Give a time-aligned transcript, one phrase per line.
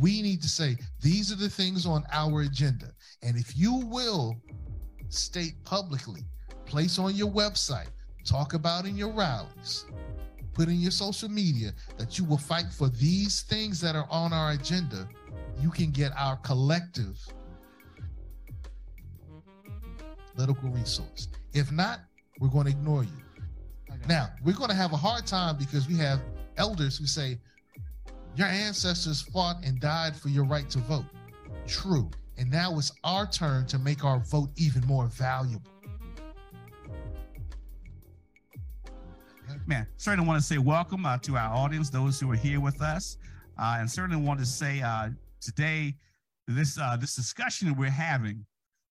[0.00, 2.86] we need to say these are the things on our agenda.
[3.22, 4.36] And if you will
[5.08, 6.22] state publicly,
[6.64, 7.88] place on your website,
[8.24, 9.86] talk about in your rallies,
[10.52, 14.32] put in your social media that you will fight for these things that are on
[14.32, 15.08] our agenda,
[15.60, 17.18] you can get our collective
[20.34, 21.28] political resource.
[21.52, 22.00] If not,
[22.40, 23.10] we're going to ignore you.
[24.08, 26.20] Now, we're going to have a hard time because we have
[26.56, 27.38] elders who say,
[28.36, 31.04] Your ancestors fought and died for your right to vote.
[31.68, 32.10] True.
[32.36, 35.70] And now it's our turn to make our vote even more valuable.
[39.66, 42.82] Man, certainly want to say welcome uh, to our audience, those who are here with
[42.82, 43.16] us,
[43.56, 45.10] uh, and certainly want to say uh,
[45.40, 45.94] today
[46.48, 48.44] this uh, this discussion we're having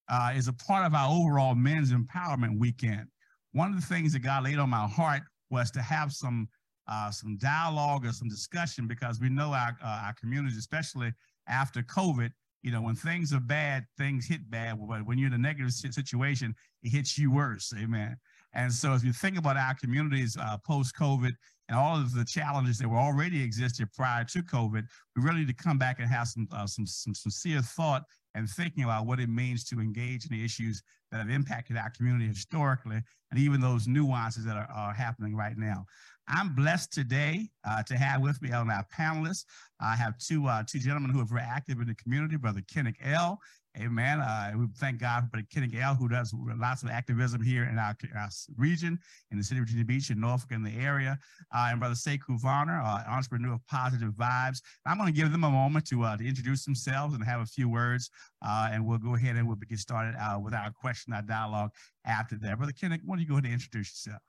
[0.10, 3.06] uh, is a part of our overall men's empowerment weekend.
[3.52, 6.48] One of the things that God laid on my heart was to have some
[6.88, 11.14] uh, some dialogue or some discussion because we know our our community, especially
[11.48, 12.32] after COVID,
[12.64, 14.80] you know, when things are bad, things hit bad.
[14.80, 17.74] But when you're in a negative situation, it hits you worse.
[17.78, 18.18] Amen.
[18.54, 21.34] And so, if you think about our communities uh, post COVID
[21.70, 25.48] and all of the challenges that were already existed prior to COVID, we really need
[25.48, 28.04] to come back and have some uh, some, some sincere thought
[28.36, 30.82] and thinking about what it means to engage in the issues
[31.12, 35.58] that have impacted our community historically and even those nuances that are, are happening right
[35.58, 35.86] now.
[36.28, 39.46] I'm blessed today uh, to have with me on our panelists.
[39.82, 42.96] I have two uh, two gentlemen who are very active in the community, Brother Kenneth
[43.04, 43.40] L.
[43.80, 44.20] Amen.
[44.20, 47.96] Uh, we thank God for Kenneth L, who does lots of activism here in our,
[48.16, 49.00] our, region,
[49.32, 51.18] in the city of Virginia Beach, in Norfolk, in the area.
[51.54, 54.62] Uh, and Brother Sekou Varner, uh, entrepreneur of Positive Vibes.
[54.86, 57.48] I'm going to give them a moment to, uh, to introduce themselves and have a
[57.48, 58.12] few words,
[58.46, 61.72] uh, and we'll go ahead and we'll get started uh, with our question, our dialogue
[62.06, 62.58] after that.
[62.58, 64.22] Brother Kenneth, why don't you go ahead and introduce yourself?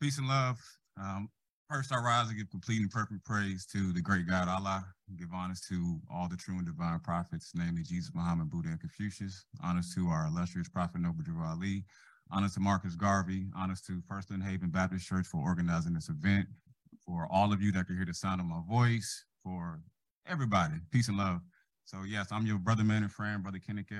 [0.00, 0.58] Peace and love.
[0.98, 1.28] Um,
[1.70, 4.84] first, I rise and give complete and perfect praise to the great God Allah.
[5.16, 9.44] Give honors to all the true and divine prophets, namely Jesus, Muhammad, Buddha, and Confucius.
[9.62, 11.84] Honors to our illustrious prophet, Noble Drew Ali.
[12.32, 13.46] Honors to Marcus Garvey.
[13.56, 16.48] Honors to First Lynnhaven Baptist Church for organizing this event.
[17.06, 19.24] For all of you that can hear the sound of my voice.
[19.44, 19.78] For
[20.26, 21.40] everybody, peace and love.
[21.84, 23.92] So yes, I'm your brother, man, and friend, Brother Kenneth.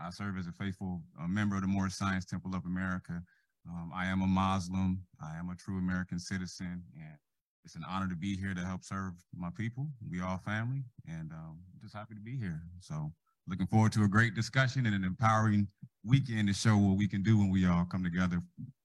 [0.00, 3.20] I serve as a faithful uh, member of the Moorish Science Temple of America
[3.68, 5.02] um, I am a Muslim.
[5.22, 7.18] I am a true American citizen, and
[7.64, 9.88] it's an honor to be here to help serve my people.
[10.08, 12.62] We all family, and um, just happy to be here.
[12.80, 13.12] So,
[13.48, 15.66] looking forward to a great discussion and an empowering
[16.04, 18.40] weekend to show what we can do when we all come together,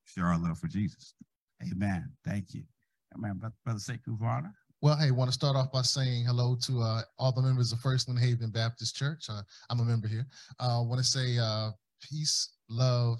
[0.05, 1.13] share our love for Jesus.
[1.61, 2.11] Amen.
[2.25, 2.63] Thank you.
[3.15, 3.39] Amen.
[3.63, 4.53] Brother Sekou Varner.
[4.81, 7.79] Well, hey, want to start off by saying hello to uh, all the members of
[7.79, 9.27] First Lynnhaven Baptist Church.
[9.29, 10.25] Uh, I'm a member here.
[10.59, 11.69] I uh, want to say uh,
[12.01, 13.19] peace, love,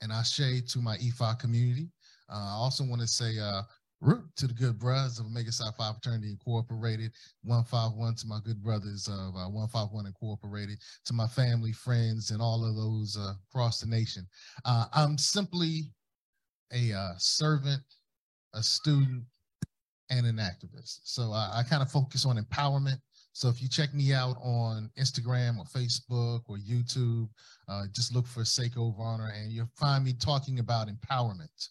[0.00, 1.88] and Ashe to my EFI community.
[2.30, 3.62] Uh, I also want to say uh,
[4.00, 7.12] root to the good brothers of Omega Psi Phi Fraternity Incorporated,
[7.42, 12.64] 151 to my good brothers of uh, 151 Incorporated, to my family, friends, and all
[12.64, 14.26] of those uh, across the nation.
[14.64, 15.92] Uh, I'm simply
[16.72, 17.82] a uh, servant,
[18.54, 19.24] a student,
[20.10, 21.00] and an activist.
[21.04, 22.98] So I kind of focus on empowerment
[23.32, 27.28] so if you check me out on Instagram or Facebook or YouTube,
[27.68, 31.68] uh, just look for Sekou Varner and you'll find me talking about empowerment.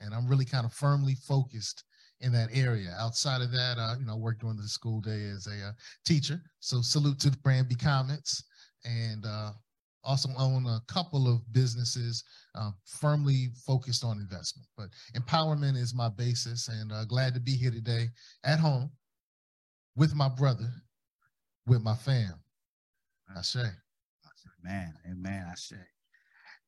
[0.00, 1.84] And I'm really kind of firmly focused
[2.20, 2.94] in that area.
[2.98, 5.72] Outside of that, uh, you know, I work during the school day as a uh,
[6.04, 6.40] teacher.
[6.60, 8.44] So salute to the brand B Comments
[8.84, 9.52] and uh,
[10.04, 12.24] also own a couple of businesses
[12.54, 14.68] uh, firmly focused on investment.
[14.76, 18.08] But empowerment is my basis and uh, glad to be here today
[18.44, 18.90] at home
[19.96, 20.70] with my brother,
[21.68, 22.34] with my fam.
[23.36, 23.68] I say.
[24.64, 25.46] Man, amen.
[25.50, 25.76] I say.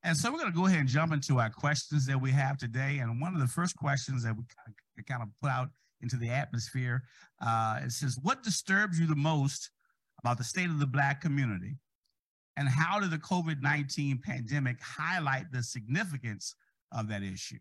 [0.02, 2.56] And so we're going to go ahead and jump into our questions that we have
[2.56, 2.98] today.
[2.98, 4.44] And one of the first questions that we
[5.02, 5.68] kind of put out
[6.00, 7.02] into the atmosphere,
[7.44, 9.70] uh, it says, what disturbs you the most
[10.20, 11.76] about the state of the Black community?
[12.56, 16.54] And how did the COVID-19 pandemic highlight the significance
[16.92, 17.58] of that issue?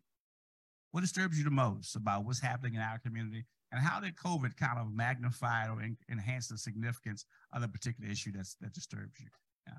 [0.92, 4.58] What disturbs you the most about what's happening in our community and how did COVID
[4.58, 9.20] kind of magnify or en- enhance the significance of the particular issue that's, that disturbs
[9.20, 9.28] you?
[9.68, 9.74] Yeah.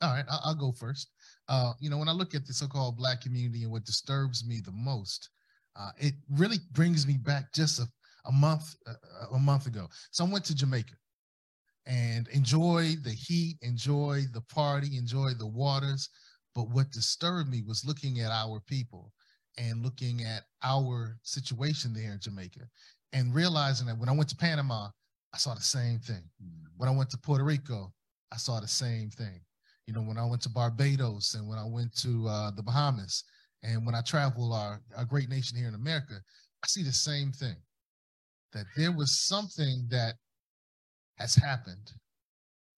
[0.00, 1.10] All right, I'll, I'll go first.
[1.48, 4.60] Uh, you know, when I look at the so-called Black community and what disturbs me
[4.64, 5.30] the most,
[5.78, 7.86] uh, it really brings me back just a,
[8.26, 9.88] a month uh, a month ago.
[10.10, 10.94] So I went to Jamaica
[11.86, 16.10] and enjoyed the heat, enjoyed the party, enjoyed the waters.
[16.54, 19.12] But what disturbed me was looking at our people
[19.58, 22.60] and looking at our situation there in Jamaica
[23.12, 24.88] and realizing that when I went to Panama,
[25.34, 26.22] I saw the same thing.
[26.42, 26.66] Mm-hmm.
[26.76, 27.92] When I went to Puerto Rico,
[28.32, 29.40] I saw the same thing.
[29.86, 33.24] You know, when I went to Barbados and when I went to uh, the Bahamas
[33.62, 36.14] and when I travel our, our great nation here in America,
[36.62, 37.56] I see the same thing.
[38.52, 40.14] That there was something that
[41.18, 41.92] has happened.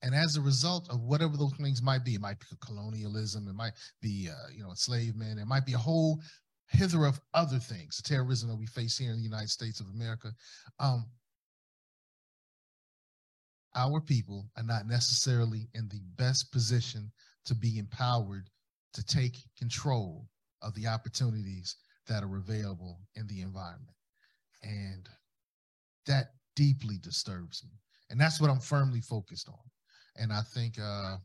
[0.03, 3.55] And as a result of whatever those things might be, it might be colonialism, it
[3.55, 6.21] might be, uh, you know, enslavement, it might be a whole
[6.71, 9.87] hither of other things, the terrorism that we face here in the United States of
[9.89, 10.33] America.
[10.79, 11.07] Um,
[13.75, 17.11] our people are not necessarily in the best position
[17.45, 18.49] to be empowered
[18.95, 20.29] to take control
[20.63, 21.77] of the opportunities
[22.09, 23.95] that are available in the environment.
[24.63, 25.09] And
[26.07, 27.79] that deeply disturbs me.
[28.11, 29.59] And that's what I'm firmly focused on.
[30.17, 31.17] And I think uh,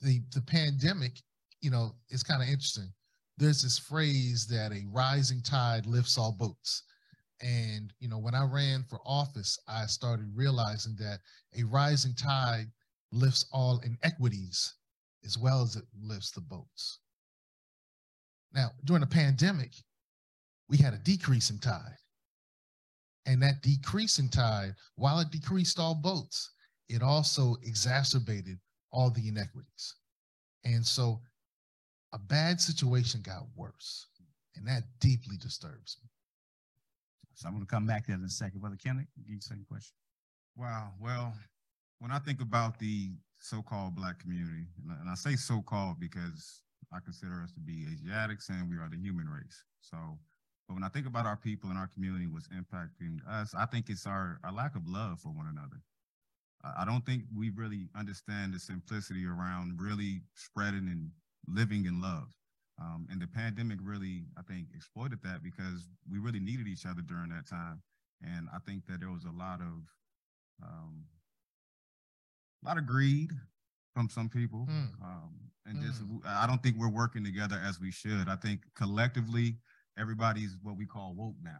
[0.00, 1.12] the the pandemic,
[1.60, 2.90] you know, is kind of interesting.
[3.38, 6.82] There's this phrase that a rising tide lifts all boats.
[7.40, 11.20] And you know, when I ran for office, I started realizing that
[11.58, 12.66] a rising tide
[13.10, 14.74] lifts all inequities
[15.24, 17.00] as well as it lifts the boats.
[18.54, 19.72] Now, during the pandemic,
[20.68, 21.96] we had a decrease in tide.
[23.26, 26.50] And that decrease in tide, while it decreased all boats,
[26.88, 28.58] it also exacerbated
[28.90, 29.94] all the inequities.
[30.64, 31.20] And so
[32.12, 34.06] a bad situation got worse.
[34.56, 36.08] And that deeply disturbs me.
[37.34, 38.60] So I'm going to come back to that in a second.
[38.60, 39.94] Brother Kenneth, give you the same question.
[40.56, 40.90] Wow.
[41.00, 41.32] Well,
[41.98, 44.66] when I think about the so-called black community,
[45.00, 46.62] and I say so-called because
[46.92, 49.64] I consider us to be Asiatics and we are the human race.
[49.80, 49.96] So,
[50.68, 53.88] but when I think about our people and our community, what's impacting us, I think
[53.88, 55.80] it's our, our lack of love for one another.
[56.78, 61.10] I don't think we really understand the simplicity around really spreading and
[61.46, 62.28] living in love.
[62.80, 67.02] Um, and the pandemic really, I think, exploited that because we really needed each other
[67.02, 67.82] during that time.
[68.22, 69.82] And I think that there was a lot of
[70.62, 71.04] um,
[72.62, 73.30] a lot of greed
[73.94, 74.88] from some people, mm.
[75.02, 75.34] um,
[75.66, 75.86] and mm.
[75.86, 76.18] just hmm.
[76.26, 78.28] I don't think we're working together as we should.
[78.28, 79.56] I think collectively,
[79.98, 81.58] everybody's what we call woke now.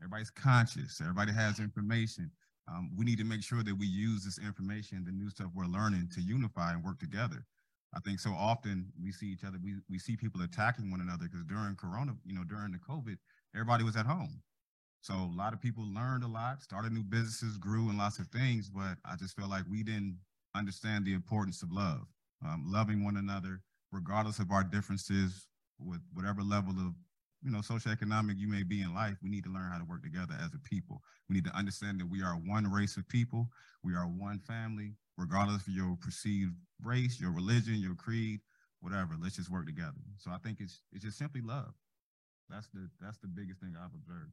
[0.00, 1.00] Everybody's conscious.
[1.00, 2.30] Everybody has information.
[2.68, 5.66] Um, we need to make sure that we use this information, the new stuff we're
[5.66, 7.44] learning, to unify and work together.
[7.94, 11.24] I think so often we see each other, we, we see people attacking one another
[11.30, 13.18] because during Corona, you know, during the COVID,
[13.54, 14.40] everybody was at home.
[15.02, 18.28] So a lot of people learned a lot, started new businesses, grew in lots of
[18.28, 20.16] things, but I just feel like we didn't
[20.54, 22.06] understand the importance of love,
[22.46, 23.60] um, loving one another,
[23.90, 25.46] regardless of our differences,
[25.78, 26.94] with whatever level of
[27.42, 29.16] you know socioeconomic you may be in life.
[29.22, 31.02] We need to learn how to work together as a people.
[31.28, 33.48] We need to understand that we are one race of people.
[33.82, 38.40] We are one family, regardless of your perceived race, your religion, your creed,
[38.80, 39.14] whatever.
[39.20, 40.02] Let's just work together.
[40.18, 41.74] So I think it's it's just simply love.
[42.48, 44.32] That's the that's the biggest thing I've observed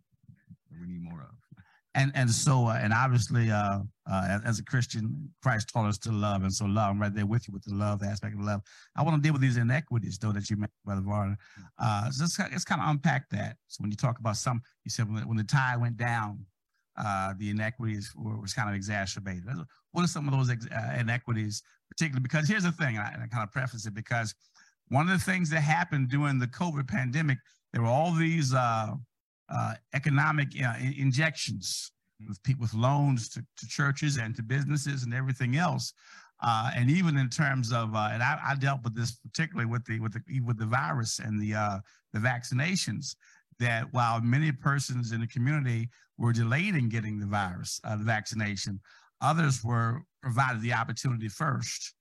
[0.72, 1.64] that we need more of
[1.96, 3.80] and and so uh, and obviously uh,
[4.10, 6.92] uh, as, a Christian, Christ taught us to love, and so love.
[6.92, 8.62] I'm right there with you with the love aspect of love.
[8.96, 11.38] I want to deal with these inequities though that you mentioned, Brother Varner.
[11.78, 13.58] Uh, so let's, let's kind of unpack that.
[13.68, 16.46] So when you talk about some, you said when, when the tide went down,
[16.98, 19.46] uh, the inequities were, was kind of exacerbated.
[19.92, 23.24] What are some of those uh, inequities, particularly because here's the thing, and I, and
[23.24, 24.36] I kind of preface it because
[24.90, 27.38] one of the things that happened during the COVID pandemic,
[27.72, 28.96] there were all these uh,
[29.50, 31.92] uh, economic uh, injections
[32.28, 35.94] with people with loans to, to churches and to businesses and everything else.
[36.42, 39.84] Uh, and even in terms of, uh, and I, I, dealt with this particularly with
[39.86, 41.82] the with the with the virus and the
[42.14, 43.16] the vaccinations.
[43.60, 48.80] That while many persons in the community were delayed in getting the virus, the vaccination,
[49.22, 51.94] others were provided the opportunity first,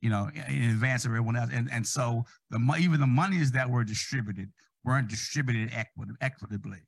[0.00, 1.50] you know, in advance of everyone else.
[1.52, 4.50] And and so the even the monies that were distributed
[4.84, 5.72] weren't distributed
[6.20, 6.78] equitably.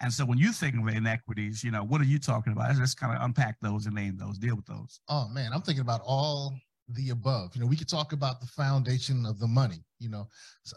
[0.00, 2.76] And so when you think of inequities, you know, what are you talking about?
[2.76, 5.00] Let's kind of unpack those and name those, deal with those.
[5.08, 6.54] Oh man, I'm thinking about all
[6.88, 7.54] the above.
[7.54, 9.84] You know, we could talk about the foundation of the money.
[10.00, 10.28] You know,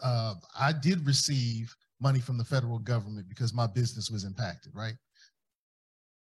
[0.02, 4.94] uh, I did receive money from the federal government because my business was impacted, right?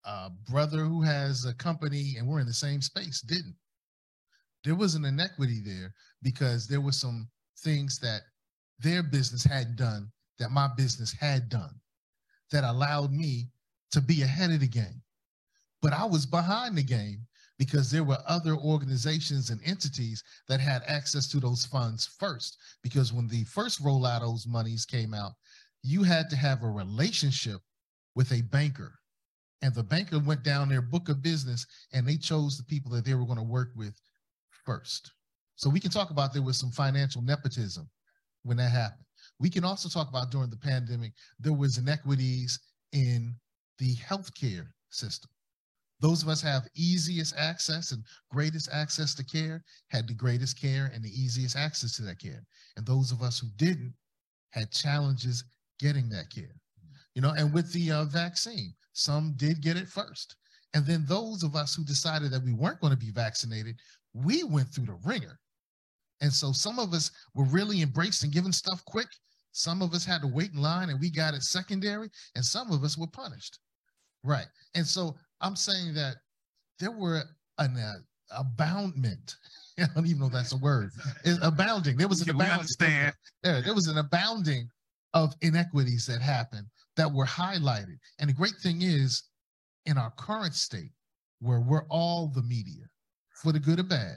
[0.06, 3.56] A brother who has a company and we're in the same space didn't.
[4.64, 8.22] There was an inequity there because there were some things that
[8.78, 11.80] their business had done that my business had done
[12.52, 13.48] that allowed me
[13.90, 15.02] to be ahead of the game.
[15.82, 17.26] But I was behind the game
[17.58, 22.58] because there were other organizations and entities that had access to those funds first.
[22.82, 25.32] Because when the first rollout of those monies came out,
[25.82, 27.60] you had to have a relationship
[28.14, 28.98] with a banker.
[29.62, 33.04] And the banker went down their book of business and they chose the people that
[33.04, 33.98] they were going to work with
[34.64, 35.12] first.
[35.56, 37.88] So we can talk about there was some financial nepotism
[38.42, 39.04] when that happened.
[39.40, 42.58] We can also talk about during the pandemic, there was inequities
[42.92, 43.34] in
[43.78, 45.30] the healthcare system.
[46.00, 50.90] Those of us have easiest access and greatest access to care had the greatest care
[50.94, 52.44] and the easiest access to that care.
[52.76, 53.94] And those of us who didn't
[54.50, 55.44] had challenges
[55.78, 56.54] getting that care.
[57.14, 60.36] You know, and with the uh, vaccine, some did get it first.
[60.72, 63.76] And then those of us who decided that we weren't going to be vaccinated,
[64.14, 65.38] we went through the ringer.
[66.22, 69.08] And so some of us were really embraced and given stuff quick.
[69.52, 72.72] Some of us had to wait in line and we got it secondary, and some
[72.72, 73.58] of us were punished.
[74.24, 74.46] Right.
[74.74, 76.16] And so I'm saying that
[76.80, 77.22] there were
[77.58, 77.98] an uh,
[78.30, 79.36] aboundment.
[79.78, 80.90] I don't even know if that's a word.
[81.24, 81.98] It's abounding.
[81.98, 83.12] There was an abounding.
[83.42, 84.68] there was an abounding
[85.12, 87.98] of inequities that happened that were highlighted.
[88.18, 89.24] And the great thing is,
[89.84, 90.92] in our current state,
[91.40, 92.84] where we're all the media,
[93.42, 94.16] for the good or bad,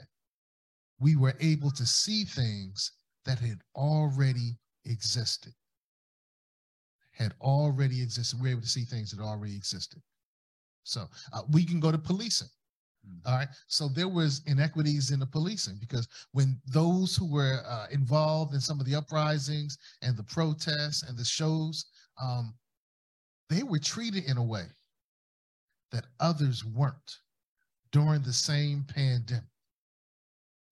[0.98, 2.92] we were able to see things
[3.24, 5.52] that had already existed.
[7.12, 8.40] Had already existed.
[8.40, 10.00] We were able to see things that already existed.
[10.84, 12.48] So uh, we can go to policing.
[13.26, 13.48] All right.
[13.66, 18.60] So there was inequities in the policing because when those who were uh, involved in
[18.60, 21.86] some of the uprisings and the protests and the shows,
[22.22, 22.54] um,
[23.50, 24.64] they were treated in a way
[25.92, 27.18] that others weren't
[27.92, 29.44] during the same pandemic.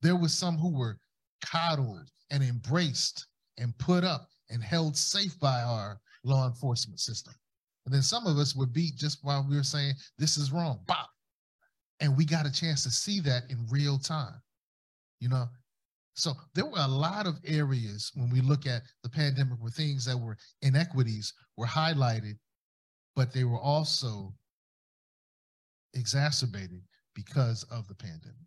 [0.01, 0.99] There was some who were
[1.45, 3.27] coddled and embraced
[3.59, 7.35] and put up and held safe by our law enforcement system.
[7.85, 10.81] And then some of us were beat just while we were saying, this is wrong.
[10.87, 11.09] Bop.
[12.01, 14.41] And we got a chance to see that in real time,
[15.21, 15.47] you know?
[16.15, 20.05] So there were a lot of areas when we look at the pandemic where things
[20.05, 22.37] that were inequities were highlighted,
[23.19, 24.33] but they were also
[25.95, 26.81] exacerbated
[27.17, 28.47] because of the pandemic.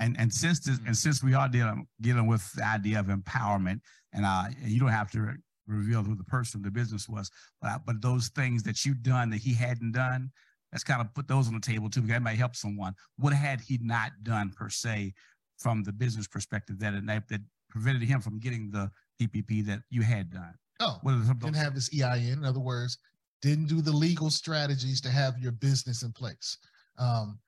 [0.00, 3.80] And and since this, and since we are dealing dealing with the idea of empowerment,
[4.12, 5.36] and uh, and you don't have to re-
[5.68, 7.30] reveal who the person, the business was,
[7.62, 10.32] but but those things that you've done that he hadn't done,
[10.72, 12.00] let's kind of put those on the table too.
[12.00, 12.94] Because that might help someone.
[13.16, 15.14] What had he not done per se,
[15.56, 20.30] from the business perspective, that that prevented him from getting the PPP that you had
[20.32, 20.54] done?
[20.80, 22.38] Oh, What are didn't have this EIN.
[22.38, 22.98] In other words,
[23.42, 26.58] didn't do the legal strategies to have your business in place.
[26.98, 27.38] Um,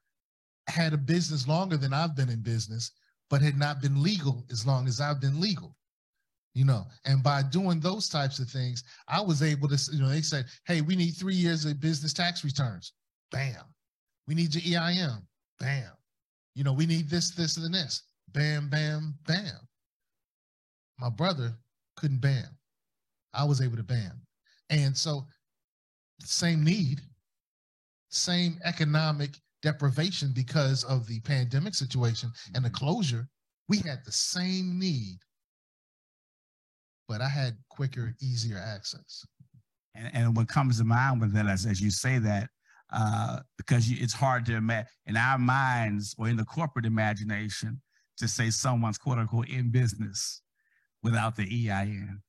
[0.68, 2.92] had a business longer than I've been in business,
[3.28, 5.76] but had not been legal as long as I've been legal.
[6.54, 10.08] You know, and by doing those types of things, I was able to, you know,
[10.08, 12.92] they said, hey, we need three years of business tax returns.
[13.30, 13.62] Bam.
[14.26, 15.22] We need your EIN.
[15.60, 15.92] Bam.
[16.56, 18.02] You know, we need this, this, and this.
[18.32, 19.60] Bam, bam, bam.
[20.98, 21.54] My brother
[21.96, 22.58] couldn't bam.
[23.32, 24.20] I was able to bam.
[24.70, 25.26] And so,
[26.24, 27.00] same need,
[28.10, 29.30] same economic
[29.62, 33.28] deprivation because of the pandemic situation and the closure.
[33.68, 35.18] We had the same need,
[37.08, 39.24] but I had quicker, easier access.
[39.94, 42.48] And, and what comes to mind with that, as, as you say that,
[42.92, 47.80] uh, because you, it's hard to imagine in our minds or in the corporate imagination
[48.18, 50.42] to say someone's quote unquote in business
[51.02, 52.20] without the EIN,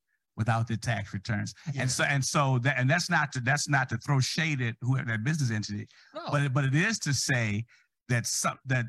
[0.41, 1.53] without the tax returns.
[1.71, 1.83] Yeah.
[1.83, 4.75] And so, and so that, and that's not to, that's not to throw shade at
[4.81, 7.63] whoever that business entity, No, but it, but it is to say
[8.09, 8.85] that some that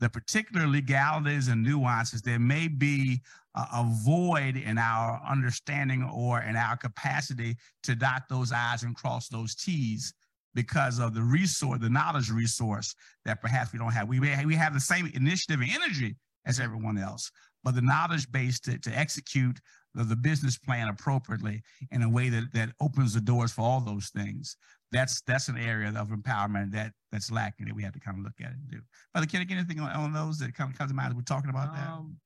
[0.00, 3.20] the particular legalities and nuances there may be
[3.56, 8.94] a, a void in our understanding or in our capacity to dot those i's and
[8.94, 10.12] cross those t's
[10.54, 14.54] because of the resource the knowledge resource that perhaps we don't have we may, we
[14.54, 16.14] have the same initiative and energy
[16.46, 17.30] as everyone else
[17.62, 19.58] but the knowledge base to, to execute
[19.94, 23.80] the, the business plan appropriately in a way that that opens the doors for all
[23.80, 24.56] those things
[24.92, 28.24] that's that's an area of empowerment that that's lacking that we have to kind of
[28.24, 28.80] look at and do.
[29.12, 31.50] Brother Kenny, anything on, on those that kind of comes to mind as we're talking
[31.50, 31.88] about that?
[31.88, 32.16] Um,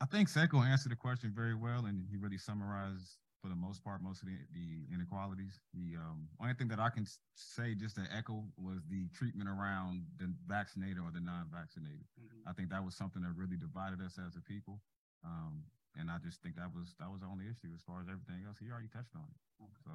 [0.00, 3.84] I think Sekou answered the question very well, and he really summarized for the most
[3.84, 5.60] part most of the, the inequalities.
[5.74, 10.02] The um, only thing that I can say, just to echo, was the treatment around
[10.18, 12.02] the vaccinated or the non-vaccinated.
[12.46, 14.80] I think that was something that really divided us as a people,
[15.24, 15.62] um,
[15.98, 18.44] and I just think that was that was the only issue as far as everything
[18.46, 18.56] else.
[18.60, 19.70] He already touched on it.
[19.84, 19.90] So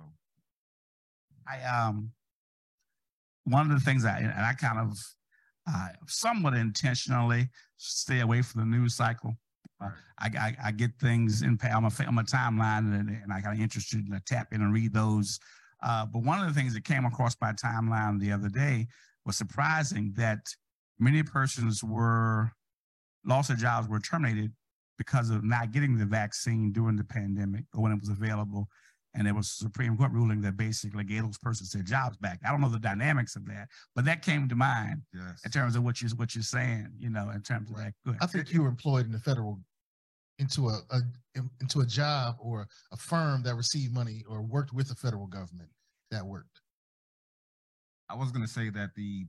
[1.48, 2.12] I um
[3.46, 4.98] one of the things I and I kind of
[5.68, 9.36] uh, somewhat intentionally stay away from the news cycle.
[9.82, 13.42] Uh, I, I I get things in my fa- on my timeline and, and I
[13.42, 15.40] got interested to tap in and read those.
[15.82, 18.88] Uh, but one of the things that came across my timeline the other day
[19.26, 20.40] was surprising that
[21.00, 22.52] many persons were
[23.26, 24.52] lost their jobs were terminated
[24.98, 28.68] because of not getting the vaccine during the pandemic or when it was available
[29.16, 32.40] and there was a Supreme Court ruling that basically gave those persons their jobs back.
[32.46, 35.76] I don't know the dynamics of that, but that came to mind yes, in terms
[35.76, 36.90] of what you what you're saying.
[36.98, 37.94] You know, in terms of that.
[38.06, 38.18] Good.
[38.22, 39.60] I think you were employed in the federal
[40.40, 41.02] into a, a
[41.62, 45.70] into a job or a firm that received money or worked with the federal government
[46.10, 46.62] that worked.
[48.10, 49.26] I was going to say that the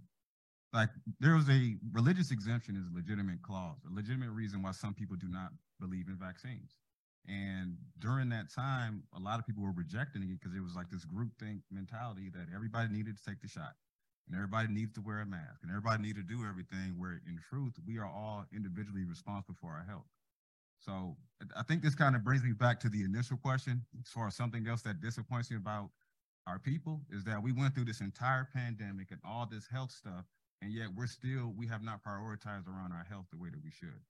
[0.75, 0.91] like
[1.21, 5.17] there was a religious exemption is a legitimate clause, a legitimate reason why some people
[5.17, 5.51] do not
[5.81, 6.75] believe in vaccines.
[7.29, 10.91] And during that time, a lot of people were rejecting it because it was like
[10.91, 13.75] this group think mentality that everybody needed to take the shot.
[14.27, 17.39] and everybody needs to wear a mask and everybody needs to do everything where in
[17.49, 20.07] truth we are all individually responsible for our health
[20.79, 21.17] so
[21.57, 24.35] i think this kind of brings me back to the initial question as far as
[24.35, 25.91] something else that disappoints me about
[26.47, 30.25] our people is that we went through this entire pandemic and all this health stuff
[30.65, 33.71] and yet we're still we have not prioritized around our health the way that we
[33.71, 34.01] should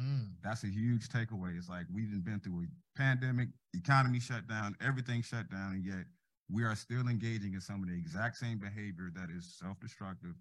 [0.00, 0.28] mm.
[0.42, 5.20] that's a huge takeaway it's like we've been through a pandemic economy shut down everything
[5.20, 6.06] shut down and yet
[6.50, 10.34] we are still engaging in some of the exact same behavior that is self-destructive,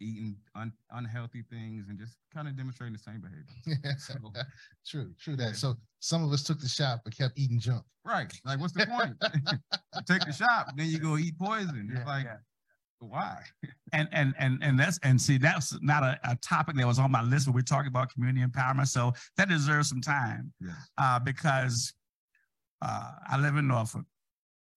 [0.00, 3.94] eating un- unhealthy things and just kind of demonstrating the same behavior.
[3.98, 4.14] so,
[4.86, 5.56] true, true that.
[5.56, 7.84] So some of us took the shot but kept eating junk.
[8.04, 8.32] Right.
[8.44, 9.14] Like, what's the point?
[10.06, 11.88] take the shot, then you go eat poison.
[11.90, 12.36] It's yeah, like, yeah.
[13.08, 13.38] Why?
[13.92, 17.10] and and and and that's and see that's not a, a topic that was on
[17.10, 18.88] my list, but we're talking about community empowerment.
[18.88, 20.52] So that deserves some time.
[20.60, 20.72] Yeah.
[20.98, 21.92] Uh, because
[22.82, 24.04] uh, I live in Norfolk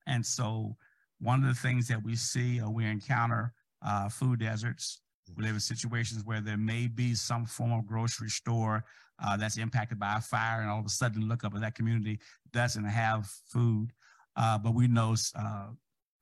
[0.07, 0.75] and so
[1.19, 3.53] one of the things that we see or we encounter
[3.85, 5.01] uh, food deserts.
[5.35, 8.85] We live in situations where there may be some form of grocery store
[9.23, 11.75] uh, that's impacted by a fire, and all of a sudden look up at that
[11.75, 12.19] community
[12.53, 13.91] doesn't have food.
[14.35, 15.67] Uh, but we know, uh,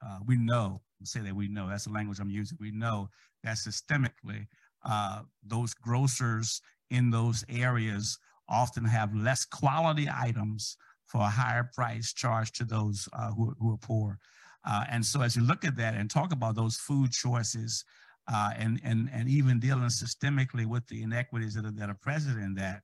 [0.05, 2.57] uh, we know, say that we know, that's the language I'm using.
[2.59, 3.09] We know
[3.43, 4.47] that systemically,
[4.85, 12.13] uh, those grocers in those areas often have less quality items for a higher price
[12.13, 14.19] charged to those uh, who, who are poor.
[14.67, 17.83] Uh, and so as you look at that and talk about those food choices
[18.31, 22.39] uh, and, and, and even dealing systemically with the inequities that are, that are present
[22.39, 22.81] in that,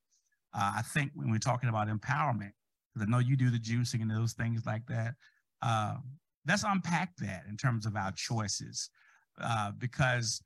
[0.53, 2.51] uh, I think when we're talking about empowerment,
[2.93, 5.15] because I know you do the juicing and those things like that,
[5.61, 5.95] uh,
[6.47, 8.89] let's unpack that in terms of our choices.
[9.41, 10.41] Uh, because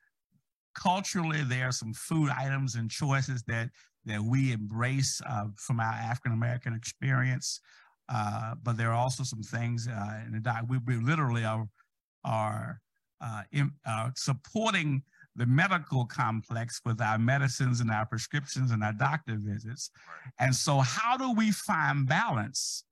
[0.75, 3.69] culturally, there are some food items and choices that
[4.05, 7.59] that we embrace uh, from our African American experience.
[8.07, 10.65] Uh, but there are also some things uh, in the diet.
[10.67, 11.67] We, we literally are,
[12.23, 12.79] are
[13.19, 15.01] uh, in, uh, supporting
[15.35, 19.89] the medical complex with our medicines and our prescriptions and our doctor visits.
[20.39, 22.83] And so, how do we find balance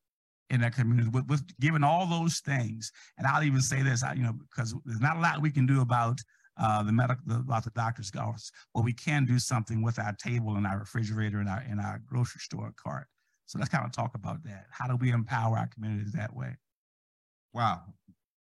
[0.53, 2.91] in that community with, with given all those things?
[3.17, 5.81] And I'll even say this, you know, because there's not a lot we can do
[5.81, 6.19] about
[6.57, 10.13] uh, the medical the, about the doctor's office, but we can do something with our
[10.13, 13.07] table and our refrigerator and our in our grocery store cart.
[13.45, 14.65] So let's kind of talk about that.
[14.71, 16.55] How do we empower our communities that way?
[17.53, 17.81] Wow.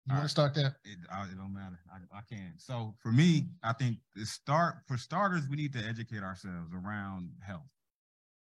[0.07, 0.77] You want to start there?
[0.83, 1.79] It, uh, it don't matter.
[1.91, 2.53] I, I can.
[2.57, 7.29] So for me, I think the start for starters, we need to educate ourselves around
[7.45, 7.69] health.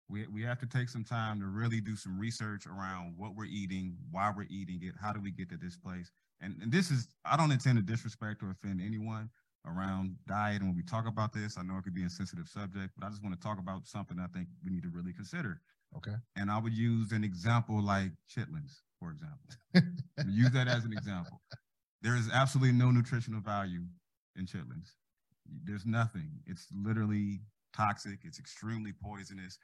[0.08, 3.46] We, we have to take some time to really do some research around what we're
[3.46, 6.10] eating, why we're eating it, how do we get to this place.
[6.40, 9.30] And, and this is, I don't intend to disrespect or offend anyone,
[9.66, 10.60] around diet.
[10.60, 13.06] And when we talk about this, I know it could be a sensitive subject, but
[13.06, 15.60] I just want to talk about something I think we need to really consider.
[15.96, 16.14] Okay.
[16.36, 19.92] And I would use an example like chitlins, for example.
[20.30, 21.40] use that as an example.
[22.02, 23.82] There is absolutely no nutritional value
[24.36, 24.90] in chitlins.
[25.64, 26.30] There's nothing.
[26.46, 27.40] It's literally
[27.74, 28.20] toxic.
[28.24, 29.58] It's extremely poisonous.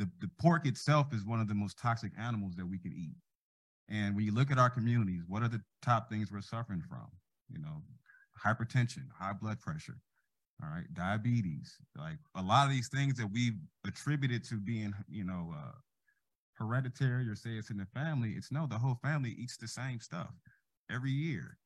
[0.00, 3.16] The, the pork itself is one of the most toxic animals that we can eat.
[3.90, 7.06] And when you look at our communities, what are the top things we're suffering from?
[7.52, 7.82] You know,
[8.42, 9.98] hypertension, high blood pressure,
[10.62, 15.24] all right, diabetes, like a lot of these things that we've attributed to being, you
[15.24, 15.72] know, uh,
[16.54, 20.00] hereditary or say it's in the family, it's no, the whole family eats the same
[20.00, 20.32] stuff
[20.90, 21.58] every year.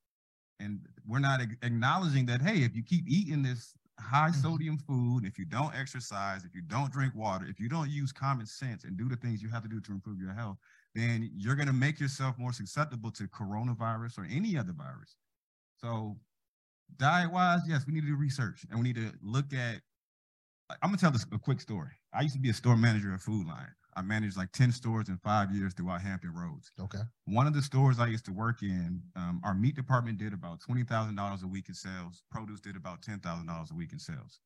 [0.59, 4.41] And we're not acknowledging that, hey, if you keep eating this high mm-hmm.
[4.41, 8.11] sodium food, if you don't exercise, if you don't drink water, if you don't use
[8.11, 10.57] common sense and do the things you have to do to improve your health,
[10.93, 15.15] then you're going to make yourself more susceptible to coronavirus or any other virus.
[15.77, 16.17] So
[16.97, 19.81] diet wise, yes, we need to do research and we need to look at.
[20.81, 21.91] I'm gonna tell this a quick story.
[22.11, 23.67] I used to be a store manager at Food Lion.
[23.95, 26.71] I managed like 10 stores in five years throughout Hampton Roads.
[26.79, 26.99] Okay.
[27.25, 30.59] One of the stores I used to work in, um, our meat department did about
[30.59, 32.23] $20,000 a week in sales.
[32.29, 34.39] Produce did about $10,000 a week in sales.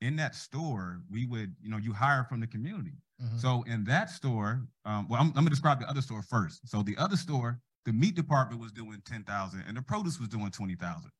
[0.00, 2.94] In that store, we would, you know, you hire from the community.
[3.22, 3.38] Mm-hmm.
[3.38, 6.68] So in that store, um, well, I'm, I'm gonna describe the other store first.
[6.68, 10.50] So the other store, the meat department was doing 10,000 and the produce was doing
[10.50, 11.10] 20,000.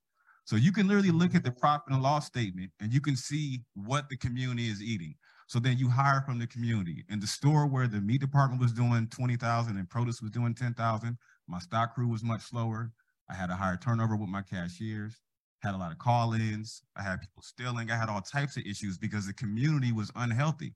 [0.45, 3.63] So you can literally look at the profit and loss statement and you can see
[3.75, 5.15] what the community is eating.
[5.47, 7.05] So then you hire from the community.
[7.09, 11.17] In the store where the meat department was doing 20,000 and produce was doing 10,000,
[11.47, 12.91] my stock crew was much slower.
[13.31, 15.21] I had a higher turnover with my cashiers,
[15.63, 16.83] had a lot of call-ins.
[16.97, 17.91] I had people stealing.
[17.91, 20.75] I had all types of issues because the community was unhealthy.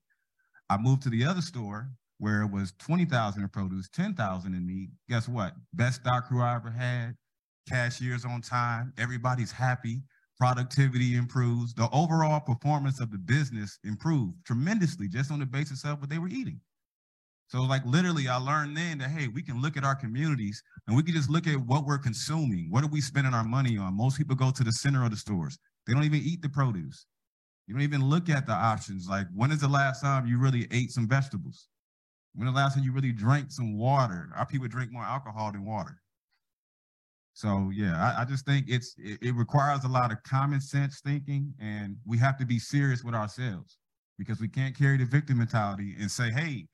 [0.69, 4.91] I moved to the other store where it was 20,000 in produce, 10,000 in meat.
[5.09, 5.55] Guess what?
[5.73, 7.17] Best stock crew I ever had,
[7.69, 10.03] cashiers on time, everybody's happy,
[10.41, 16.01] productivity improves, the overall performance of the business improved tremendously just on the basis of
[16.01, 16.59] what they were eating.
[17.49, 20.97] So like literally I learned then that, hey, we can look at our communities and
[20.97, 22.69] we can just look at what we're consuming.
[22.71, 23.95] What are we spending our money on?
[23.95, 25.59] Most people go to the center of the stores.
[25.87, 27.05] They don't even eat the produce.
[27.67, 29.09] You don't even look at the options.
[29.11, 31.69] Like when is the last time you really ate some vegetables?
[32.35, 34.31] When the last time you really drank some water?
[34.35, 36.01] Our people drink more alcohol than water.
[37.41, 41.01] So yeah, I, I just think it's it, it, requires a lot of common sense
[41.01, 43.79] thinking, and we have to be serious with ourselves
[44.19, 46.67] because we can't carry the victim mentality and say, "Hey,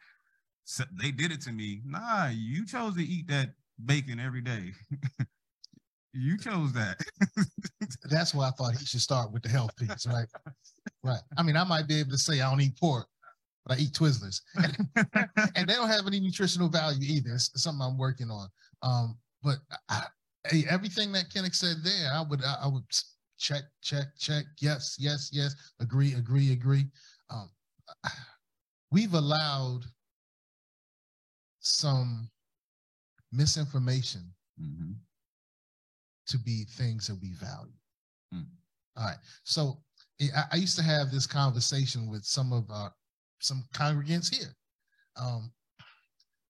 [0.65, 3.51] so they did it to me." Nah, you chose to eat that
[3.85, 4.73] bacon every day.
[6.13, 7.01] you chose that.
[8.11, 10.27] That's why I thought he should start with the health piece, right?
[11.05, 11.21] right.
[11.39, 13.07] I mean, I might be able to say I don't eat pork,
[13.65, 17.35] but I eat Twizzlers, and they don't have any nutritional value either.
[17.35, 18.49] It's something I'm working on.
[18.83, 20.07] Um, but I,
[20.51, 22.85] hey, everything that Kinnick said there, I would I, I, would
[23.39, 24.45] check, check, check.
[24.61, 25.55] Yes, yes, yes.
[25.81, 26.87] Agree, agree, agree.
[27.31, 27.51] Um,
[28.91, 29.83] we've allowed
[31.61, 32.31] some
[33.33, 34.23] misinformation
[34.61, 34.93] mm-hmm.
[36.29, 37.73] to be things that we value.
[38.35, 38.47] Mm.
[38.97, 39.17] All right.
[39.45, 39.79] So
[40.21, 42.93] I, I, used to have this conversation with some of our
[43.41, 44.55] some congregants here.
[45.21, 45.53] Um,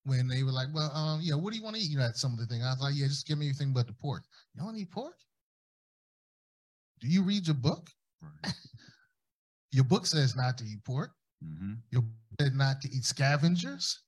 [0.07, 1.90] when they were like, well, um, you know, what do you want to eat?
[1.90, 2.62] You know, at some of the thing.
[2.62, 4.23] I was like, yeah, just give me anything but the pork.
[4.55, 5.16] You don't eat pork?
[7.01, 7.90] Do you read your book?
[8.23, 8.55] Right.
[9.73, 11.11] your book says not to eat pork.
[11.45, 11.75] Mm-hmm.
[11.90, 14.01] Your book said not to eat scavengers.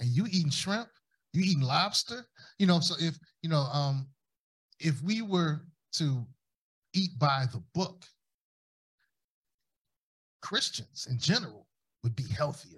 [0.00, 0.88] And you eating shrimp,
[1.32, 2.26] you eating lobster.
[2.58, 4.08] You know, so if, you know, um,
[4.80, 5.60] if we were
[5.94, 6.26] to
[6.94, 8.04] eat by the book,
[10.42, 11.66] Christians in general
[12.02, 12.77] would be healthier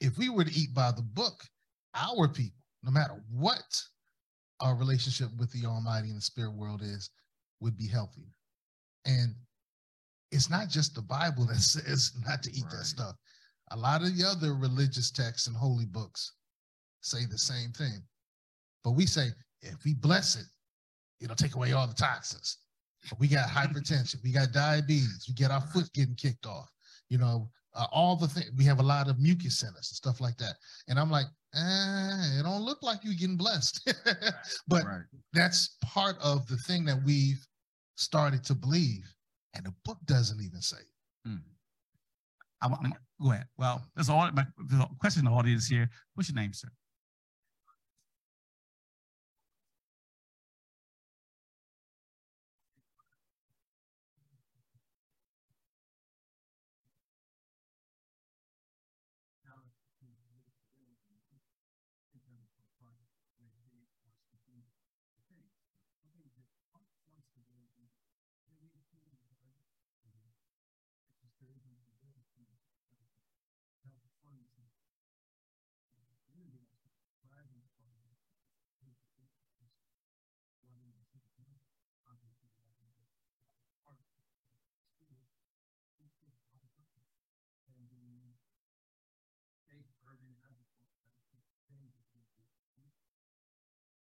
[0.00, 1.44] if we were to eat by the book,
[1.94, 3.82] our people, no matter what
[4.60, 7.10] our relationship with the Almighty and the spirit world is,
[7.60, 8.32] would be healthier.
[9.04, 9.34] And
[10.30, 12.72] it's not just the Bible that says not to eat right.
[12.78, 13.14] that stuff.
[13.70, 16.32] A lot of the other religious texts and holy books
[17.00, 18.02] say the same thing.
[18.82, 19.28] But we say,
[19.62, 20.46] if we bless it,
[21.20, 22.58] it'll take away all the toxins.
[23.18, 26.70] We got hypertension, we got diabetes, we get our foot getting kicked off.
[27.08, 28.50] You know, uh, all the things.
[28.56, 30.54] We have a lot of mucus in us and stuff like that.
[30.88, 33.92] And I'm like, eh, it don't look like you're getting blessed.
[34.68, 35.02] but right.
[35.32, 37.44] that's part of the thing that we've
[37.96, 39.04] started to believe.
[39.54, 40.78] And the book doesn't even say
[41.24, 41.36] Hmm.
[42.60, 43.46] I want go ahead.
[43.56, 45.88] Well, there's all my there's a question in the audience here.
[46.14, 46.68] What's your name, sir?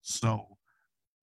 [0.02, 0.58] So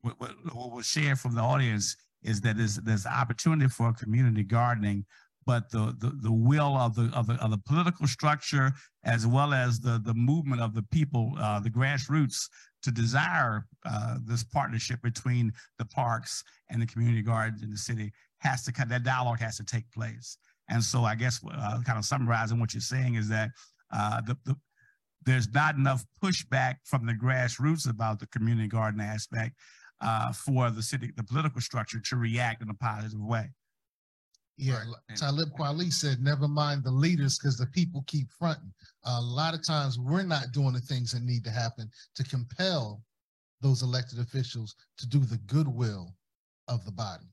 [0.01, 4.43] what, what, what we'll share from the audience is that there's there's opportunity for community
[4.43, 5.05] gardening,
[5.45, 8.71] but the, the the will of the of the of the political structure
[9.03, 12.47] as well as the the movement of the people, uh, the grassroots,
[12.83, 18.11] to desire uh, this partnership between the parks and the community gardens in the city
[18.39, 20.37] has to that dialogue has to take place.
[20.69, 23.49] And so I guess uh, kind of summarizing what you're saying is that
[23.91, 24.55] uh, the, the
[25.29, 29.55] there's not enough pushback from the grassroots about the community garden aspect
[30.01, 33.49] uh, for the city, the political structure to react in a positive way.
[34.57, 35.17] Yeah, right.
[35.17, 38.73] Talib Kweli said, never mind the leaders because the people keep fronting.
[39.05, 43.01] a lot of times we're not doing the things that need to happen to compel
[43.61, 46.13] those elected officials to do the goodwill
[46.67, 47.27] of the body.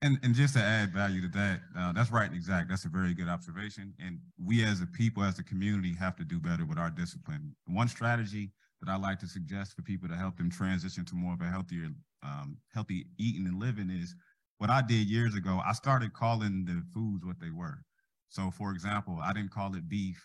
[0.00, 2.68] And and just to add value to that, uh, that's right and exact.
[2.68, 3.94] That's a very good observation.
[3.98, 7.54] And we as a people, as a community, have to do better with our discipline.
[7.66, 11.34] One strategy that I like to suggest for people to help them transition to more
[11.34, 11.88] of a healthier,
[12.22, 14.14] um, healthy eating and living is
[14.58, 15.60] what I did years ago.
[15.66, 17.82] I started calling the foods what they were.
[18.28, 20.22] So, for example, I didn't call it beef.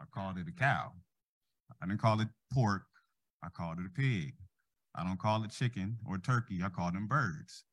[0.00, 0.92] I called it a cow.
[1.82, 2.84] I didn't call it pork.
[3.42, 4.32] I called it a pig.
[4.94, 6.62] I don't call it chicken or turkey.
[6.64, 7.64] I call them birds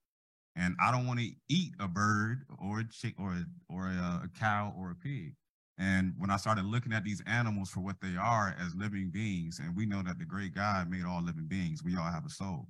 [0.55, 4.21] and I don't want to eat a bird or a chick or a, or a,
[4.25, 5.33] a, cow or a pig.
[5.77, 9.59] And when I started looking at these animals for what they are as living beings,
[9.59, 12.29] and we know that the great God made all living beings, we all have a
[12.29, 12.67] soul.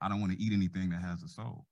[0.00, 1.66] I don't want to eat anything that has a soul.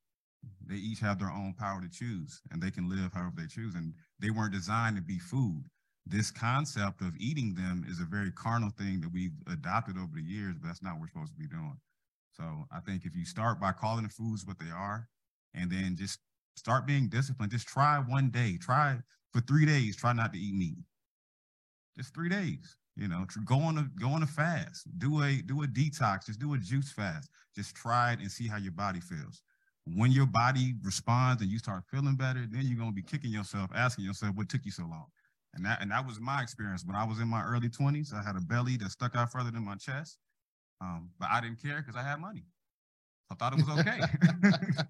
[0.67, 3.75] They each have their own power to choose, and they can live however they choose.
[3.75, 5.65] And they weren't designed to be food.
[6.07, 10.23] this concept of eating them is a very carnal thing that we've adopted over the
[10.23, 11.77] years, but that's not what we're supposed to be doing.
[12.33, 15.09] So I think if you start by calling the foods what they are,
[15.55, 16.19] and then just
[16.57, 18.99] start being disciplined, just try one day, try
[19.33, 20.79] for three days, try not to eat meat.
[21.97, 25.63] Just three days, you know, go on a go on a fast, do a do
[25.63, 27.31] a detox, just do a juice fast.
[27.57, 29.43] Just try it and see how your body feels.
[29.85, 33.71] When your body responds and you start feeling better, then you're gonna be kicking yourself,
[33.75, 35.07] asking yourself, what took you so long?
[35.55, 38.13] And that and that was my experience when I was in my early 20s.
[38.13, 40.19] I had a belly that stuck out further than my chest.
[40.81, 42.45] Um, but I didn't care because I had money.
[43.31, 44.01] I thought it was okay.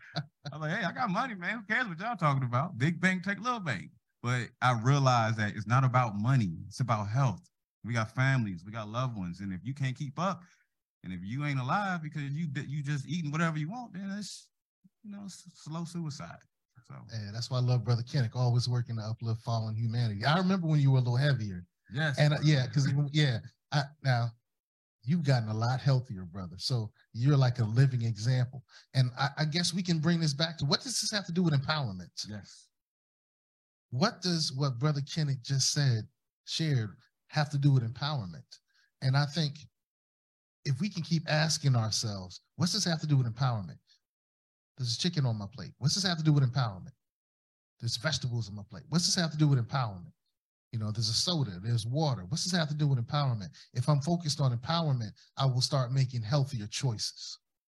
[0.53, 1.59] I was like, hey, I got money, man.
[1.59, 2.79] Who cares what y'all talking about?
[2.79, 3.91] Big bank take little bank.
[4.23, 7.43] But I realized that it's not about money, it's about health.
[7.85, 9.41] We got families, we got loved ones.
[9.41, 10.43] And if you can't keep up,
[11.05, 14.49] and if you ain't alive because you you just eating whatever you want, then it's
[15.05, 16.39] you know slow suicide.
[16.87, 20.25] So yeah, that's why I love Brother Kennick, always working to uplift fallen humanity.
[20.25, 21.65] I remember when you were a little heavier.
[21.93, 22.19] Yes.
[22.19, 23.39] And uh, yeah, because yeah,
[23.73, 24.33] I, now
[25.09, 26.57] you've gotten a lot healthier, brother.
[26.59, 28.63] So you're like a living example.
[28.95, 31.33] And I, I, guess we can bring this back to what does this have to
[31.33, 32.11] do with empowerment?
[32.29, 32.67] Yes.
[33.91, 36.07] What does what Brother Kenneth just said,
[36.45, 36.91] shared,
[37.29, 38.59] have to do with empowerment?
[39.01, 39.55] And I think
[40.67, 43.79] if we can keep asking ourselves, what's this have to do with empowerment?
[44.77, 45.73] There's a chicken on my plate.
[45.79, 46.93] What's this have to do with empowerment?
[47.81, 48.85] There's vegetables on my plate.
[48.91, 50.13] What's this have to do with empowerment?
[50.73, 52.25] You know, there's a soda, there's water.
[52.29, 53.49] What's this have to do with empowerment?
[53.73, 57.39] If I'm focused on empowerment, I will start making healthier choices.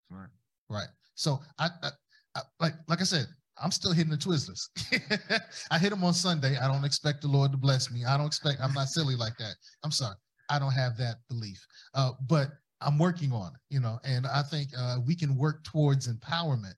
[0.10, 0.30] Right.
[0.70, 0.88] Right.
[1.16, 1.90] So I, I,
[2.36, 3.28] I like like I said,
[3.62, 4.70] I'm still hitting the Twizzlers.
[5.72, 6.58] I hit them on Sunday.
[6.58, 8.06] I don't expect the Lord to bless me.
[8.06, 8.60] I don't expect.
[8.62, 9.56] I'm not silly like that.
[9.84, 10.16] I'm sorry.
[10.50, 11.64] I don't have that belief.
[11.94, 12.50] Uh, but
[12.82, 13.74] I'm working on it.
[13.74, 16.76] You know, and I think uh, we can work towards empowerment.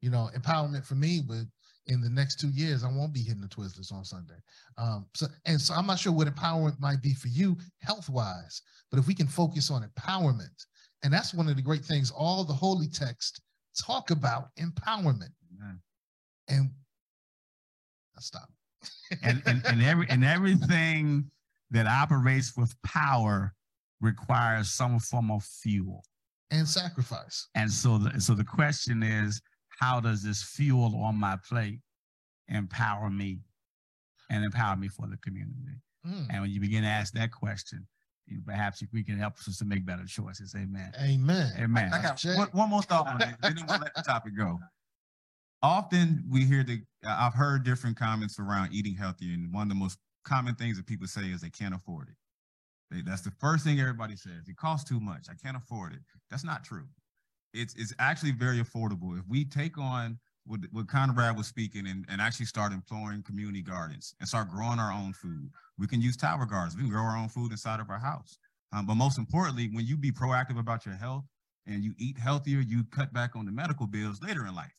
[0.00, 1.48] You know, empowerment for me would
[1.86, 4.38] in the next two years, I won't be hitting the Twizzlers on Sunday.
[4.78, 8.62] Um, so, and so I'm not sure what empowerment might be for you health wise,
[8.90, 10.66] but if we can focus on empowerment,
[11.02, 13.40] and that's one of the great things, all the holy texts
[13.80, 15.32] talk about empowerment.
[16.48, 16.70] And
[18.16, 18.48] I stop.
[19.22, 21.30] and, and, and every and everything
[21.70, 23.54] that operates with power
[24.00, 26.04] requires some form of fuel
[26.50, 27.48] and sacrifice.
[27.54, 29.40] And so the so the question is,
[29.78, 31.80] how does this fuel on my plate
[32.48, 33.40] empower me
[34.30, 35.80] and empower me for the community?
[36.06, 36.26] Mm.
[36.30, 37.86] And when you begin to ask that question,
[38.46, 40.54] perhaps we can help us to make better choices.
[40.54, 40.92] Amen.
[41.00, 41.52] Amen.
[41.58, 41.90] Amen.
[41.92, 43.34] I, I got one, one, more thought on it.
[43.42, 44.58] Then we'll let the topic go.
[45.62, 49.74] Often we hear the, I've heard different comments around eating healthy, and one of the
[49.76, 52.14] most common things that people say is they can't afford it.
[52.90, 54.48] They, that's the first thing everybody says.
[54.48, 55.26] It costs too much.
[55.30, 56.00] I can't afford it.
[56.30, 56.86] That's not true
[57.52, 59.18] it's it's actually very affordable.
[59.18, 63.62] If we take on what, what Conrad was speaking and, and actually start employing community
[63.62, 66.76] gardens and start growing our own food, we can use tower gardens.
[66.76, 68.38] We can grow our own food inside of our house.
[68.72, 71.24] Um, but most importantly, when you be proactive about your health
[71.66, 74.72] and you eat healthier, you cut back on the medical bills later in life.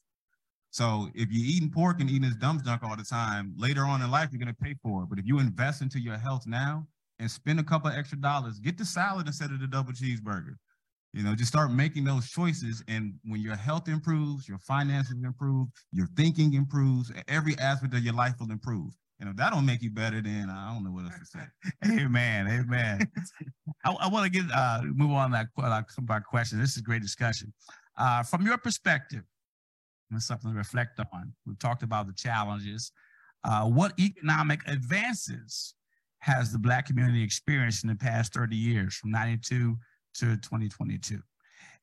[0.71, 4.01] So if you're eating pork and eating this dumb junk all the time, later on
[4.01, 5.09] in life, you're going to pay for it.
[5.09, 6.87] But if you invest into your health now
[7.19, 10.55] and spend a couple extra dollars, get the salad instead of the double cheeseburger.
[11.13, 12.83] You know, just start making those choices.
[12.87, 18.15] And when your health improves, your finances improve, your thinking improves, every aspect of your
[18.15, 18.93] life will improve.
[19.19, 22.01] And if that don't make you better, then I don't know what else to say.
[22.03, 22.47] amen.
[22.47, 23.07] Amen.
[23.85, 26.59] I, I want to get uh, move on that uh, my question.
[26.59, 27.53] This is a great discussion.
[27.95, 29.21] Uh, from your perspective,
[30.09, 31.31] that's something to reflect on.
[31.45, 32.91] We've talked about the challenges.
[33.43, 35.75] Uh, what economic advances
[36.19, 39.77] has the Black community experienced in the past 30 years, from 92
[40.15, 41.19] to 2022?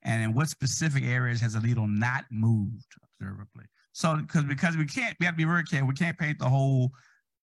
[0.02, 2.86] And in what specific areas has the needle not moved
[3.20, 3.64] observably?
[3.92, 5.88] So, because because we can't, we have to be very careful.
[5.88, 6.90] We can't paint the whole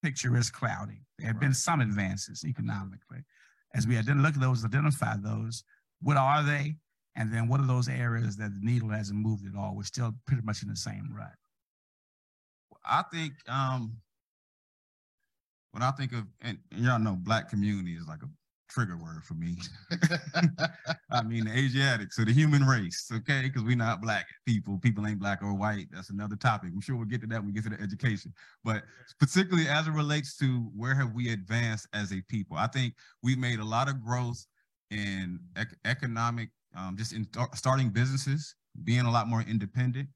[0.03, 1.01] picture as cloudy.
[1.17, 1.41] There have right.
[1.41, 3.19] been some advances economically.
[3.75, 5.63] As we identify, look at those, identify those.
[6.01, 6.75] What are they?
[7.15, 9.75] And then what are those areas that the needle hasn't moved at all?
[9.75, 11.33] We're still pretty much in the same rut.
[12.85, 13.97] I think um,
[15.71, 18.29] when I think of, and, and y'all know, black community is like a
[18.67, 19.57] trigger word for me.
[21.11, 23.43] I mean, the Asiatics or the human race, okay?
[23.43, 24.77] Because we're not black people.
[24.77, 25.87] People ain't black or white.
[25.91, 26.71] That's another topic.
[26.73, 28.33] I'm sure we'll get to that when we get to the education.
[28.63, 28.83] But
[29.19, 33.37] particularly as it relates to where have we advanced as a people, I think we've
[33.37, 34.45] made a lot of growth
[34.91, 40.09] in ec- economic, um, just in th- starting businesses, being a lot more independent,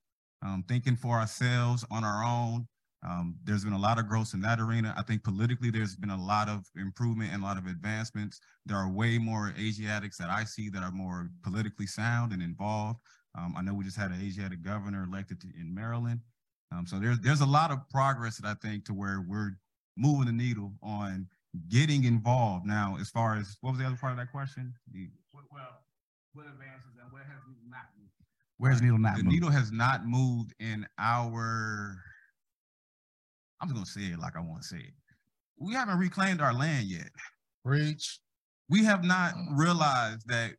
[0.43, 2.67] um, thinking for ourselves on our own,
[3.03, 4.93] um, there's been a lot of growth in that arena.
[4.95, 8.39] I think politically, there's been a lot of improvement and a lot of advancements.
[8.65, 12.99] There are way more Asiatics that I see that are more politically sound and involved.
[13.37, 16.19] Um, I know we just had an Asiatic governor elected to, in Maryland.
[16.71, 19.57] Um, so there's there's a lot of progress that I think to where we're
[19.97, 21.27] moving the needle on
[21.69, 22.65] getting involved.
[22.65, 24.73] Now, as far as what was the other part of that question?
[24.93, 25.09] The,
[25.51, 25.81] well,
[26.33, 28.13] what advances and where has needle not moved?
[28.57, 29.33] Where's needle not the moved?
[29.33, 31.97] needle has not moved in our.
[33.61, 34.93] I'm just gonna say it like I want to say it.
[35.59, 37.09] We haven't reclaimed our land yet.
[37.63, 38.19] Preach.
[38.69, 39.57] We have not mm.
[39.57, 40.53] realized that.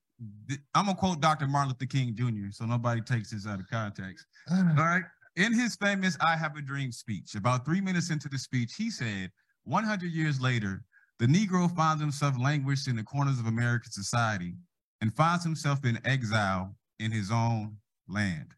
[0.49, 1.49] th- I'm gonna quote Dr.
[1.49, 2.51] Martin Luther King Jr.
[2.53, 4.27] so nobody takes this out of context.
[4.51, 5.03] All right.
[5.37, 8.91] In his famous I Have a Dream speech, about three minutes into the speech, he
[8.91, 9.31] said,
[9.65, 10.85] 100 years later,
[11.19, 14.55] the Negro finds himself languished in the corners of American society
[15.01, 17.77] and finds himself in exile in his own
[18.09, 18.55] land.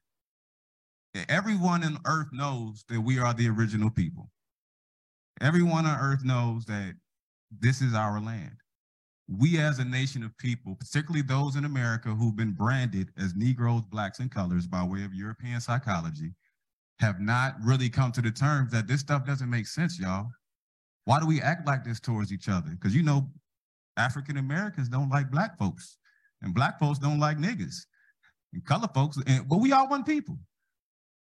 [1.29, 4.31] Everyone on earth knows that we are the original people.
[5.45, 6.95] Everyone on earth knows that
[7.61, 8.57] this is our land.
[9.29, 13.83] We as a nation of people, particularly those in America who've been branded as Negroes,
[13.91, 16.33] blacks, and colors by way of European psychology,
[16.99, 20.29] have not really come to the terms that this stuff doesn't make sense, y'all.
[21.05, 22.71] Why do we act like this towards each other?
[22.71, 23.29] Because you know,
[23.99, 25.99] African Americans don't like black folks,
[26.41, 27.77] and black folks don't like niggas,
[28.55, 30.39] and color folks, and, but we all one people.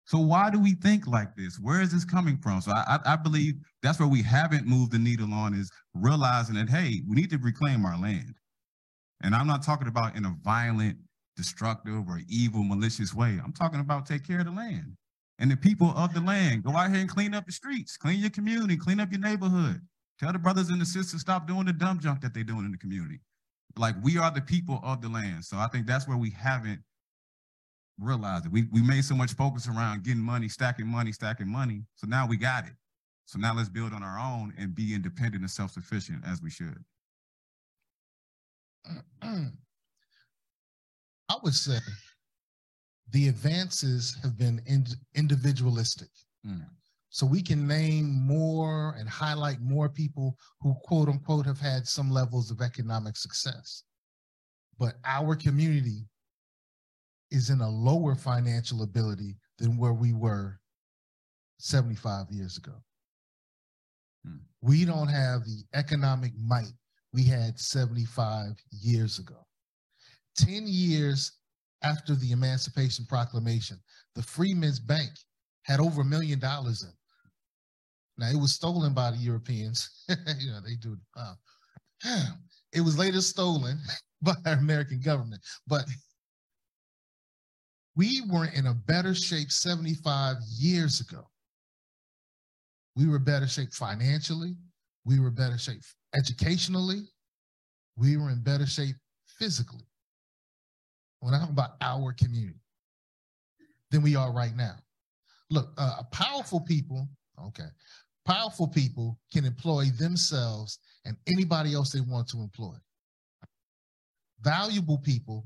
[0.05, 1.57] So why do we think like this?
[1.59, 2.61] Where is this coming from?
[2.61, 6.55] So I, I, I believe that's where we haven't moved the needle on is realizing
[6.55, 8.35] that hey, we need to reclaim our land.
[9.23, 10.97] And I'm not talking about in a violent,
[11.37, 13.39] destructive, or evil, malicious way.
[13.43, 14.97] I'm talking about take care of the land
[15.39, 16.63] and the people of the land.
[16.63, 19.81] Go out here and clean up the streets, clean your community, clean up your neighborhood.
[20.19, 22.71] Tell the brothers and the sisters stop doing the dumb junk that they're doing in
[22.71, 23.19] the community.
[23.77, 25.45] Like we are the people of the land.
[25.45, 26.81] So I think that's where we haven't
[27.99, 28.51] realized it.
[28.51, 31.83] We we made so much focus around getting money, stacking money, stacking money.
[31.95, 32.73] So now we got it.
[33.25, 36.83] So now let's build on our own and be independent and self-sufficient as we should.
[41.31, 41.77] I would say
[43.11, 46.09] the advances have been ind- individualistic.
[46.45, 46.65] Mm.
[47.09, 52.09] So we can name more and highlight more people who quote unquote have had some
[52.09, 53.83] levels of economic success.
[54.79, 56.05] But our community
[57.31, 60.59] is in a lower financial ability than where we were
[61.59, 62.73] 75 years ago.
[64.25, 64.37] Hmm.
[64.61, 66.71] We don't have the economic might
[67.13, 69.45] we had 75 years ago.
[70.37, 71.33] 10 years
[71.83, 73.77] after the Emancipation Proclamation,
[74.15, 75.11] the Freedmen's Bank
[75.63, 76.89] had over a million dollars in.
[76.89, 76.95] it.
[78.17, 80.05] Now it was stolen by the Europeans.
[80.39, 80.97] you know, they do.
[81.15, 81.33] Uh,
[82.73, 83.79] it was later stolen
[84.21, 85.85] by our American government, but
[87.95, 91.27] we were in a better shape 75 years ago.
[92.95, 94.55] We were better shape financially.
[95.05, 95.81] We were better shape
[96.15, 97.03] educationally.
[97.97, 98.95] We were in better shape
[99.39, 99.85] physically.
[101.19, 102.61] When I talk about our community,
[103.91, 104.75] than we are right now.
[105.49, 107.07] Look, uh, powerful people,
[107.47, 107.67] okay,
[108.25, 112.75] powerful people can employ themselves and anybody else they want to employ.
[114.39, 115.45] Valuable people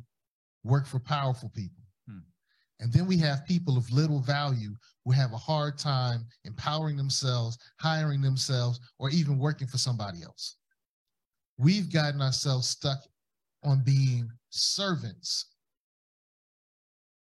[0.64, 1.85] work for powerful people.
[2.80, 7.58] And then we have people of little value who have a hard time empowering themselves,
[7.80, 10.58] hiring themselves, or even working for somebody else.
[11.58, 13.00] We've gotten ourselves stuck
[13.64, 15.54] on being servants.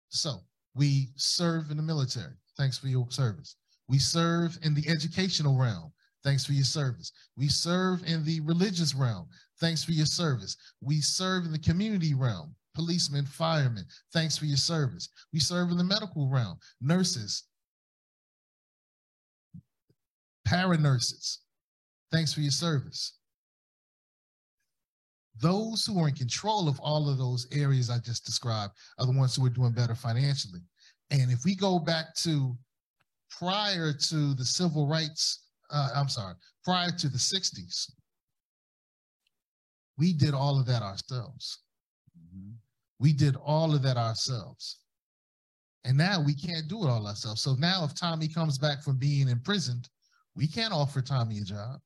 [0.09, 0.41] So
[0.75, 2.35] we serve in the military.
[2.57, 3.57] Thanks for your service.
[3.89, 5.93] We serve in the educational realm.
[6.25, 7.13] Thanks for your service.
[7.37, 9.29] We serve in the religious realm.
[9.61, 10.57] Thanks for your service.
[10.81, 12.55] We serve in the community realm.
[12.79, 15.09] Policemen, firemen, thanks for your service.
[15.33, 16.61] We serve in the medical realm.
[16.81, 17.43] Nurses,
[20.47, 21.39] paranurses,
[22.13, 23.19] thanks for your service.
[25.41, 29.13] Those who are in control of all of those areas I just described are the
[29.13, 30.61] ones who are doing better financially.
[31.11, 32.57] And if we go back to
[33.29, 37.91] prior to the civil rights, uh, I'm sorry, prior to the 60s,
[39.97, 41.59] we did all of that ourselves.
[43.01, 44.79] We did all of that ourselves.
[45.85, 47.41] And now we can't do it all ourselves.
[47.41, 49.89] So now if Tommy comes back from being imprisoned,
[50.35, 51.81] we can't offer Tommy a job.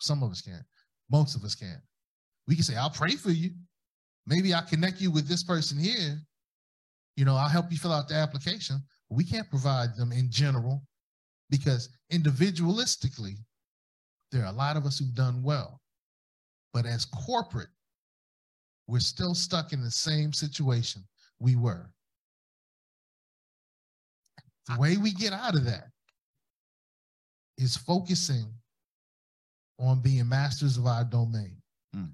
[0.00, 0.64] Some of us can't.
[1.10, 1.82] Most of us can't.
[2.48, 3.50] We can say, I'll pray for you.
[4.26, 6.18] Maybe I'll connect you with this person here.
[7.16, 8.80] You know, I'll help you fill out the application.
[9.10, 10.82] We can't provide them in general
[11.50, 13.34] because individualistically,
[14.32, 15.80] there are a lot of us who've done well.
[16.72, 17.68] But as corporate,
[18.90, 21.02] we're still stuck in the same situation
[21.38, 21.88] we were.
[24.66, 25.88] The way we get out of that
[27.56, 28.52] is focusing
[29.78, 31.56] on being masters of our domain.
[31.94, 32.10] Mm.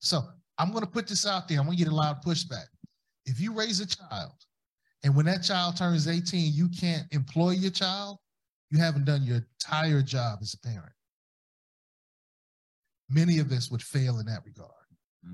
[0.00, 0.22] So
[0.58, 1.58] I'm going to put this out there.
[1.58, 2.66] I'm going to get a lot of pushback.
[3.24, 4.32] If you raise a child
[5.02, 8.18] and when that child turns 18, you can't employ your child,
[8.70, 10.92] you haven't done your entire job as a parent.
[13.08, 14.70] many of us would fail in that regard.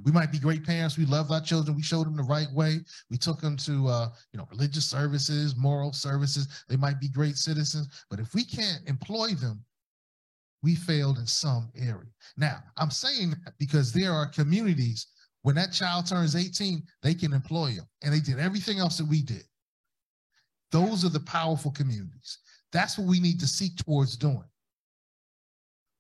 [0.05, 0.97] We might be great parents.
[0.97, 1.77] We loved our children.
[1.77, 2.81] We showed them the right way.
[3.11, 6.65] We took them to, uh, you know, religious services, moral services.
[6.69, 9.65] They might be great citizens, but if we can't employ them,
[10.63, 12.11] we failed in some area.
[12.37, 15.07] Now, I'm saying that because there are communities
[15.43, 19.09] when that child turns 18, they can employ them, and they did everything else that
[19.09, 19.43] we did.
[20.71, 22.39] Those are the powerful communities.
[22.73, 24.45] That's what we need to seek towards doing.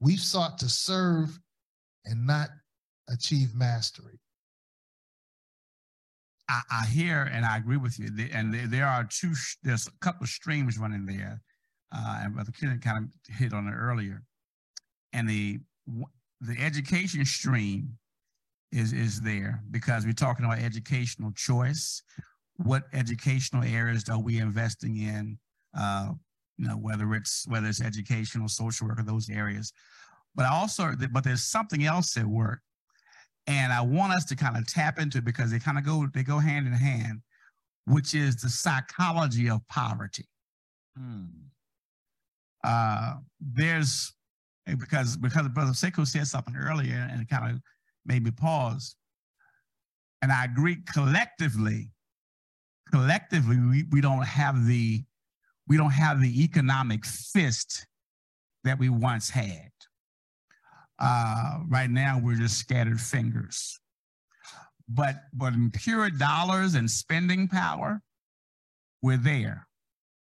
[0.00, 1.38] We've sought to serve
[2.04, 2.50] and not
[3.12, 4.18] achieve mastery.
[6.48, 8.10] I, I hear and I agree with you.
[8.10, 9.32] The- And there, there are two,
[9.62, 11.40] there's a couple of streams running there.
[11.94, 14.22] Uh, and Brother Kennedy kind of hit on it earlier.
[15.12, 15.60] And the,
[16.40, 17.98] the education stream
[18.72, 22.02] is, is there because we're talking about educational choice.
[22.56, 25.38] What educational areas are we investing in?
[25.78, 26.12] Uh,
[26.58, 29.72] you know, whether it's, whether it's educational, social work, or those areas.
[30.34, 32.60] But I also, but there's something else at work
[33.46, 36.06] and I want us to kind of tap into it because they kind of go
[36.12, 37.20] they go hand in hand,
[37.86, 40.28] which is the psychology of poverty.
[40.96, 41.24] Hmm.
[42.64, 44.12] Uh, there's
[44.78, 47.60] because because Brother Sekou said something earlier and it kind of
[48.06, 48.94] made me pause.
[50.22, 51.90] And I agree collectively,
[52.92, 55.02] collectively, we, we don't have the
[55.66, 57.86] we don't have the economic fist
[58.62, 59.71] that we once had.
[60.98, 63.78] Uh, right now, we're just scattered fingers.
[64.88, 68.00] But but in pure dollars and spending power,
[69.00, 69.66] we're there.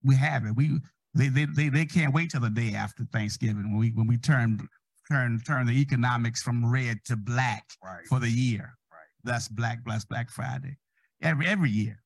[0.04, 0.56] We have it.
[0.56, 0.80] We
[1.14, 4.18] they they they, they can't wait till the day after Thanksgiving when we when we
[4.18, 4.68] turn
[5.10, 8.06] turn turn the economics from red to black Right.
[8.08, 8.78] for the year.
[8.92, 9.00] Right.
[9.24, 10.78] That's Black Bless Black Friday.
[11.22, 12.02] Every every year.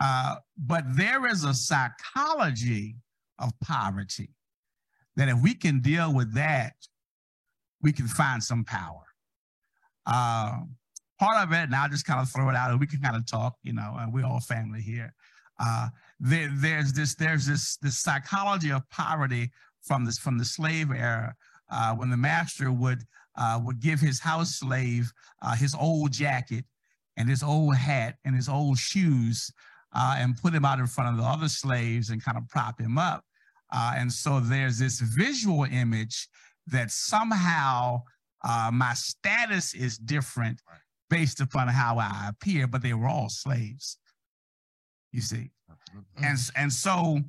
[0.00, 2.96] Uh, but there is a psychology
[3.38, 4.30] of poverty
[5.16, 6.74] that if we can deal with that,
[7.84, 9.04] we can find some power.
[10.06, 10.62] Uh,
[11.20, 13.14] part of it, and I'll just kind of throw it out, and we can kind
[13.14, 13.54] of talk.
[13.62, 15.14] You know, and we're all family here.
[15.60, 19.50] Uh, there, there's this, there's this, this psychology of poverty
[19.82, 21.34] from this from the slave era,
[21.70, 23.02] uh, when the master would
[23.36, 25.12] uh, would give his house slave
[25.42, 26.64] uh, his old jacket
[27.16, 29.52] and his old hat and his old shoes,
[29.94, 32.80] uh, and put him out in front of the other slaves and kind of prop
[32.80, 33.24] him up.
[33.72, 36.28] Uh, and so there's this visual image
[36.68, 38.02] that somehow
[38.42, 40.78] uh, my status is different Right.
[41.10, 43.98] based upon how I appear, but they were all slaves.
[45.12, 46.26] You see, Absolutely.
[46.26, 47.20] and and so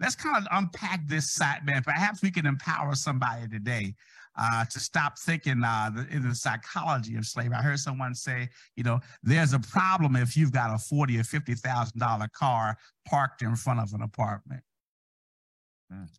[0.00, 1.82] let's kind of unpack this side, man.
[1.82, 3.94] Perhaps we can empower somebody today
[4.36, 7.54] uh, to stop thinking uh, the, in the psychology of slavery.
[7.54, 11.24] I heard someone say, you know, there's a problem if you've got a forty or
[11.24, 12.76] fifty thousand dollar car
[13.06, 14.62] parked in front of an apartment,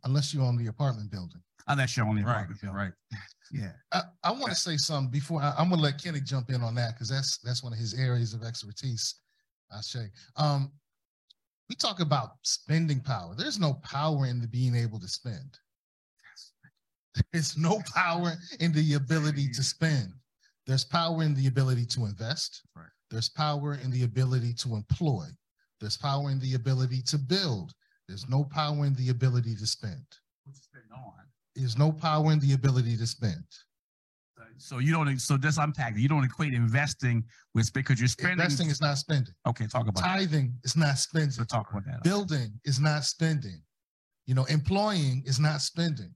[0.03, 1.41] Unless you own the apartment building.
[1.67, 2.47] Unless you're only Right.
[2.47, 2.69] building.
[2.69, 2.93] Right.
[3.51, 3.73] Yeah.
[3.91, 6.75] I, I want to say something before I, am gonna let Kenny jump in on
[6.75, 9.15] that because that's that's one of his areas of expertise.
[9.71, 10.11] I say.
[10.35, 10.71] Um,
[11.69, 13.33] we talk about spending power.
[13.35, 15.57] There's no power in the being able to spend.
[17.31, 20.13] There's no power in the ability to spend.
[20.67, 22.61] There's power in the ability to invest.
[22.75, 22.85] Right.
[23.09, 25.27] There's power in the ability to employ.
[25.79, 27.73] There's power in the ability to build.
[28.07, 30.05] There's no power in the ability to spend.
[30.43, 31.13] What's been on?
[31.55, 33.43] There's no power in the ability to spend.
[34.57, 35.19] So you don't.
[35.19, 35.97] So just unpack.
[35.97, 38.39] You don't equate investing with because you're spending.
[38.39, 39.33] Investing is not spending.
[39.47, 39.67] okay.
[39.67, 40.01] Talk about.
[40.01, 41.31] Tithing is not spending.
[41.31, 42.03] So talk about that.
[42.03, 43.61] Building is not spending.
[44.27, 46.13] You know, employing is not spending.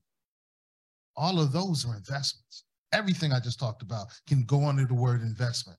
[1.16, 2.64] All of those are investments.
[2.92, 5.78] Everything I just talked about can go under the word investment.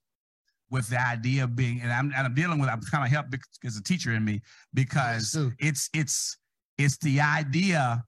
[0.72, 3.32] with the idea of being, and I'm, and I'm dealing with, I'm kind of helped
[3.32, 4.41] because a teacher in me,
[4.74, 5.51] because do.
[5.59, 6.38] it's, it's,
[6.78, 8.03] it's the idea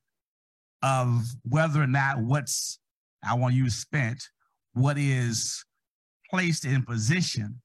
[0.84, 2.78] of whether or not what's,
[3.28, 4.22] I want to use spent,
[4.74, 5.64] what is
[6.30, 7.62] placed in position,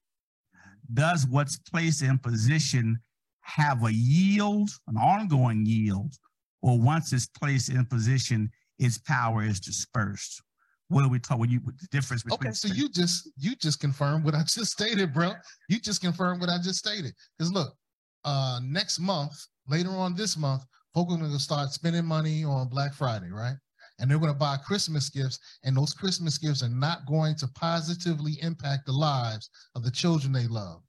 [0.93, 2.99] does what's placed in position
[3.41, 6.13] have a yield, an ongoing yield,
[6.61, 8.49] or once it's placed in position,
[8.79, 10.41] its power is dispersed?
[10.87, 11.41] What are we talking?
[11.41, 12.47] when you, the difference between?
[12.47, 15.33] Okay, so spend- you just you just confirmed what I just stated, bro.
[15.67, 17.13] You just confirmed what I just stated.
[17.37, 17.75] Because look,
[18.23, 19.33] uh next month,
[19.67, 20.63] later on this month,
[20.93, 23.55] folk are gonna start spending money on Black Friday, right?
[23.99, 28.37] And they're gonna buy Christmas gifts, and those Christmas gifts are not going to positively
[28.41, 30.81] impact the lives of the children they love.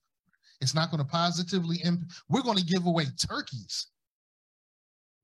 [0.61, 2.13] It's not going to positively impact.
[2.29, 3.89] We're going to give away turkeys.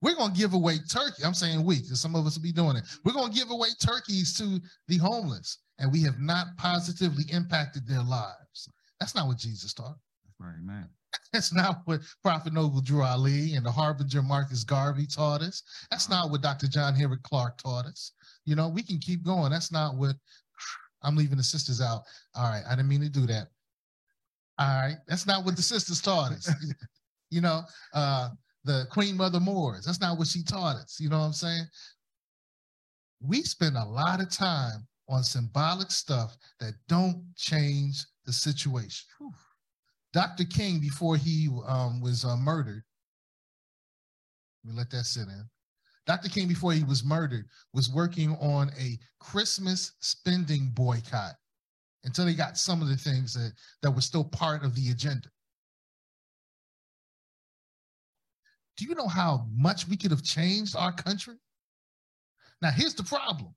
[0.03, 1.25] We're going to give away turkey.
[1.25, 2.85] I'm saying we, because some of us will be doing it.
[3.05, 7.87] We're going to give away turkeys to the homeless, and we have not positively impacted
[7.87, 8.69] their lives.
[9.01, 9.97] That's not what Jesus taught.
[10.25, 10.89] That's right, man.
[11.33, 15.63] That's not what Prophet Noble Drew Ali and the Harbinger Marcus Garvey taught us.
[15.91, 16.67] That's not what Dr.
[16.67, 18.13] John Henrik Clarke taught us.
[18.45, 19.51] You know, we can keep going.
[19.51, 20.17] That's not what
[21.03, 22.03] I'm leaving the sisters out.
[22.35, 23.49] All right, I didn't mean to do that.
[24.59, 26.51] All right, that's not what the sisters taught us.
[27.31, 27.63] you know,
[27.93, 28.31] uh,
[28.65, 30.99] the Queen Mother Moores, that's not what she taught us.
[30.99, 31.65] You know what I'm saying?
[33.21, 39.07] We spend a lot of time on symbolic stuff that don't change the situation.
[39.19, 39.33] Whew.
[40.17, 40.45] Dr.
[40.45, 42.83] King, before he um, was uh, murdered,
[44.65, 45.45] let me let that sit in.
[46.07, 46.31] Dr.
[46.31, 47.45] King, before he was murdered,
[47.75, 51.35] was working on a Christmas spending boycott
[52.05, 53.53] until they got some of the things that,
[53.83, 55.29] that were still part of the agenda.
[58.79, 61.35] Do you know how much we could have changed our country?
[62.63, 63.55] Now, here's the problem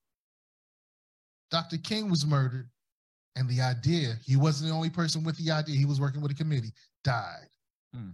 [1.51, 1.77] Dr.
[1.77, 2.69] King was murdered,
[3.35, 6.31] and the idea, he wasn't the only person with the idea, he was working with
[6.31, 6.73] a committee,
[7.03, 7.47] died.
[7.93, 8.09] Hmm.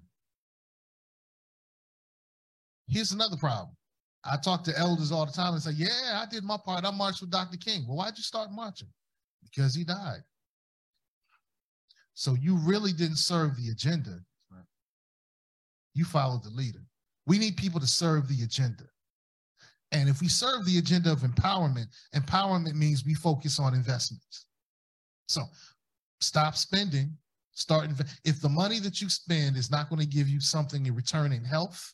[2.87, 3.75] Here's another problem.
[4.23, 6.85] I talk to elders all the time and say, Yeah, I did my part.
[6.85, 7.57] I marched with Dr.
[7.57, 7.85] King.
[7.87, 8.87] Well, why'd you start marching?
[9.43, 10.23] Because he died.
[12.13, 14.19] So you really didn't serve the agenda.
[15.93, 16.83] You followed the leader.
[17.25, 18.83] We need people to serve the agenda.
[19.91, 24.45] And if we serve the agenda of empowerment, empowerment means we focus on investments.
[25.27, 25.43] So
[26.21, 27.17] stop spending,
[27.51, 30.85] start inv- if the money that you spend is not going to give you something
[30.85, 31.93] in return in health,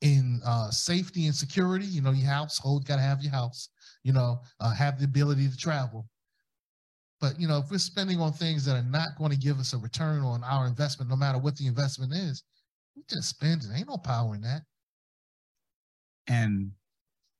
[0.00, 3.70] in uh, safety and security, you know, your household got to have your house,
[4.02, 6.06] you know, uh, have the ability to travel.
[7.20, 9.72] But you know, if we're spending on things that are not going to give us
[9.72, 12.42] a return on our investment, no matter what the investment is,
[12.94, 13.70] we just spend it.
[13.74, 14.62] Ain't no power in that.
[16.26, 16.70] And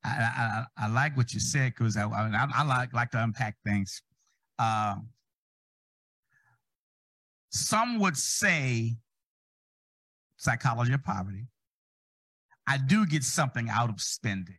[0.05, 3.57] I, I, I like what you said because I, I, I, like like to unpack
[3.65, 4.03] things.
[4.59, 4.97] Uh,
[7.51, 8.97] some would say
[10.37, 11.47] psychology of poverty.
[12.67, 14.59] I do get something out of spending.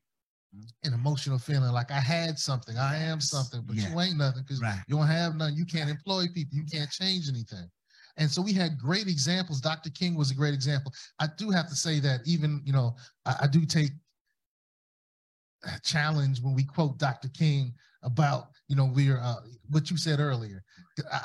[0.83, 3.89] An emotional feeling like I had something, I am something, but yeah.
[3.89, 4.79] you ain't nothing because right.
[4.87, 5.55] you don't have nothing.
[5.55, 7.69] You can't employ people, you can't change anything.
[8.17, 9.59] And so we had great examples.
[9.59, 9.89] Dr.
[9.89, 10.93] King was a great example.
[11.19, 13.91] I do have to say that even, you know, I, I do take
[15.65, 17.27] a challenge when we quote Dr.
[17.29, 17.73] King
[18.03, 19.35] about, you know, we're uh,
[19.69, 20.63] what you said earlier.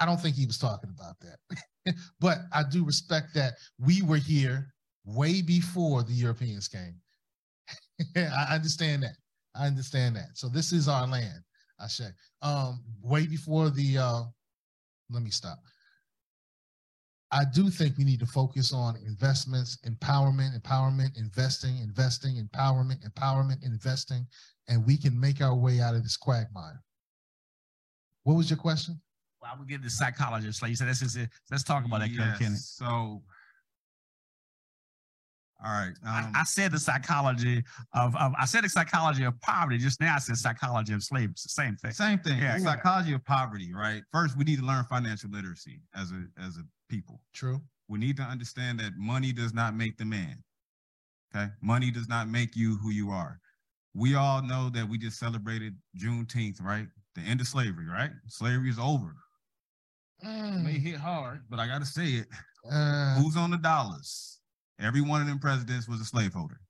[0.00, 1.94] I don't think he was talking about that.
[2.20, 4.72] but I do respect that we were here
[5.04, 6.96] way before the Europeans came.
[8.16, 9.16] I understand that.
[9.54, 10.30] I understand that.
[10.34, 11.42] So this is our land,
[11.78, 12.08] I say.
[12.42, 14.22] Um, way before the uh,
[15.10, 15.58] let me stop.
[17.32, 23.64] I do think we need to focus on investments, empowerment, empowerment, investing, investing, empowerment, empowerment,
[23.64, 24.26] investing,
[24.68, 26.82] and we can make our way out of this quagmire.
[28.30, 29.00] What was your question?
[29.42, 30.62] Well, I would get the psychologist.
[30.62, 31.18] Like you said, let's, just,
[31.50, 32.38] let's talk about that, yes.
[32.38, 32.54] Kenny.
[32.54, 33.22] So
[35.64, 35.92] all right.
[36.06, 39.78] Um, I, I, said the psychology of, of, I said the psychology of poverty.
[39.78, 41.34] Just now I said psychology of slavery.
[41.36, 41.90] Same thing.
[41.90, 42.38] Same thing.
[42.38, 42.56] Yeah.
[42.58, 44.02] Psychology of poverty, right?
[44.12, 47.20] First, we need to learn financial literacy as a as a people.
[47.34, 47.60] True.
[47.88, 50.40] We need to understand that money does not make the man.
[51.34, 51.50] Okay.
[51.60, 53.40] Money does not make you who you are.
[53.92, 56.86] We all know that we just celebrated Juneteenth, right?
[57.14, 58.10] The end of slavery, right?
[58.28, 59.14] Slavery is over.
[60.24, 60.60] Mm.
[60.60, 62.26] It may hit hard, but I gotta say it.
[62.70, 64.38] Uh, Who's on the dollars?
[64.78, 66.60] Every one of them presidents was a slaveholder.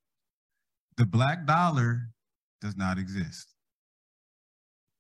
[0.96, 2.08] The black dollar
[2.60, 3.54] does not exist.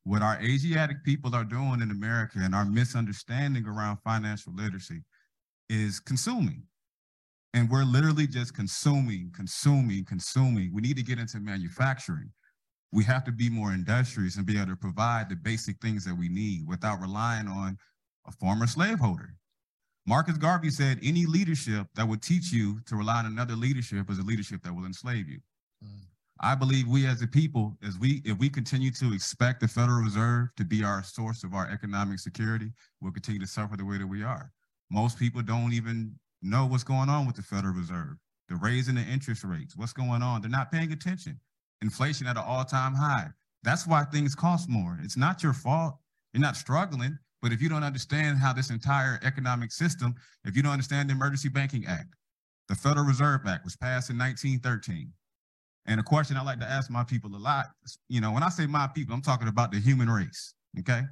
[0.04, 5.02] What our Asiatic people are doing in America and our misunderstanding around financial literacy
[5.68, 6.62] is consuming.
[7.52, 10.72] And we're literally just consuming, consuming, consuming.
[10.72, 12.30] We need to get into manufacturing.
[12.92, 16.16] We have to be more industrious and be able to provide the basic things that
[16.16, 17.78] we need without relying on
[18.26, 19.34] a former slaveholder.
[20.06, 24.18] Marcus Garvey said, any leadership that would teach you to rely on another leadership is
[24.18, 25.38] a leadership that will enslave you.
[25.84, 26.00] Mm.
[26.40, 30.00] I believe we as a people, as we if we continue to expect the Federal
[30.00, 33.98] Reserve to be our source of our economic security, we'll continue to suffer the way
[33.98, 34.50] that we are.
[34.90, 38.16] Most people don't even know what's going on with the Federal Reserve.
[38.48, 40.40] The raising the interest rates, what's going on?
[40.40, 41.38] They're not paying attention.
[41.82, 43.28] Inflation at an all-time high.
[43.62, 44.98] That's why things cost more.
[45.02, 45.96] It's not your fault.
[46.32, 47.18] You're not struggling.
[47.42, 50.14] But if you don't understand how this entire economic system,
[50.44, 52.14] if you don't understand the Emergency Banking Act,
[52.68, 55.10] the Federal Reserve Act was passed in 1913.
[55.86, 57.66] And a question I like to ask my people a lot,
[58.08, 61.02] you know, when I say my people, I'm talking about the human race, okay?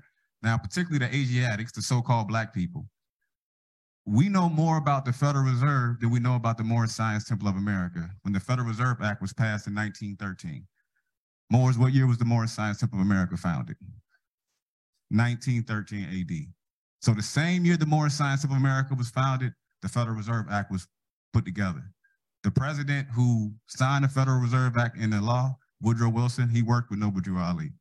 [0.42, 2.86] Now, particularly the Asiatics, the so-called black people,
[4.08, 7.46] we know more about the Federal Reserve than we know about the Moorish Science Temple
[7.48, 10.66] of America when the Federal Reserve Act was passed in 1913.
[11.50, 13.76] Moors, what year was the Moorish Science Temple of America founded?
[15.10, 16.46] 1913 AD.
[17.00, 19.52] So the same year the Moorish Science of America was founded,
[19.82, 20.88] the Federal Reserve Act was
[21.34, 21.82] put together.
[22.44, 26.88] The president who signed the Federal Reserve Act in the law, Woodrow Wilson, he worked
[26.88, 27.72] with Noble Drew Ali.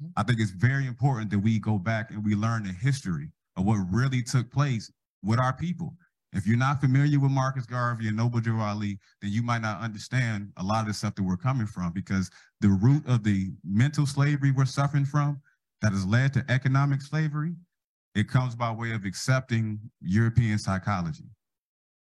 [0.00, 0.12] Mhm.
[0.16, 3.64] I think it's very important that we go back and we learn the history of
[3.64, 4.90] what really took place
[5.22, 5.94] with our people.
[6.32, 9.82] If you're not familiar with Marcus Garvey and Noble Drew Ali, then you might not
[9.82, 13.52] understand a lot of the stuff that we're coming from because the root of the
[13.64, 15.40] mental slavery we're suffering from
[15.82, 17.54] that has led to economic slavery,
[18.14, 21.24] it comes by way of accepting European psychology.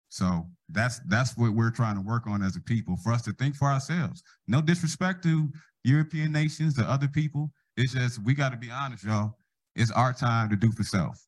[0.10, 3.34] So that's that's what we're trying to work on as a people for us to
[3.34, 4.24] think for ourselves.
[4.48, 5.50] No disrespect to
[5.84, 7.52] European nations, to other people.
[7.78, 9.38] It's just we got to be honest, y'all.
[9.76, 11.26] It's our time to do for self.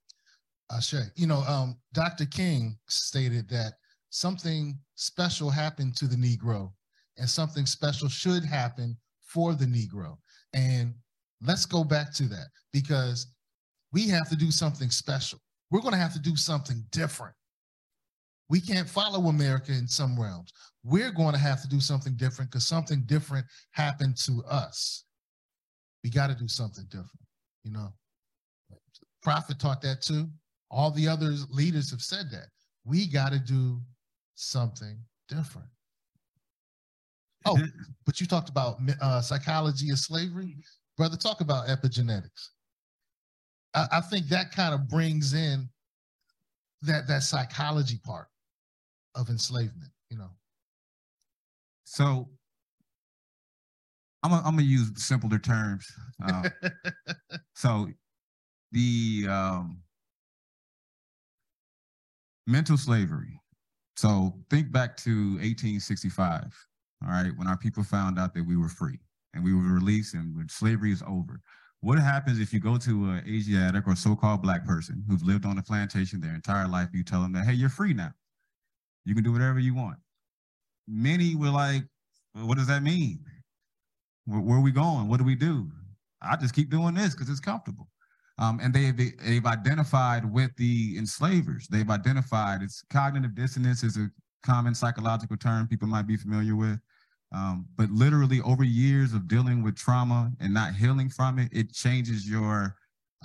[0.75, 0.95] Ashe.
[1.15, 2.25] You know, um, Dr.
[2.25, 3.73] King stated that
[4.09, 6.71] something special happened to the Negro
[7.17, 10.17] and something special should happen for the Negro.
[10.53, 10.93] And
[11.41, 13.27] let's go back to that because
[13.91, 15.39] we have to do something special.
[15.69, 17.33] We're going to have to do something different.
[18.49, 20.51] We can't follow America in some realms.
[20.83, 25.05] We're going to have to do something different because something different happened to us.
[26.03, 27.25] We got to do something different,
[27.63, 27.93] you know.
[29.23, 30.27] Prophet taught that too.
[30.71, 32.47] All the other leaders have said that.
[32.85, 33.79] We got to do
[34.35, 34.97] something
[35.27, 35.67] different.
[37.45, 37.59] Oh,
[38.05, 40.55] but you talked about uh, psychology of slavery.
[40.97, 42.49] Brother, talk about epigenetics.
[43.75, 45.67] I, I think that kind of brings in
[46.83, 48.27] that that psychology part
[49.15, 50.29] of enslavement, you know.
[51.83, 52.29] So
[54.23, 55.85] I'm gonna, I'm use simpler terms.
[56.23, 56.49] Uh,
[57.55, 57.89] so
[58.71, 59.81] the um,
[62.51, 63.39] mental slavery.
[63.95, 66.53] So think back to 1865,
[67.03, 68.99] all right, when our people found out that we were free
[69.33, 71.39] and we were released and when slavery is over.
[71.79, 75.57] What happens if you go to an Asiatic or so-called black person who's lived on
[75.57, 78.11] a plantation their entire life, you tell them that, hey, you're free now.
[79.03, 79.97] You can do whatever you want.
[80.87, 81.83] Many were like,
[82.35, 83.19] well, what does that mean?
[84.25, 85.07] Where, where, are we going?
[85.07, 85.71] What do we do?
[86.21, 87.87] I just keep doing this because it's comfortable.
[88.39, 91.67] Um, and they've, they've identified with the enslavers.
[91.67, 94.09] They've identified it's cognitive dissonance is a
[94.43, 96.79] common psychological term people might be familiar with.
[97.33, 101.73] Um, but literally over years of dealing with trauma and not healing from it, it
[101.73, 102.75] changes your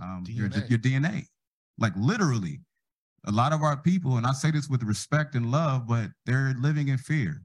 [0.00, 0.36] um, DNA.
[0.36, 1.24] Your, your DNA.
[1.78, 2.61] Like literally,
[3.26, 6.54] a lot of our people, and I say this with respect and love, but they're
[6.61, 7.42] living in fear.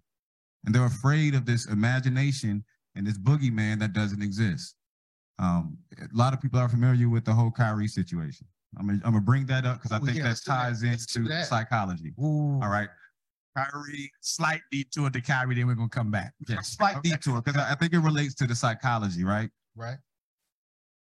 [0.66, 2.64] And they're afraid of this imagination
[2.96, 4.76] and this boogeyman that doesn't exist.
[5.42, 8.48] Um, a lot of people are familiar with the whole Kyrie situation.
[8.78, 10.88] I'm gonna, I'm gonna bring that up because I think yeah, that ties that.
[10.88, 11.48] into that.
[11.48, 12.14] psychology.
[12.20, 12.60] Ooh.
[12.62, 12.90] All right.
[13.58, 16.34] Kyrie, slight detour to Kyrie, then we're gonna come back.
[16.48, 17.10] Yeah, slight okay.
[17.10, 19.50] detour because I, I think it relates to the psychology, right?
[19.76, 19.98] Right.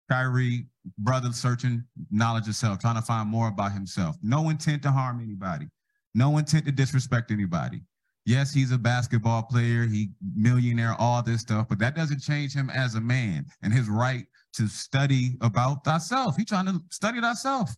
[0.09, 0.65] Kyrie,
[0.97, 4.15] brother searching knowledge of self, trying to find more about himself.
[4.23, 5.67] No intent to harm anybody.
[6.15, 7.81] No intent to disrespect anybody.
[8.29, 12.69] Yes, he's a basketball player, he millionaire, all this stuff, but that doesn't change him
[12.69, 16.37] as a man and his right to study about thyself.
[16.37, 17.71] He's trying to study thyself,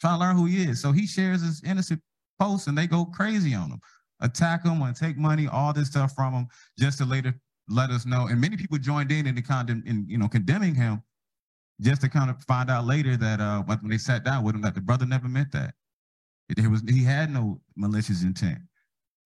[0.00, 0.80] trying to learn who he is.
[0.80, 2.00] So he shares his innocent
[2.40, 3.80] posts and they go crazy on him,
[4.20, 6.46] attack him, and take money, all this stuff from him,
[6.78, 7.38] just to later
[7.68, 8.28] let us know.
[8.28, 11.02] And many people joined in in the condemn in you know condemning him
[11.82, 14.62] just to kind of find out later that uh, when they sat down with him,
[14.62, 15.74] that the brother never meant that.
[16.48, 18.60] It, it was he had no malicious intent.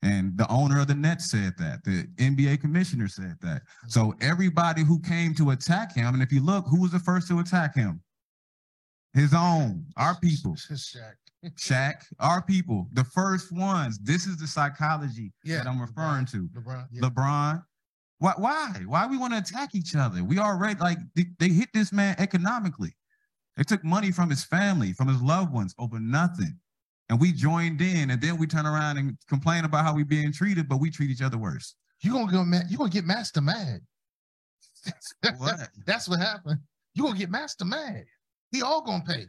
[0.02, 1.84] And the owner of the Nets said that.
[1.84, 3.62] The NBA commissioner said that.
[3.86, 7.28] So everybody who came to attack him, and if you look, who was the first
[7.28, 8.00] to attack him?
[9.14, 10.52] His own, our people.
[10.56, 11.14] Shaq.
[11.56, 13.98] Shaq, our people, the first ones.
[13.98, 16.48] This is the psychology yeah, that I'm referring LeBron, to.
[16.60, 16.86] LeBron.
[16.92, 17.02] Yeah.
[17.02, 17.62] LeBron,
[18.22, 18.34] why?
[18.36, 18.82] Why?
[18.86, 20.22] Why we want to attack each other?
[20.22, 22.94] We already like they, they hit this man economically.
[23.56, 26.56] They took money from his family, from his loved ones, over nothing.
[27.08, 30.32] And we joined in, and then we turn around and complain about how we being
[30.32, 31.74] treated, but we treat each other worse.
[32.00, 32.66] You gonna go mad?
[32.68, 33.80] You gonna get master mad?
[35.38, 35.68] what?
[35.86, 36.58] That's what happened.
[36.94, 38.04] You gonna get master mad?
[38.52, 39.26] We all gonna pay.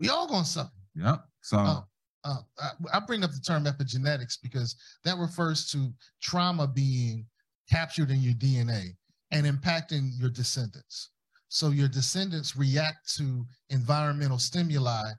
[0.00, 0.70] We all gonna suffer.
[0.94, 1.24] Yep.
[1.42, 1.58] So.
[1.58, 1.80] Uh,
[2.24, 7.26] uh, I, I bring up the term epigenetics because that refers to trauma being
[7.68, 8.96] captured in your DNA
[9.32, 11.10] and impacting your descendants.
[11.48, 15.12] So your descendants react to environmental stimuli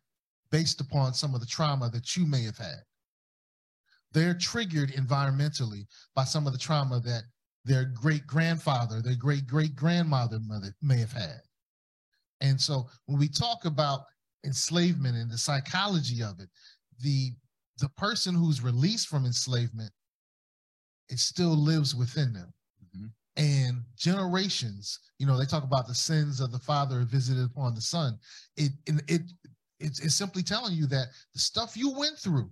[0.53, 2.83] based upon some of the trauma that you may have had.
[4.11, 7.23] They're triggered environmentally by some of the trauma that
[7.65, 11.41] their great grandfather, their great great grandmother mother may have had.
[12.39, 14.01] And so when we talk about
[14.45, 16.49] enslavement and the psychology of it,
[16.99, 17.31] the
[17.79, 19.91] the person who's released from enslavement
[21.09, 22.53] it still lives within them.
[22.85, 23.07] Mm-hmm.
[23.37, 27.81] And generations, you know, they talk about the sins of the father visited upon the
[27.81, 28.19] son.
[28.55, 29.21] It, it, it
[29.83, 32.49] it's, it's simply telling you that the stuff you went through,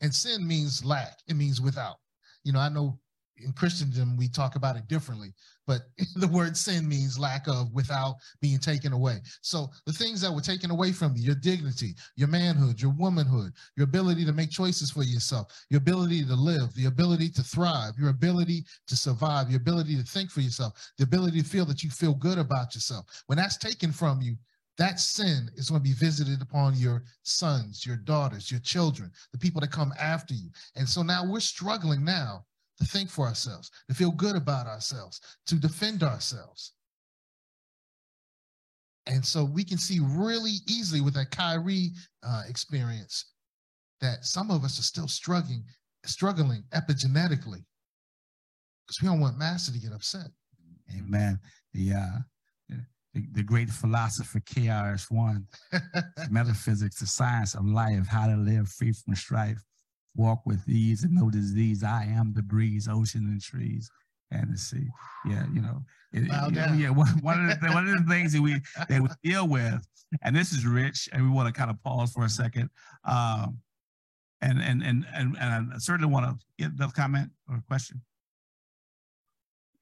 [0.00, 1.96] and sin means lack, it means without.
[2.44, 2.98] You know, I know
[3.38, 5.32] in Christendom, we talk about it differently,
[5.66, 5.82] but
[6.16, 9.18] the word sin means lack of without being taken away.
[9.42, 13.52] So the things that were taken away from you, your dignity, your manhood, your womanhood,
[13.76, 17.92] your ability to make choices for yourself, your ability to live, the ability to thrive,
[17.98, 21.82] your ability to survive, your ability to think for yourself, the ability to feel that
[21.82, 23.04] you feel good about yourself.
[23.26, 24.36] When that's taken from you,
[24.78, 29.38] that sin is going to be visited upon your sons, your daughters, your children, the
[29.38, 30.50] people that come after you.
[30.74, 32.44] And so now we're struggling now
[32.78, 36.72] to think for ourselves, to feel good about ourselves, to defend ourselves.
[39.06, 43.32] And so we can see really easily with that Kyrie uh, experience
[44.00, 45.64] that some of us are still struggling,
[46.04, 47.64] struggling epigenetically
[48.86, 50.26] because we don't want Master to get upset.
[50.96, 51.38] Amen.
[51.74, 52.18] Uh,
[53.16, 55.46] the, the great philosopher KRS One,
[56.30, 59.62] metaphysics, the science of life, how to live free from strife
[60.14, 61.82] walk with ease and no disease.
[61.82, 63.90] I am the breeze, ocean and trees
[64.30, 64.88] and the sea.
[65.26, 66.24] Yeah, you know, it,
[66.78, 66.90] yeah.
[66.90, 69.86] One, one of the one of the things that we that we deal with,
[70.22, 72.68] and this is rich, and we want to kind of pause for a second.
[73.04, 73.58] Um,
[74.42, 78.02] and and and and, and I certainly want to get another comment or question.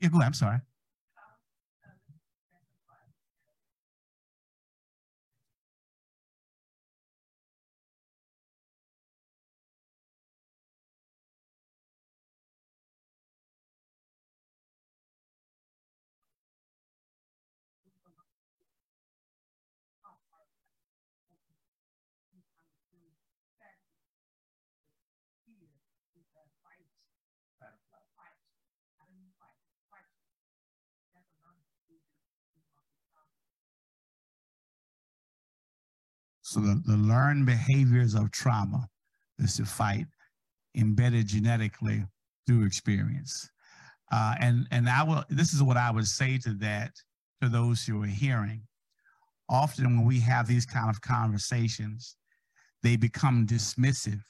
[0.00, 0.28] Yeah, go ahead.
[0.28, 0.58] I'm sorry.
[36.54, 38.88] So the, the learned behaviors of trauma
[39.40, 40.06] is to fight
[40.76, 42.04] embedded genetically
[42.46, 43.50] through experience.
[44.12, 45.24] Uh, and and I will.
[45.28, 46.92] This is what I would say to that
[47.42, 48.62] to those who are hearing.
[49.48, 52.14] Often when we have these kind of conversations,
[52.84, 54.22] they become dismissive.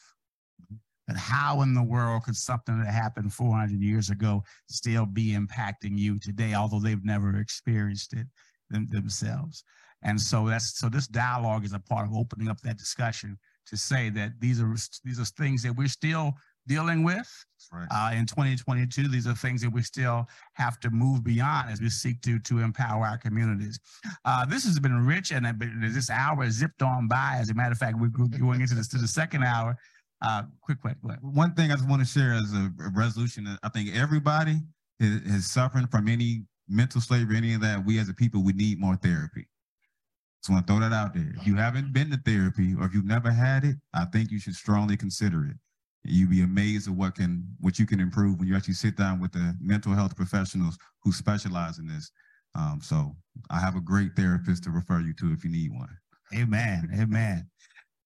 [1.06, 5.98] But how in the world could something that happened 400 years ago still be impacting
[5.98, 8.26] you today, although they've never experienced it
[8.70, 9.62] them, themselves?
[10.04, 13.76] And so that's so this dialogue is a part of opening up that discussion to
[13.76, 14.74] say that these are
[15.04, 16.34] these are things that we're still
[16.66, 17.28] dealing with
[17.72, 17.88] right.
[17.90, 19.08] uh, in 2022.
[19.08, 22.58] These are things that we still have to move beyond as we seek to to
[22.60, 23.80] empower our communities.
[24.24, 25.46] Uh, this has been rich, and
[25.82, 27.38] this hour has zipped on by.
[27.40, 29.76] As a matter of fact, we're going into this to the second hour.
[30.22, 31.18] Uh, quick, quick, quick.
[31.20, 33.46] One thing I just want to share as a, a resolution.
[33.62, 34.56] I think everybody
[35.00, 37.84] is, is suffering from any mental slavery, any of that.
[37.84, 39.46] We as a people, we need more therapy.
[40.44, 41.32] So I want to throw that out there.
[41.40, 44.38] If you haven't been to therapy or if you've never had it, I think you
[44.38, 45.56] should strongly consider it.
[46.02, 49.22] You'd be amazed at what can what you can improve when you actually sit down
[49.22, 52.10] with the mental health professionals who specialize in this.
[52.54, 53.16] Um, so
[53.48, 55.88] I have a great therapist to refer you to if you need one.
[56.34, 56.90] Amen.
[56.94, 57.48] Amen.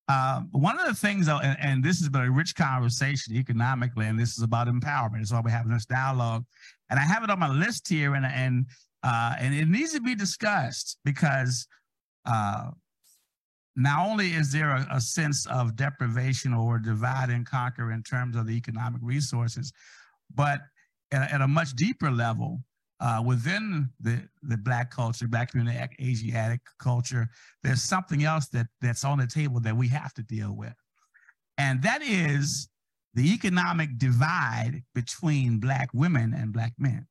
[0.06, 4.06] Um, one of the things, though, and, and, this has been a rich conversation economically,
[4.06, 5.18] and this is about empowerment.
[5.18, 6.44] That's why we're having this dialogue.
[6.88, 8.66] And I have it on my list here, and and
[9.02, 11.66] uh, and it needs to be discussed because
[12.24, 12.70] uh,
[13.76, 18.34] not only is there a, a, sense of deprivation or divide and conquer in terms
[18.36, 19.72] of the economic resources,
[20.34, 20.60] but
[21.12, 22.60] at, at a much deeper level,
[23.00, 27.28] uh, within the, the black culture, black community, Asiatic culture,
[27.62, 30.74] there's something else that, that's on the table that we have to deal with.
[31.56, 32.68] And that is
[33.14, 37.06] the economic divide between black women and black men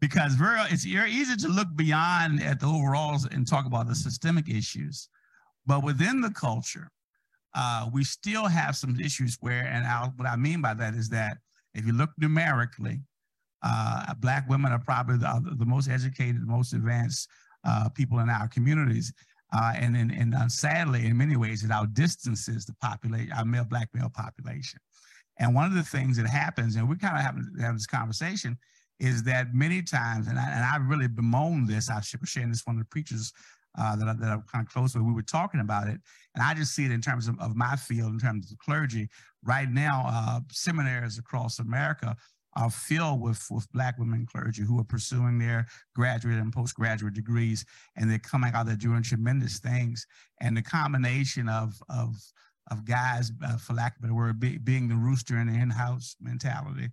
[0.00, 3.94] because very it's very easy to look beyond at the overalls and talk about the
[3.94, 5.08] systemic issues,
[5.66, 6.90] but within the culture,
[7.54, 11.08] uh, we still have some issues where, and I'll, what I mean by that is
[11.10, 11.38] that
[11.74, 13.00] if you look numerically,
[13.62, 17.28] uh, black women are probably the, the most educated, most advanced
[17.64, 19.12] uh, people in our communities.
[19.52, 23.64] Uh, and and, and uh, sadly, in many ways, it outdistances the population, our male
[23.64, 24.78] black male population.
[25.38, 28.58] And one of the things that happens, and we kind of have, have this conversation,
[29.00, 32.60] is that many times, and I, and I really bemoan this, I was sharing this
[32.60, 33.32] with one of the preachers
[33.78, 36.00] uh, that, I, that I'm kind of close with, we were talking about it,
[36.34, 38.56] and I just see it in terms of, of my field, in terms of the
[38.56, 39.08] clergy.
[39.44, 42.16] Right now, uh, seminaries across America
[42.56, 47.64] are filled with, with Black women clergy who are pursuing their graduate and postgraduate degrees,
[47.96, 50.06] and they're coming out there doing tremendous things.
[50.40, 52.16] And the combination of, of,
[52.72, 55.54] of guys, uh, for lack of a better word, be, being the rooster in the
[55.54, 56.88] in-house mentality,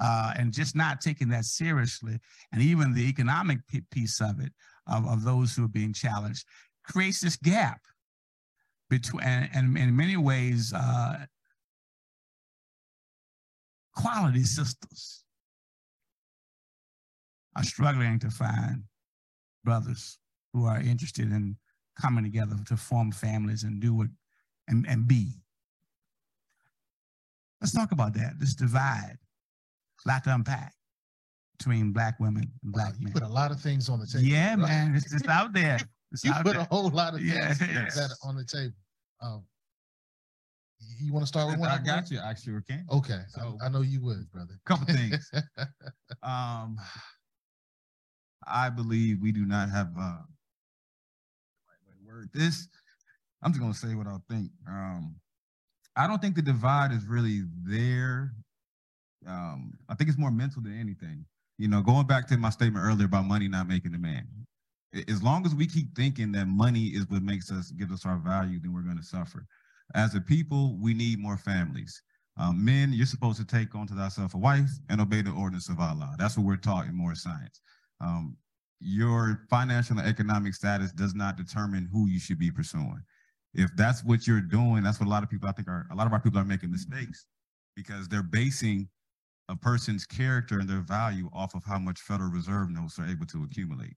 [0.00, 2.18] uh, and just not taking that seriously,
[2.52, 3.58] and even the economic
[3.90, 4.52] piece of it,
[4.86, 6.44] of, of those who are being challenged,
[6.84, 7.80] creates this gap
[8.88, 11.18] between, and, and in many ways, uh,
[13.94, 15.24] quality sisters
[17.56, 18.84] are struggling to find
[19.64, 20.18] brothers
[20.52, 21.56] who are interested in
[22.00, 24.06] coming together to form families and do what
[24.68, 25.32] and, and be.
[27.60, 28.38] Let's talk about that.
[28.38, 29.18] This divide,
[30.04, 30.74] a lot to unpack
[31.58, 33.12] between black women and black Wow, you men.
[33.14, 34.24] put a lot of things on the table.
[34.24, 34.58] yeah, right?
[34.58, 35.78] man, it's just out there.
[36.10, 36.62] It's You out put there.
[36.62, 38.72] a whole lot of things Yeah, that on the table.
[39.20, 39.44] Um,
[40.98, 41.68] you want to start with one?
[41.68, 42.18] I got you.
[42.18, 42.86] I sure can.
[42.90, 44.54] Okay, So- I, know you would, brother.
[44.64, 45.30] Couple things.
[46.22, 46.78] Um,
[48.46, 50.22] I believe we do not have uh,
[51.68, 52.66] right word this.
[53.42, 54.50] I'm just gonna say what I think.
[54.66, 55.16] Um,
[55.94, 58.32] I don't think the divide is really there.
[59.28, 61.24] Um, I think it's more mental than anything.
[61.58, 64.26] You know, going back to my statement earlier about money not making the man.
[65.08, 68.16] As long as we keep thinking that money is what makes us gives us our
[68.16, 69.46] value, then we're gonna suffer.
[69.94, 72.02] As a people, we need more families.
[72.38, 75.80] Um, men, you're supposed to take unto thyself a wife and obey the ordinance of
[75.80, 76.14] Allah.
[76.18, 77.60] That's what we're taught in Moorish Science.
[78.00, 78.36] Um,
[78.80, 83.02] your financial and economic status does not determine who you should be pursuing.
[83.54, 85.96] If that's what you're doing, that's what a lot of people I think are a
[85.96, 87.26] lot of our people are making mistakes
[87.74, 88.88] because they're basing
[89.48, 93.26] a person's character and their value off of how much Federal Reserve notes they're able
[93.26, 93.96] to accumulate.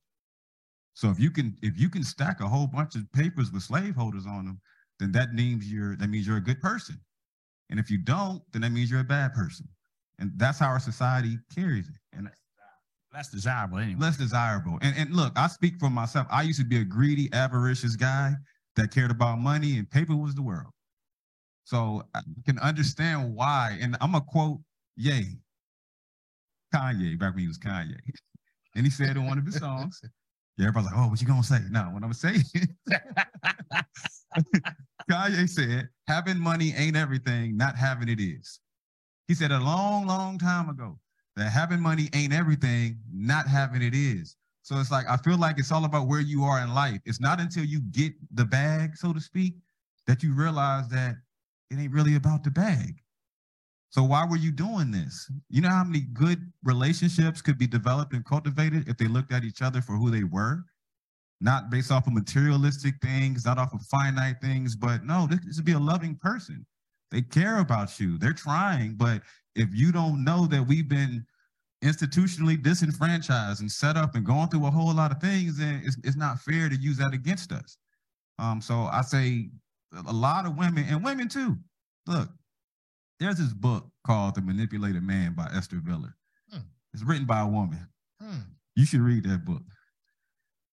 [0.93, 4.25] So if you can if you can stack a whole bunch of papers with slaveholders
[4.25, 4.61] on them,
[4.99, 6.99] then that means you're that means you're a good person.
[7.69, 9.67] And if you don't, then that means you're a bad person.
[10.19, 11.95] And that's how our society carries it.
[12.13, 12.29] And
[13.13, 13.99] That's desirable anyway.
[13.99, 14.77] less desirable.
[14.81, 16.27] And and look, I speak for myself.
[16.29, 18.33] I used to be a greedy, avaricious guy
[18.75, 20.71] that cared about money and paper was the world.
[21.63, 23.77] So I can understand why.
[23.81, 24.59] And I'm gonna quote
[24.95, 25.37] Ye,
[26.73, 27.97] Kanye, back when he was Kanye.
[28.75, 29.99] And he said in one of his songs,
[30.57, 31.59] yeah, everybody's like, oh, what you gonna say?
[31.69, 32.43] No, what I'm saying,
[35.09, 38.59] Kanye said, having money ain't everything, not having it is.
[39.27, 40.99] He said a long, long time ago
[41.35, 44.35] that having money ain't everything, not having it is.
[44.61, 46.99] So it's like I feel like it's all about where you are in life.
[47.05, 49.55] It's not until you get the bag, so to speak,
[50.07, 51.15] that you realize that
[51.69, 53.01] it ain't really about the bag.
[53.91, 55.29] So why were you doing this?
[55.49, 59.43] You know how many good relationships could be developed and cultivated if they looked at
[59.43, 60.63] each other for who they were?
[61.41, 65.65] Not based off of materialistic things, not off of finite things, but no, this, would
[65.65, 66.65] be a loving person.
[67.11, 68.17] They care about you.
[68.17, 69.23] They're trying, but
[69.55, 71.25] if you don't know that we've been
[71.83, 75.97] institutionally disenfranchised and set up and going through a whole lot of things, then it's,
[76.05, 77.77] it's not fair to use that against us.
[78.39, 79.49] Um, so I say
[80.07, 81.57] a lot of women and women too.
[82.07, 82.29] Look,
[83.21, 86.13] there's this book called The Manipulated Man by Esther Vilar.
[86.51, 86.61] Hmm.
[86.93, 87.87] It's written by a woman.
[88.19, 88.39] Hmm.
[88.75, 89.61] You should read that book.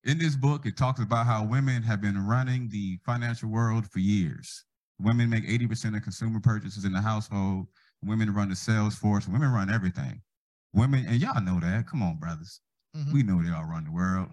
[0.05, 3.99] In this book, it talks about how women have been running the financial world for
[3.99, 4.65] years.
[4.99, 7.67] Women make 80% of consumer purchases in the household.
[8.03, 9.29] Women run the sales force.
[9.29, 10.23] Women run everything.
[10.73, 11.87] Women, and y'all know that.
[11.87, 12.61] Come on, brothers.
[12.97, 13.13] Mhm.
[13.13, 14.31] We know they all run the world.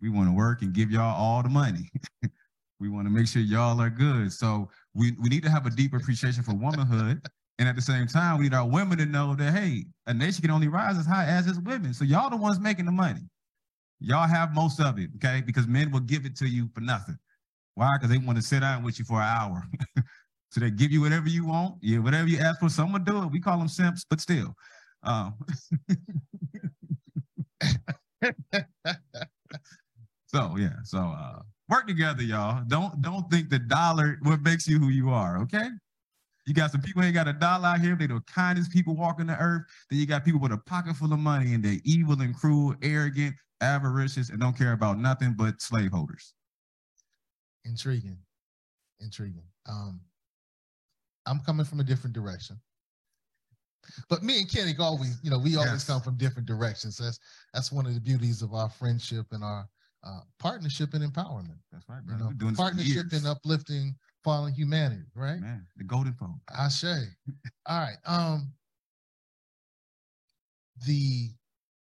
[0.00, 1.90] We want to work and give y'all all the money.
[2.80, 4.32] we want to make sure y'all are good.
[4.32, 7.20] So we, we need to have a deep appreciation for womanhood.
[7.58, 10.42] And at the same time, we need our women to know that, hey, a nation
[10.42, 11.94] can only rise as high as its women.
[11.94, 13.22] So y'all the ones making the money.
[14.00, 15.42] Y'all have most of it, okay?
[15.44, 17.16] Because men will give it to you for nothing.
[17.74, 17.96] Why?
[17.96, 19.62] Because they want to sit down with you for an hour.
[20.50, 21.76] so they give you whatever you want.
[21.80, 23.30] Yeah, whatever you ask for, someone do it.
[23.30, 24.54] We call them simps, but still.
[25.02, 25.34] Um,
[30.26, 32.64] so yeah, so uh work together, y'all.
[32.68, 35.68] Don't don't think the dollar what makes you who you are, okay?
[36.46, 38.94] You got some people who ain't got a dollar out here, they the kindest people
[38.94, 39.64] walking the earth.
[39.90, 42.74] Then you got people with a pocket full of money and they're evil and cruel,
[42.82, 46.34] arrogant, avaricious, and don't care about nothing but slaveholders.
[47.64, 48.18] Intriguing.
[49.00, 49.42] Intriguing.
[49.68, 50.00] Um,
[51.26, 52.60] I'm coming from a different direction.
[54.08, 55.86] But me and Kenny always, you know, we always Yes.
[55.86, 56.96] come from different directions.
[56.98, 57.18] That's
[57.52, 59.68] that's one of the beauties of our friendship and our
[60.06, 61.58] uh, partnership and empowerment.
[61.72, 65.40] That's right, You know, partnership and uplifting fallen humanity, right?
[65.40, 66.40] Man, the golden phone.
[66.56, 67.04] I say.
[67.66, 67.96] All right.
[68.06, 68.52] Um,
[70.86, 71.30] the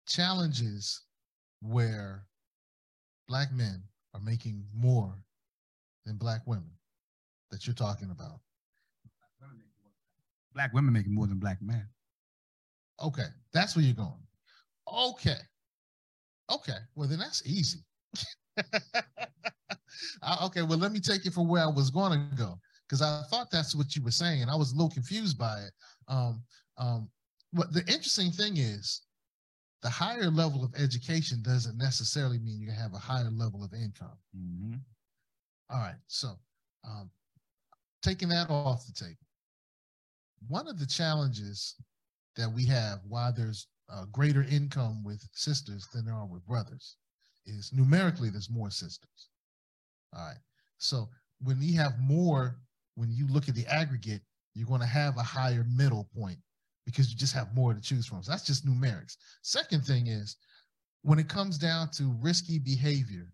[0.07, 1.03] challenges
[1.61, 2.25] where
[3.29, 3.83] black men
[4.15, 5.15] are making more
[6.07, 6.71] than black women
[7.51, 8.41] that you're talking about.
[10.55, 11.87] Black women making more than black men.
[13.03, 14.27] Okay, that's where you're going.
[14.93, 15.37] Okay.
[16.51, 16.79] Okay.
[16.95, 17.85] Well, then that's easy.
[20.43, 23.23] Okay, well, let me take it from where I was going to go because I
[23.31, 24.49] thought that's what you were saying.
[24.49, 25.73] I was a little confused by it.
[26.09, 26.43] Um,
[26.77, 27.11] um,
[27.53, 29.03] but the interesting thing is,
[29.83, 34.19] the higher level of education doesn't necessarily mean you have a higher level of income.
[34.37, 34.81] Mhm.
[35.71, 36.39] All right, so
[36.85, 37.11] um,
[38.03, 39.17] taking that off the table,
[40.49, 41.77] one of the challenges
[42.37, 46.97] that we have why there's a greater income with sisters than there are with brothers
[47.49, 49.29] is numerically there's more sisters.
[50.15, 50.39] All right.
[50.79, 51.09] So
[51.43, 52.57] when you have more,
[52.95, 54.23] when you look at the aggregate,
[54.55, 56.39] you're going to have a higher middle point
[56.85, 58.23] because you just have more to choose from.
[58.23, 59.17] So that's just numerics.
[59.43, 60.37] Second thing is
[61.03, 63.33] when it comes down to risky behavior,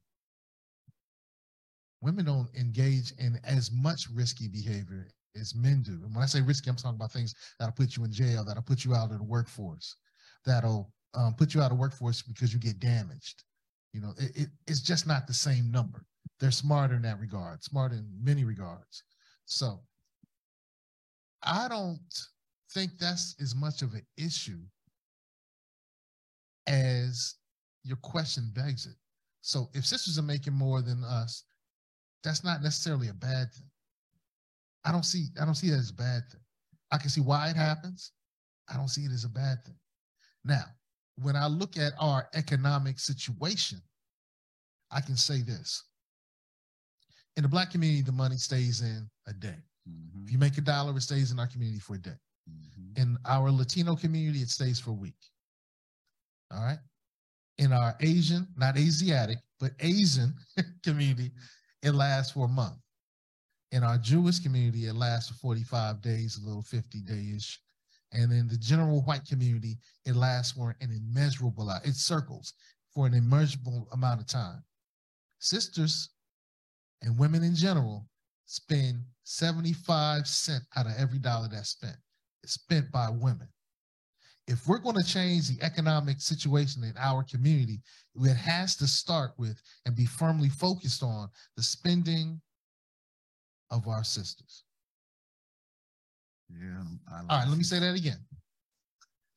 [2.00, 5.08] women don't engage in as much risky behavior
[5.40, 5.92] as men do.
[5.92, 8.62] And when I say risky, I'm talking about things that'll put you in jail, that'll
[8.62, 9.96] put you out of the workforce,
[10.44, 13.44] that'll um, put you out of workforce because you get damaged.
[13.94, 16.04] You know, it, it, it's just not the same number.
[16.40, 19.04] They're smarter in that regard, smart in many regards.
[19.46, 19.78] So
[21.44, 22.00] I don't
[22.72, 24.58] think that's as much of an issue
[26.66, 27.36] as
[27.84, 28.96] your question begs it.
[29.42, 31.44] So if sisters are making more than us,
[32.24, 33.70] that's not necessarily a bad thing.
[34.84, 36.40] I don't see I don't see that as a bad thing.
[36.90, 38.10] I can see why it happens.
[38.68, 39.78] I don't see it as a bad thing.
[40.44, 40.64] Now,
[41.22, 43.80] when I look at our economic situation,
[44.90, 45.84] I can say this.
[47.36, 49.56] In the black community, the money stays in a day.
[49.88, 50.24] Mm-hmm.
[50.24, 52.18] If you make a dollar, it stays in our community for a day.
[52.50, 53.02] Mm-hmm.
[53.02, 55.14] In our Latino community, it stays for a week.
[56.52, 56.78] All right.
[57.58, 60.34] In our Asian, not Asiatic, but Asian
[60.84, 61.32] community,
[61.82, 62.76] it lasts for a month.
[63.72, 67.58] In our Jewish community, it lasts for 45 days, a little 50 days.
[68.14, 72.54] And in the general white community, it lasts for an immeasurable, uh, it circles
[72.94, 74.62] for an immeasurable amount of time.
[75.40, 76.10] Sisters
[77.02, 78.06] and women in general
[78.46, 81.96] spend 75 cents out of every dollar that's spent.
[82.42, 83.48] It's spent by women.
[84.46, 87.80] If we're going to change the economic situation in our community,
[88.14, 92.40] it has to start with and be firmly focused on the spending
[93.70, 94.63] of our sisters.
[96.48, 96.82] Yeah.
[97.12, 98.18] All right, let me say that again.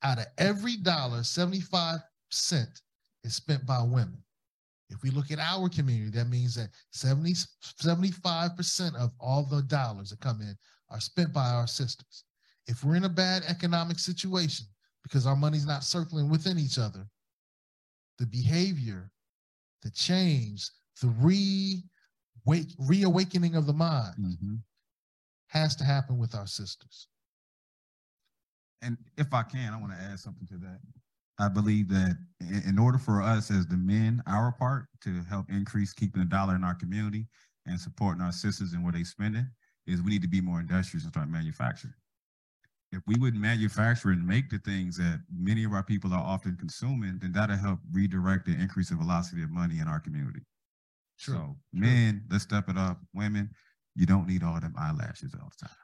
[0.02, 2.00] Out of every dollar, 75
[2.30, 2.82] cent
[3.24, 4.22] is spent by women.
[4.90, 7.34] If we look at our community, that means that 70,
[7.82, 10.56] 75% of all the dollars that come in
[10.90, 12.24] are spent by our sisters.
[12.66, 14.66] If we're in a bad economic situation
[15.02, 17.06] because our money's not circling within each other,
[18.18, 19.10] the behavior,
[19.82, 20.68] the change,
[21.00, 21.82] the re
[22.78, 24.54] reawakening of the mind mm-hmm.
[25.48, 27.08] Has to happen with our sisters.
[28.82, 30.78] And if I can, I want to add something to that.
[31.40, 32.16] I believe that
[32.66, 36.56] in order for us as the men, our part to help increase keeping the dollar
[36.56, 37.26] in our community
[37.66, 39.44] and supporting our sisters and where they spend it,
[39.86, 41.94] is we need to be more industrious and start manufacturing.
[42.90, 46.56] If we would manufacture and make the things that many of our people are often
[46.56, 50.40] consuming, then that'll help redirect and increase the velocity of money in our community.
[51.18, 51.34] True.
[51.34, 53.00] So men, let's step it up.
[53.14, 53.50] Women,
[53.98, 55.76] you don't need all them eyelashes all the time.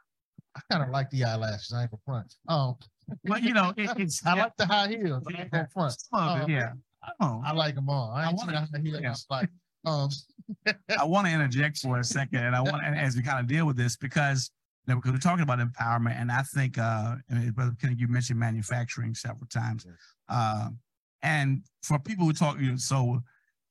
[0.56, 1.72] I kind of like the eyelashes.
[1.74, 2.34] I ain't gonna front.
[2.48, 2.78] Oh,
[3.24, 5.24] well, you know, it, it's I like the high heels.
[5.26, 5.96] I ain't gonna front.
[6.12, 6.72] Um, yeah.
[7.20, 8.12] Oh, I like them all.
[8.14, 9.00] I, I want to high heels.
[9.02, 9.14] Yeah.
[9.28, 9.48] Like,
[9.84, 10.08] um,
[10.96, 13.66] I want to interject for a second, and I want as we kind of deal
[13.66, 14.50] with this because
[14.86, 18.06] you know, because we're talking about empowerment, and I think, uh, and Brother Kenny, you
[18.06, 19.96] mentioned manufacturing several times, yes.
[20.28, 20.68] uh,
[21.22, 23.20] and for people who talk, you know, so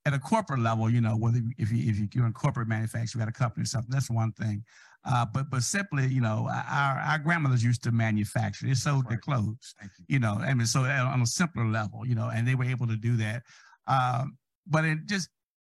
[0.06, 3.26] at a corporate level, you know, whether if you if you're in corporate manufacturing, you
[3.26, 4.62] got a company or something, that's one thing.
[5.06, 8.66] Uh, but but simply, you know, our our grandmothers used to manufacture.
[8.66, 9.10] They sold right.
[9.10, 9.88] their clothes, you.
[10.08, 10.18] you.
[10.18, 12.96] know, I mean, so on a simpler level, you know, and they were able to
[12.96, 13.42] do that.
[13.86, 14.36] Um,
[14.66, 15.28] but it just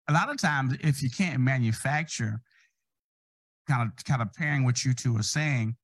[0.08, 2.40] a lot of times, if you can't manufacture,
[3.68, 5.76] kind of kind of pairing what you two are saying,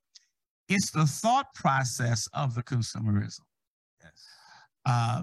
[0.69, 3.41] it's the thought process of the consumerism.
[4.01, 4.27] Yes.
[4.87, 5.23] Uh,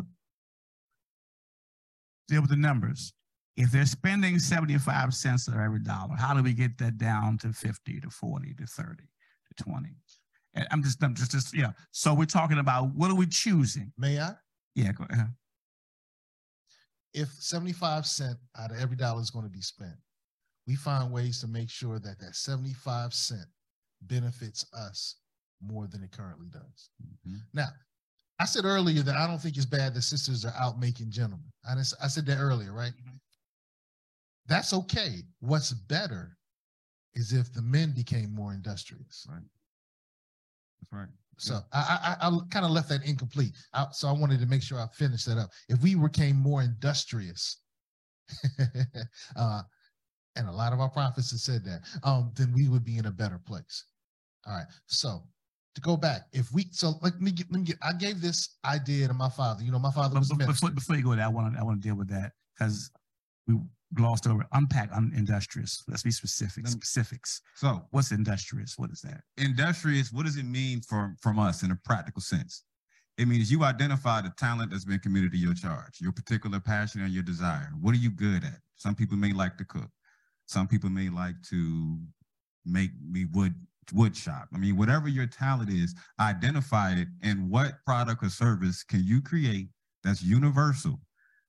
[2.27, 3.13] deal with the numbers.
[3.57, 7.51] If they're spending 75 cents of every dollar, how do we get that down to
[7.51, 9.03] 50 to 40 to 30
[9.57, 9.89] to 20?
[10.53, 11.71] And I'm just, I'm just, just, yeah.
[11.91, 13.91] So we're talking about what are we choosing?
[13.97, 14.33] May I?
[14.75, 15.33] Yeah, go ahead.
[17.15, 19.95] If 75 cent out of every dollar is going to be spent,
[20.67, 23.45] we find ways to make sure that that 75 cent
[24.03, 25.15] benefits us
[25.65, 26.91] more than it currently does.
[27.03, 27.37] Mm-hmm.
[27.53, 27.69] Now,
[28.39, 31.51] I said earlier that I don't think it's bad that sisters are out making gentlemen.
[31.67, 32.91] I, just, I said that earlier, right?
[32.91, 33.15] Mm-hmm.
[34.47, 35.23] That's okay.
[35.39, 36.37] What's better
[37.15, 39.25] is if the men became more industrious.
[39.29, 39.41] Right.
[40.79, 41.09] That's right.
[41.37, 41.59] So yeah.
[41.73, 43.53] I, I, I kind of left that incomplete.
[43.73, 45.49] I, so I wanted to make sure I finished that up.
[45.69, 47.57] If we became more industrious,
[49.35, 49.61] uh,
[50.35, 53.05] and a lot of our prophets have said that, um, then we would be in
[53.07, 53.85] a better place.
[54.45, 54.65] All right.
[54.85, 55.23] So
[55.75, 58.57] to go back, if we so let me get let me get I gave this
[58.65, 59.63] idea to my father.
[59.63, 61.63] You know, my father was but, before, before you go there, I want to I
[61.63, 62.91] want to deal with that because
[63.47, 63.59] we
[63.93, 65.83] glossed over unpack un- industrious.
[65.87, 66.67] Let's be specific.
[66.67, 67.41] Specifics.
[67.55, 68.77] So what's industrious?
[68.77, 69.21] What is that?
[69.37, 72.63] Industrious, what does it mean from from us in a practical sense?
[73.17, 77.01] It means you identify the talent that's been committed to your charge, your particular passion
[77.01, 77.71] and your desire.
[77.81, 78.59] What are you good at?
[78.75, 79.89] Some people may like to cook.
[80.45, 81.97] Some people may like to
[82.65, 83.55] make me wood
[83.93, 84.49] wood shop.
[84.53, 89.21] I mean, whatever your talent is, identify it and what product or service can you
[89.21, 89.69] create
[90.03, 90.99] that's universal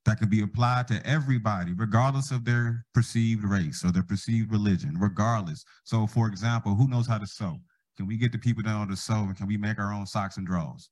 [0.09, 4.97] that can be applied to everybody, regardless of their perceived race or their perceived religion,
[4.99, 5.67] regardless.
[5.85, 7.59] So, for example, who knows how to sew?
[7.99, 10.39] Can we get the people down to sew and can we make our own socks
[10.39, 10.89] and drawers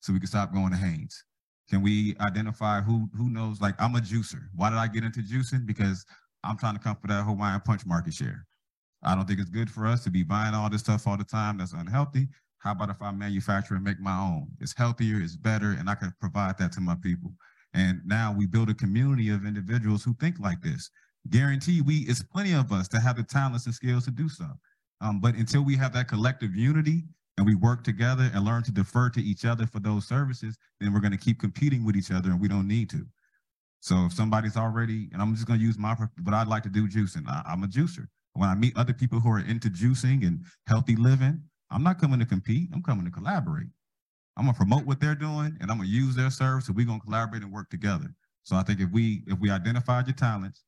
[0.00, 1.22] so we can stop going to Hanes?
[1.68, 3.60] Can we identify who who knows?
[3.60, 4.44] Like, I'm a juicer.
[4.54, 5.66] Why did I get into juicing?
[5.66, 6.06] Because
[6.42, 8.46] I'm trying to come for that Hawaiian punch market share.
[9.02, 11.24] I don't think it's good for us to be buying all this stuff all the
[11.24, 11.58] time.
[11.58, 12.28] That's unhealthy.
[12.60, 14.48] How about if I manufacture and make my own?
[14.60, 17.32] It's healthier, it's better, and I can provide that to my people.
[17.76, 20.90] And now we build a community of individuals who think like this.
[21.28, 24.46] Guarantee we, it's plenty of us that have the talents and skills to do so.
[25.02, 27.04] Um, but until we have that collective unity
[27.36, 30.94] and we work together and learn to defer to each other for those services, then
[30.94, 33.04] we're going to keep competing with each other and we don't need to.
[33.80, 36.70] So if somebody's already, and I'm just going to use my, but I'd like to
[36.70, 37.28] do juicing.
[37.28, 38.06] I, I'm a juicer.
[38.32, 42.20] When I meet other people who are into juicing and healthy living, I'm not coming
[42.20, 42.70] to compete.
[42.72, 43.68] I'm coming to collaborate.
[44.36, 46.66] I'm gonna promote what they're doing and I'm gonna use their service.
[46.66, 48.14] So we're gonna collaborate and work together.
[48.42, 50.64] So I think if we if we identified your talents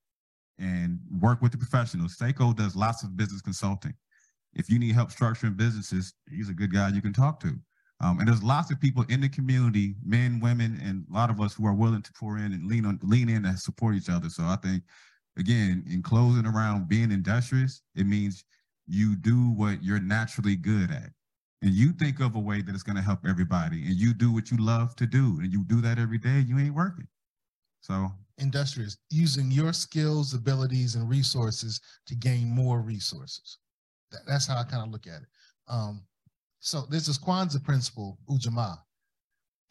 [0.58, 3.94] and work with the professionals, Sekou does lots of business consulting.
[4.54, 7.54] If you need help structuring businesses, he's a good guy you can talk to.
[8.00, 11.40] Um, and there's lots of people in the community, men, women, and a lot of
[11.40, 14.08] us who are willing to pour in and lean on lean in and support each
[14.08, 14.28] other.
[14.28, 14.84] So I think
[15.38, 18.44] again, in closing around being industrious, it means
[18.86, 21.10] you do what you're naturally good at.
[21.62, 24.32] And you think of a way that it's going to help everybody, and you do
[24.32, 27.08] what you love to do, and you do that every day, you ain't working.
[27.80, 33.58] So, industrious, using your skills, abilities, and resources to gain more resources.
[34.12, 35.28] That, that's how I kind of look at it.
[35.66, 36.02] Um,
[36.60, 38.78] so, this is Kwanzaa principle, Ujamaa,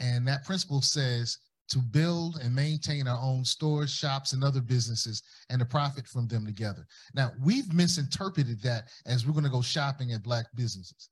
[0.01, 1.37] and that principle says
[1.69, 6.27] to build and maintain our own stores, shops, and other businesses and to profit from
[6.27, 6.85] them together.
[7.13, 11.09] Now, we've misinterpreted that as we're going to go shopping at Black businesses.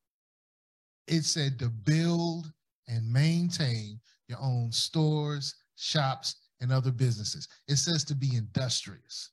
[1.08, 2.52] It said to build
[2.88, 7.48] and maintain your own stores, shops, and other businesses.
[7.68, 9.32] It says to be industrious.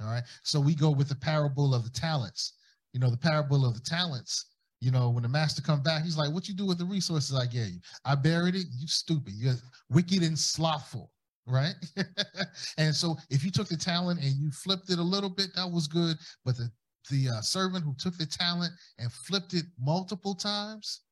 [0.00, 0.22] All right.
[0.42, 2.54] So we go with the parable of the talents.
[2.92, 4.46] You know, the parable of the talents
[4.80, 7.36] you know, when the master come back, he's like, what you do with the resources
[7.36, 7.80] I gave you?
[8.04, 8.66] I buried it.
[8.78, 9.34] You stupid.
[9.34, 9.54] You're
[9.90, 11.10] wicked and slothful,
[11.46, 11.74] right?
[12.78, 15.68] and so if you took the talent and you flipped it a little bit, that
[15.68, 16.16] was good.
[16.44, 16.70] But the,
[17.08, 21.02] the uh, servant who took the talent and flipped it multiple times,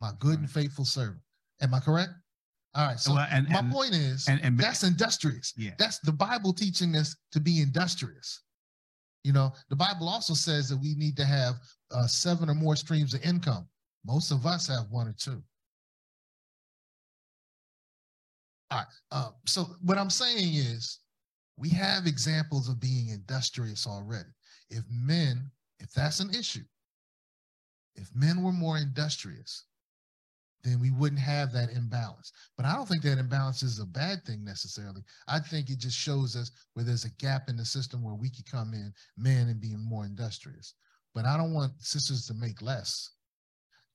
[0.00, 1.20] my good and faithful servant.
[1.60, 2.10] Am I correct?
[2.74, 3.00] All right.
[3.00, 5.52] So well, and, my and, point is and, and, that's industrious.
[5.56, 5.72] Yeah.
[5.78, 8.42] That's the Bible teaching us to be industrious.
[9.24, 11.56] You know, the Bible also says that we need to have
[11.90, 13.66] uh, seven or more streams of income.
[14.06, 15.42] Most of us have one or two.
[18.70, 18.86] All right.
[19.10, 21.00] Uh, so what I'm saying is
[21.56, 24.28] we have examples of being industrious already.
[24.70, 25.50] If men,
[25.80, 26.64] if that's an issue,
[27.94, 29.64] if men were more industrious,
[30.64, 32.32] then we wouldn't have that imbalance.
[32.56, 35.02] But I don't think that imbalance is a bad thing necessarily.
[35.26, 38.30] I think it just shows us where there's a gap in the system where we
[38.30, 40.74] could come in, men, and being more industrious.
[41.14, 43.10] But I don't want sisters to make less.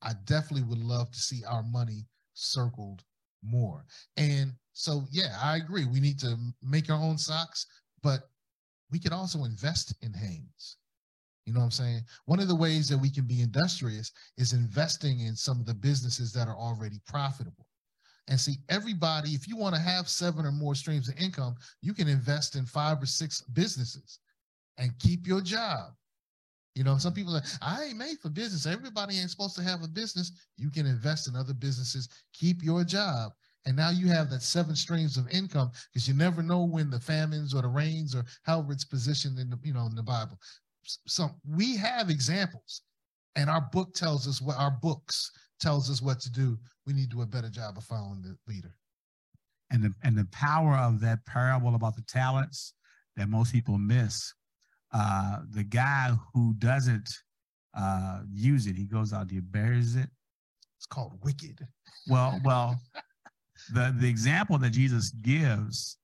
[0.01, 3.03] I definitely would love to see our money circled
[3.41, 3.85] more.
[4.17, 5.85] And so, yeah, I agree.
[5.85, 7.67] We need to make our own socks,
[8.01, 8.29] but
[8.93, 10.77] we could also invest in Hanes.
[11.47, 12.01] You know what I'm saying?
[12.25, 15.73] One of the ways that we can be industrious is investing in some of the
[15.73, 17.65] businesses that are already profitable.
[18.27, 21.93] And see, everybody, if you want to have seven or more streams of income, you
[21.93, 24.19] can invest in five or six businesses
[24.77, 25.91] and keep your job.
[26.75, 28.65] You know, some people are, I ain't made for business.
[28.65, 30.31] Everybody ain't supposed to have a business.
[30.55, 33.33] You can invest in other businesses, keep your job.
[33.65, 36.99] And now you have that seven streams of income because you never know when the
[36.99, 40.37] famines or the rains or however it's positioned in the, you know, in the Bible.
[40.83, 42.81] So we have examples
[43.35, 46.57] and our book tells us what our books tells us what to do.
[46.85, 48.75] We need to do a better job of following the leader.
[49.71, 52.73] And the and the power of that parable about the talents
[53.15, 54.33] that most people miss
[54.93, 57.09] uh the guy who doesn't
[57.75, 60.09] uh use it he goes out he buries it.
[60.77, 61.65] It's called wicked.
[62.07, 62.79] Well well
[63.71, 65.97] the the example that jesus gives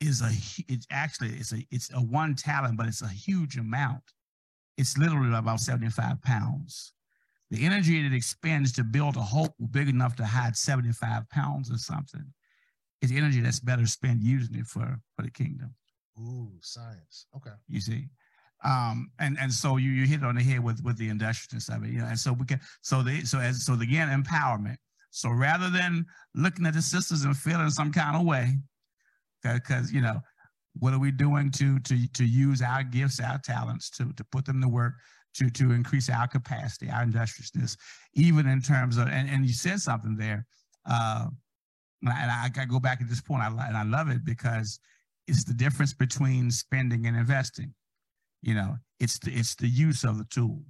[0.00, 0.30] is a
[0.72, 4.02] it's actually it's a it's a one talent, but it's a huge amount.
[4.76, 6.92] It's literally about 75 pounds.
[7.50, 11.72] The energy that it expends to build a hole big enough to hide 75 pounds
[11.72, 12.24] or something
[13.00, 15.74] is energy that's better spent using it for for the kingdom.
[16.18, 17.26] Ooh, science.
[17.36, 17.54] Okay.
[17.68, 18.08] You see.
[18.64, 21.84] Um, and and so you you hit on the head with with the industriousness of
[21.84, 22.06] it, you know.
[22.06, 24.76] And so we can so the so as so again empowerment.
[25.10, 28.58] So rather than looking at the sisters and feeling some kind of way,
[29.42, 30.20] because you know,
[30.78, 34.44] what are we doing to to to use our gifts, our talents to to put
[34.44, 34.94] them to work
[35.34, 37.76] to to increase our capacity, our industriousness,
[38.14, 40.46] even in terms of and, and you said something there.
[40.88, 41.26] Uh,
[42.02, 44.78] and I, I go back at this point, I, and I love it because
[45.26, 47.74] it's the difference between spending and investing.
[48.40, 50.62] You know, it's the, it's the use of the tool.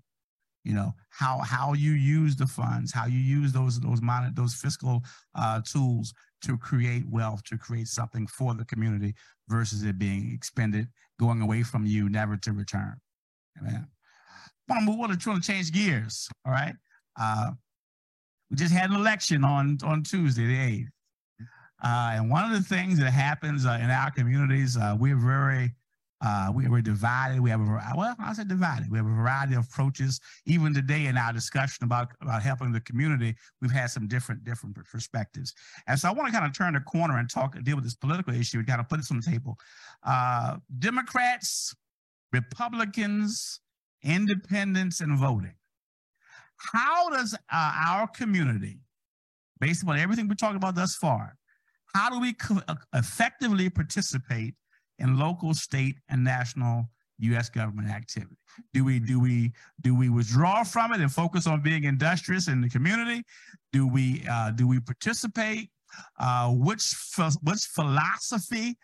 [0.69, 0.91] You know
[1.21, 5.03] how how you use the funds, how you use those those mon- those fiscal
[5.35, 6.13] uh, tools
[6.45, 9.15] to create wealth, to create something for the community,
[9.49, 10.87] versus it being expended,
[11.19, 12.97] going away from you, never to return.
[13.59, 13.87] Amen.
[14.69, 16.29] Want to move on to change gears.
[16.45, 16.75] All right.
[17.19, 17.53] Uh,
[18.51, 20.91] we just had an election on on Tuesday, the eighth.
[21.83, 25.73] Uh, and one of the things that happens uh, in our communities, uh, we're very,
[26.21, 27.41] uh, we, are divided.
[27.41, 28.91] We have a, well, I said divided.
[28.91, 30.21] We have a variety of approaches.
[30.47, 34.77] Even today in our discussion about, about helping the community, we've had some different, different
[34.91, 35.55] perspectives.
[35.87, 37.95] And so I want to kind of turn the corner and talk, deal with this
[37.95, 39.57] political issue and kind of put this on the table.
[40.05, 41.75] Uh, Democrats,
[42.33, 43.61] Republicans,
[44.03, 45.55] independents, and voting.
[46.57, 48.81] How does uh, our community,
[49.61, 51.37] based upon everything we talked about thus far,
[51.95, 52.35] how do we
[52.67, 54.55] uh, effectively participate
[54.99, 56.89] in local, state, and national
[57.19, 57.49] U.S.
[57.49, 58.37] government activity?
[58.73, 62.61] Do we do we do we withdraw from it and focus on being industrious in
[62.61, 63.25] the community?
[63.73, 65.71] Do we uh, do we participate?
[66.19, 66.95] Uh, which
[67.43, 68.77] which philosophy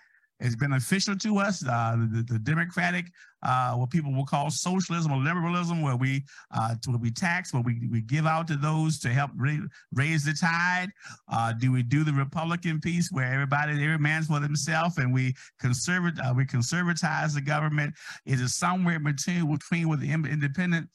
[0.45, 1.67] is beneficial to us.
[1.67, 3.07] Uh, the, the, democratic,
[3.43, 6.23] uh, what people will call socialism or liberalism, where we
[6.55, 9.57] uh, where we tax, where we, we give out to those to help ra
[9.95, 10.89] raise the tide.
[11.33, 15.35] Uh, do we do the Republican piece where everybody, every man's for themselves, and we
[15.59, 17.95] conservate, uh, we conservatize the government?
[18.27, 20.89] Is it somewhere between between with the independent?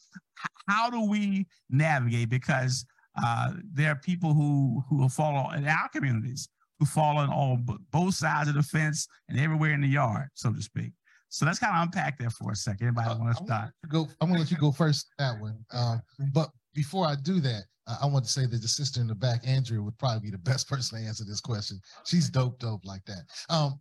[0.67, 2.29] How do we navigate?
[2.29, 2.85] Because
[3.21, 6.47] uh, there are people who who will follow in our communities
[6.79, 7.59] who fall on all
[7.91, 10.93] both sides of the fence and everywhere in the yard, so to speak.
[11.29, 12.87] So let's kind of unpack that for a second.
[12.87, 13.71] Anybody uh, want to start?
[13.87, 14.07] Go.
[14.19, 15.07] I'm gonna let you go first.
[15.19, 15.63] That one.
[15.71, 16.01] Um,
[16.33, 19.15] but before I do that, uh, I want to say that the sister in the
[19.15, 21.79] back, Andrea, would probably be the best person to answer this question.
[22.05, 23.23] She's dope, dope like that.
[23.49, 23.79] Um,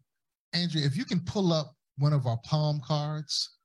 [0.53, 3.59] Andrea, if you can pull up one of our palm cards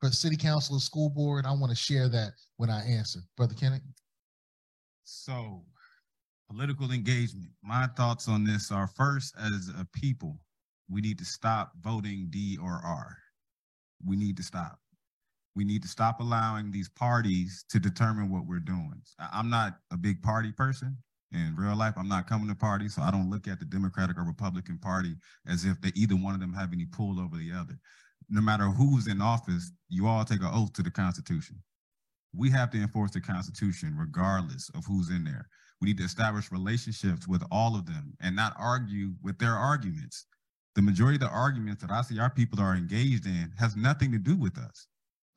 [0.00, 3.20] for city council or school board, I want to share that when I answer.
[3.36, 3.82] Brother Kenneth.
[5.04, 5.64] So
[6.50, 7.50] political engagement.
[7.62, 10.38] My thoughts on this are first, as a people,
[10.88, 13.16] we need to stop voting D or R.
[14.04, 14.78] We need to stop.
[15.54, 19.00] We need to stop allowing these parties to determine what we're doing.
[19.32, 20.96] I'm not a big party person.
[21.32, 24.16] In real life, I'm not coming to parties, so I don't look at the Democratic
[24.16, 25.16] or Republican Party
[25.48, 27.78] as if they either one of them have any pull over the other.
[28.28, 31.60] No matter who's in office, you all take an oath to the Constitution.
[32.34, 35.48] We have to enforce the Constitution regardless of who's in there.
[35.80, 40.26] We need to establish relationships with all of them and not argue with their arguments.
[40.74, 44.12] The majority of the arguments that I see our people are engaged in has nothing
[44.12, 44.86] to do with us.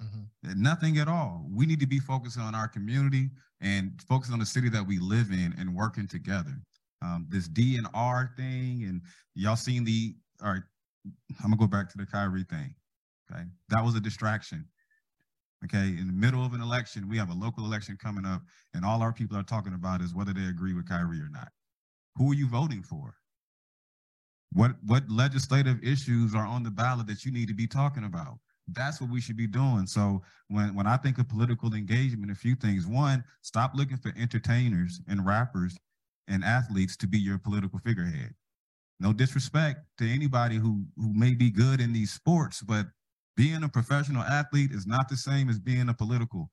[0.01, 0.61] Mm-hmm.
[0.61, 1.45] Nothing at all.
[1.51, 3.29] We need to be focusing on our community
[3.61, 6.55] and focusing on the city that we live in and working together.
[7.01, 9.01] Um, this D and R thing, and
[9.35, 10.63] y'all seen the, all right,
[11.43, 12.73] I'm gonna go back to the Kyrie thing.
[13.31, 13.43] Okay.
[13.69, 14.65] That was a distraction.
[15.65, 18.41] Okay, in the middle of an election, we have a local election coming up,
[18.73, 21.49] and all our people are talking about is whether they agree with Kyrie or not.
[22.15, 23.15] Who are you voting for?
[24.53, 28.39] What what legislative issues are on the ballot that you need to be talking about?
[28.67, 29.85] That's what we should be doing.
[29.85, 32.87] So when when I think of political engagement, a few things.
[32.87, 35.77] One, stop looking for entertainers and rappers
[36.27, 38.33] and athletes to be your political figurehead.
[38.99, 42.87] No disrespect to anybody who who may be good in these sports, but
[43.39, 46.51] being a professional athlete is not the same as being a political.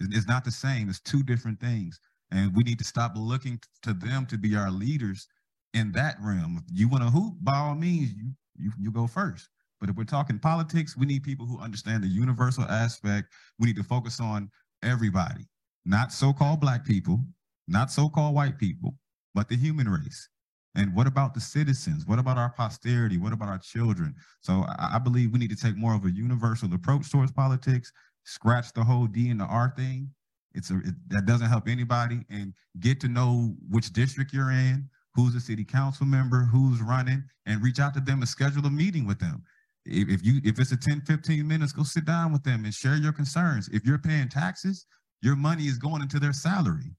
[0.00, 0.88] It's not the same.
[0.88, 2.00] It's two different things.
[2.30, 5.28] And we need to stop looking to them to be our leaders
[5.74, 6.56] in that realm.
[6.56, 9.50] If you want to hoop, by all means, you, you, you go first.
[9.78, 13.30] But if we're talking politics, we need people who understand the universal aspect.
[13.58, 14.50] We need to focus on
[14.82, 15.44] everybody,
[15.84, 17.20] not so-called black people,
[17.68, 18.94] not so-called white people,
[19.34, 20.30] but the human race.
[20.74, 22.06] And what about the citizens?
[22.06, 23.18] What about our posterity?
[23.18, 24.14] What about our children?
[24.40, 27.92] So I, I believe we need to take more of a universal approach towards politics,
[28.24, 30.10] scratch the whole D and the R thing.
[30.54, 34.88] It's a it, that doesn't help anybody and get to know which district you're in,
[35.14, 38.70] who's a city council member, who's running, and reach out to them and schedule a
[38.70, 39.42] meeting with them.
[39.84, 42.72] If, if you if it's a 10, 15 minutes, go sit down with them and
[42.72, 43.68] share your concerns.
[43.72, 44.86] If you're paying taxes,
[45.20, 46.94] your money is going into their salary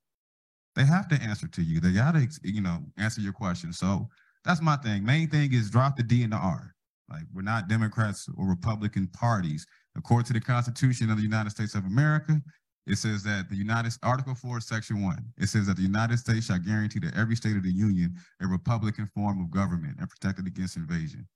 [0.75, 1.79] they have to answer to you.
[1.79, 3.73] They gotta, you know, answer your question.
[3.73, 4.09] So
[4.43, 5.05] that's my thing.
[5.05, 6.73] Main thing is drop the D and the R.
[7.09, 9.65] Like we're not Democrats or Republican parties.
[9.95, 12.41] According to the Constitution of the United States of America,
[12.85, 16.47] it says that the United Article 4, Section 1, it says that the United States
[16.47, 20.39] shall guarantee to every state of the Union a republican form of government and protect
[20.39, 21.27] it against invasion.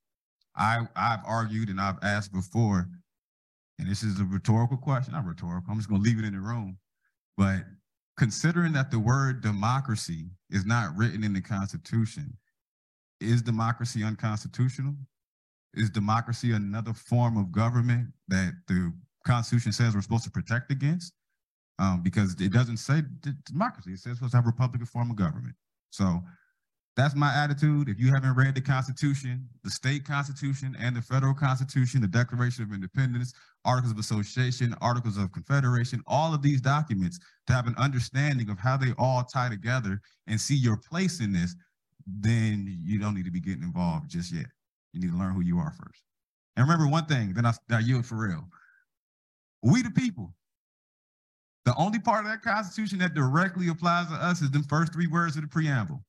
[0.55, 2.89] I, I've argued and I've asked before,
[3.79, 6.39] and this is a rhetorical question, not rhetorical, I'm just gonna leave it in the
[6.39, 6.77] room.
[7.37, 7.63] But
[8.17, 12.35] considering that the word democracy is not written in the Constitution,
[13.21, 14.95] is democracy unconstitutional?
[15.73, 18.93] Is democracy another form of government that the
[19.25, 21.13] Constitution says we're supposed to protect against?
[21.79, 23.03] Um, because it doesn't say
[23.45, 25.55] democracy, it says supposed to have a Republican form of government.
[25.91, 26.21] So
[26.95, 27.89] that's my attitude.
[27.89, 32.63] If you haven't read the Constitution, the state constitution and the federal constitution, the Declaration
[32.63, 33.33] of Independence,
[33.67, 38.57] Articles of Association, Articles of Confederation, all of these documents to have an understanding of
[38.57, 41.53] how they all tie together and see your place in this,
[42.07, 44.45] then you don't need to be getting involved just yet.
[44.93, 46.01] You need to learn who you are first.
[46.55, 48.47] And remember one thing, then I, I yield for real.
[49.61, 50.33] We the people.
[51.65, 55.07] The only part of that Constitution that directly applies to us is the first three
[55.07, 56.01] words of the preamble.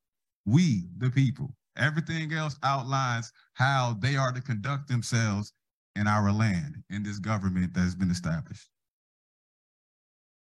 [0.46, 1.52] We the people.
[1.76, 5.52] Everything else outlines how they are to conduct themselves
[5.98, 8.68] in our land, in this government that has been established.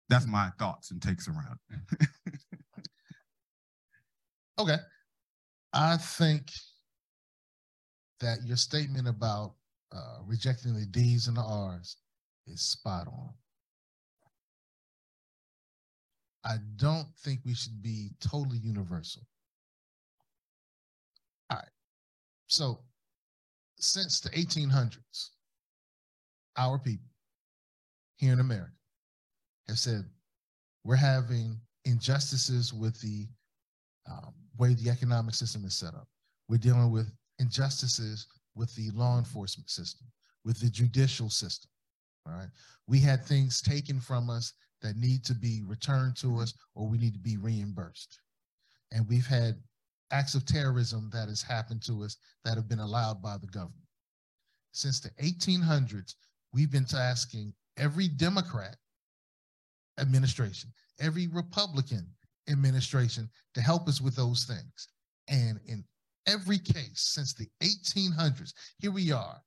[0.08, 1.58] That's my thoughts and takes around.
[4.58, 4.76] okay.
[5.72, 6.50] I think
[8.20, 9.54] that your statement about
[9.94, 11.96] uh, rejecting the D's and the R's
[12.46, 13.30] is spot on.
[16.44, 19.22] I don't think we should be totally universal.
[21.50, 21.68] All right.
[22.48, 22.80] So,
[23.78, 25.30] since the 1800s,
[26.56, 27.08] our people
[28.16, 28.72] here in America
[29.68, 30.04] have said
[30.84, 33.26] we're having injustices with the
[34.10, 36.08] um, way the economic system is set up.
[36.48, 40.06] We're dealing with injustices with the law enforcement system,
[40.44, 41.70] with the judicial system.
[42.26, 42.48] All right.
[42.86, 44.52] We had things taken from us
[44.82, 48.20] that need to be returned to us or we need to be reimbursed.
[48.90, 49.56] And we've had
[50.10, 53.86] acts of terrorism that has happened to us that have been allowed by the government.
[54.72, 56.14] Since the 1800s,
[56.52, 58.76] we've been tasking every Democrat
[59.98, 62.06] administration, every Republican
[62.48, 64.88] administration to help us with those things.
[65.28, 65.84] And in
[66.26, 69.40] every case since the 1800s, here we are,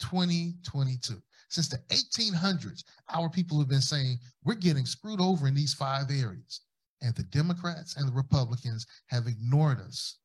[0.00, 1.14] 2022.
[1.48, 2.82] Since the 1800s,
[3.14, 6.62] our people have been saying we're getting screwed over in these five areas.
[7.02, 10.18] And the Democrats and the Republicans have ignored us.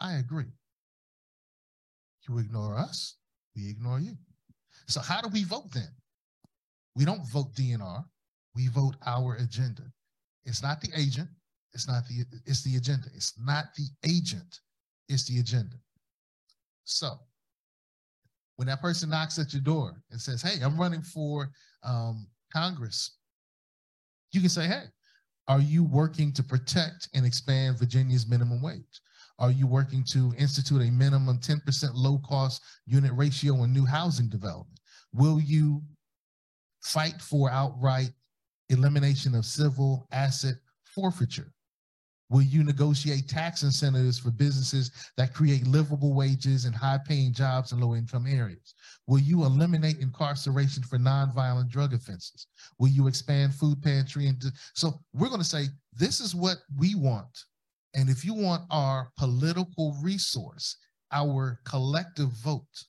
[0.00, 0.52] I agree.
[2.28, 3.14] You ignore us,
[3.58, 4.16] we ignore you.
[4.86, 5.88] So, how do we vote then?
[6.94, 8.04] We don't vote DNR,
[8.54, 9.82] we vote our agenda.
[10.44, 11.28] It's not the agent,
[11.72, 13.08] it's not the it's the agenda.
[13.14, 14.60] It's not the agent,
[15.08, 15.76] it's the agenda.
[16.84, 17.18] So
[18.56, 21.50] when that person knocks at your door and says, Hey, I'm running for
[21.82, 23.18] um, Congress,
[24.32, 24.84] you can say, Hey,
[25.46, 29.00] are you working to protect and expand Virginia's minimum wage?
[29.38, 34.28] Are you working to institute a minimum 10% low cost unit ratio in new housing
[34.28, 34.80] development?
[35.12, 35.82] Will you
[36.82, 38.10] fight for outright
[38.68, 40.54] elimination of civil asset
[40.84, 41.52] forfeiture?
[42.30, 47.72] Will you negotiate tax incentives for businesses that create livable wages and high paying jobs
[47.72, 48.74] in low income areas?
[49.06, 52.48] Will you eliminate incarceration for nonviolent drug offenses?
[52.78, 54.26] Will you expand food pantry?
[54.26, 54.42] And
[54.74, 57.44] so we're going to say, this is what we want.
[57.94, 60.76] And if you want our political resource,
[61.12, 62.84] our collective vote,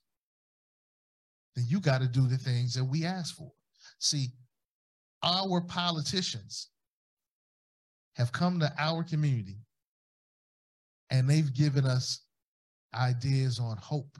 [1.56, 3.52] then you got to do the things that we ask for.
[4.00, 4.28] See,
[5.24, 6.70] our politicians
[8.16, 9.58] have come to our community
[11.10, 12.22] and they've given us
[12.94, 14.18] ideas on hope.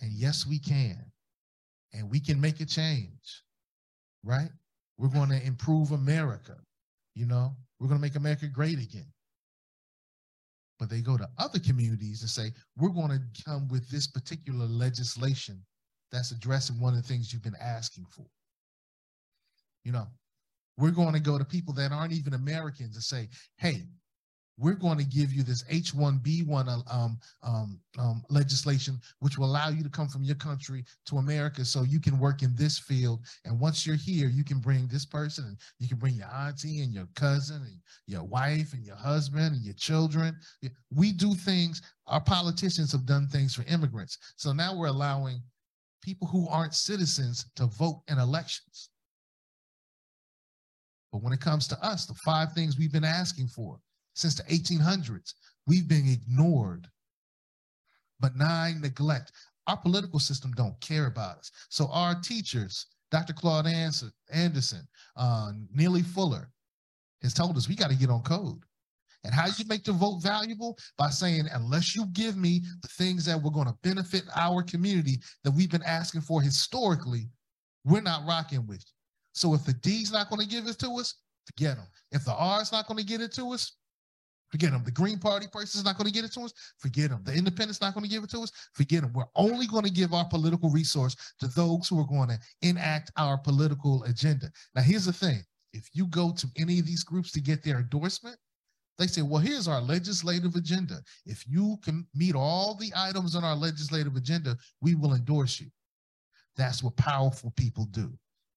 [0.00, 1.04] And yes, we can.
[1.92, 3.42] And we can make a change,
[4.24, 4.50] right?
[4.96, 6.56] We're going to improve America.
[7.14, 9.12] You know, we're going to make America great again.
[10.80, 14.64] But they go to other communities and say, we're going to come with this particular
[14.64, 15.62] legislation
[16.10, 18.26] that's addressing one of the things you've been asking for.
[19.84, 20.06] You know,
[20.78, 23.28] we're going to go to people that aren't even Americans and say,
[23.58, 23.84] hey,
[24.60, 29.70] we're going to give you this H-1B1 uh, um, um, um, legislation, which will allow
[29.70, 33.20] you to come from your country to America so you can work in this field.
[33.46, 36.82] And once you're here, you can bring this person and you can bring your auntie
[36.82, 40.36] and your cousin and your wife and your husband and your children.
[40.94, 44.18] We do things, our politicians have done things for immigrants.
[44.36, 45.40] So now we're allowing
[46.02, 48.90] people who aren't citizens to vote in elections.
[51.12, 53.80] But when it comes to us, the five things we've been asking for
[54.20, 55.34] since the 1800s,
[55.66, 56.86] we've been ignored.
[58.20, 59.32] Benign neglect.
[59.66, 61.50] Our political system don't care about us.
[61.68, 63.32] So our teachers Dr.
[63.32, 66.48] Claude Anderson, uh, Neely Fuller
[67.22, 68.62] has told us we got to get on code.
[69.24, 70.78] And how do you make the vote valuable?
[70.96, 75.20] By saying, unless you give me the things that we're going to benefit our community
[75.44, 77.28] that we've been asking for historically,
[77.84, 78.92] we're not rocking with you.
[79.32, 81.86] So if the D's not going to give it to us, forget them.
[82.12, 83.76] If the R's not going to get it to us,
[84.50, 84.82] forget them.
[84.84, 87.22] The Green Party person is not going to get it to us, forget them.
[87.24, 89.12] The Independent's not going to give it to us, forget them.
[89.12, 93.10] We're only going to give our political resource to those who are going to enact
[93.16, 94.50] our political agenda.
[94.74, 95.44] Now, here's the thing.
[95.72, 98.36] If you go to any of these groups to get their endorsement,
[98.98, 100.96] they say, well, here's our legislative agenda.
[101.24, 105.68] If you can meet all the items on our legislative agenda, we will endorse you.
[106.56, 108.12] That's what powerful people do.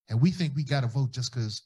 [0.09, 1.61] And we think we got to vote just because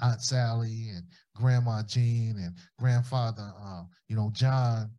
[0.00, 1.04] Aunt Sally and
[1.36, 4.90] Grandma Jean and grandfather, uh, you know, John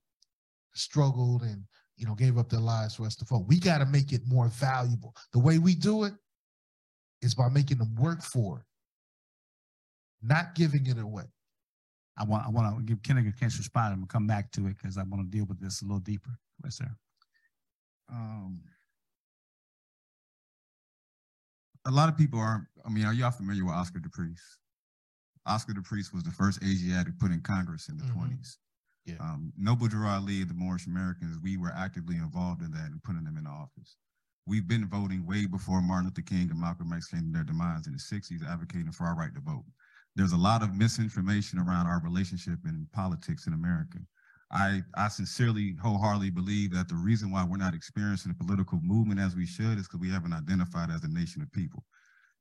[0.76, 1.64] struggled and,
[1.98, 3.46] you know, gave up their lives for us to vote.
[3.48, 5.16] We got to make it more valuable.
[5.32, 6.14] The way we do it
[7.22, 8.66] is by making them work for it,
[10.22, 11.24] not giving it away.
[12.18, 13.94] I want I want to give Kenneth a chance to respond.
[13.94, 16.00] I'm gonna come back to it because I want to deal with this a little
[16.00, 16.30] deeper.
[16.64, 16.90] Yes, sir.
[18.12, 18.62] Um,
[21.86, 22.66] a lot of people aren't.
[22.86, 24.40] I mean, are y'all familiar with Oscar DePriest?
[25.46, 28.14] Oscar the DePriest was the first Asiatic put in Congress in the Mhm.
[28.14, 28.58] 20s.
[29.06, 29.18] Yeah.
[29.20, 33.26] Um, Noble Drew Ali, the Moorish Americans, we were actively involved in that and putting
[33.26, 33.98] them in office.
[34.46, 37.88] We've been voting way before Martin Luther King and Malcolm X came to their demise
[37.88, 39.66] in the 60s, advocating for our right to vote.
[40.16, 44.00] There's a lot of misinformation around our relationship in politics in America.
[44.52, 49.20] I, I sincerely, wholeheartedly believe that the reason why we're not experiencing a political movement
[49.20, 51.84] as we should is because we haven't identified as a nation of people.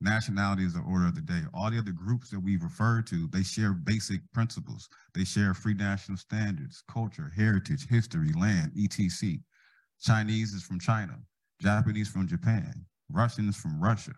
[0.03, 1.43] Nationality is the order of the day.
[1.55, 4.89] All the other groups that we've referred to, they share basic principles.
[5.15, 9.39] They share free national standards, culture, heritage, history, land, etc.
[10.01, 11.17] Chinese is from China,
[11.61, 14.15] Japanese from Japan, Russians from Russia,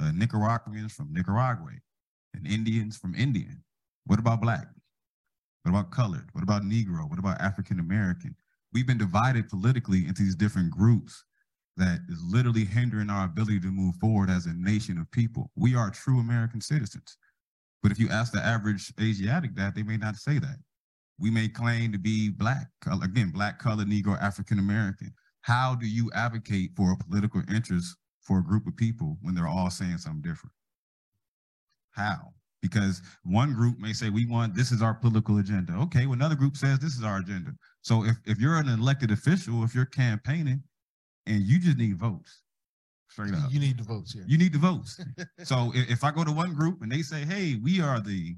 [0.00, 1.72] uh, Nicaraguans from Nicaragua,
[2.34, 3.60] and Indians from Indian.
[4.06, 4.68] What about black?
[5.64, 6.28] What about colored?
[6.32, 7.10] What about Negro?
[7.10, 8.36] What about African American?
[8.72, 11.24] We've been divided politically into these different groups
[11.76, 15.50] that is literally hindering our ability to move forward as a nation of people.
[15.56, 17.16] We are true American citizens.
[17.82, 20.56] But if you ask the average Asiatic that, they may not say that.
[21.18, 22.68] We may claim to be black,
[23.02, 25.12] again, black, colored, Negro, African American.
[25.42, 29.46] How do you advocate for a political interest for a group of people when they're
[29.46, 30.52] all saying something different?
[31.90, 32.32] How?
[32.62, 35.74] Because one group may say, we want, this is our political agenda.
[35.74, 37.52] Okay, well, another group says this is our agenda.
[37.82, 40.62] So if, if you're an elected official, if you're campaigning
[41.26, 42.40] and you just need votes,
[43.08, 44.24] straight up, You need the votes here.
[44.26, 45.00] you need the votes.
[45.44, 48.36] so if, if I go to one group and they say, hey, we are the,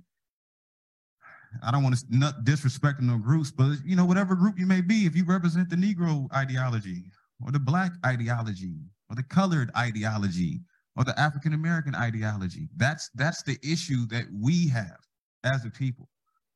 [1.63, 4.81] I don't want to not disrespect no groups, but you know, whatever group you may
[4.81, 7.05] be, if you represent the Negro ideology
[7.45, 8.75] or the Black ideology
[9.09, 10.61] or the colored ideology
[10.97, 14.99] or the African American ideology, that's that's the issue that we have
[15.45, 16.09] as a people.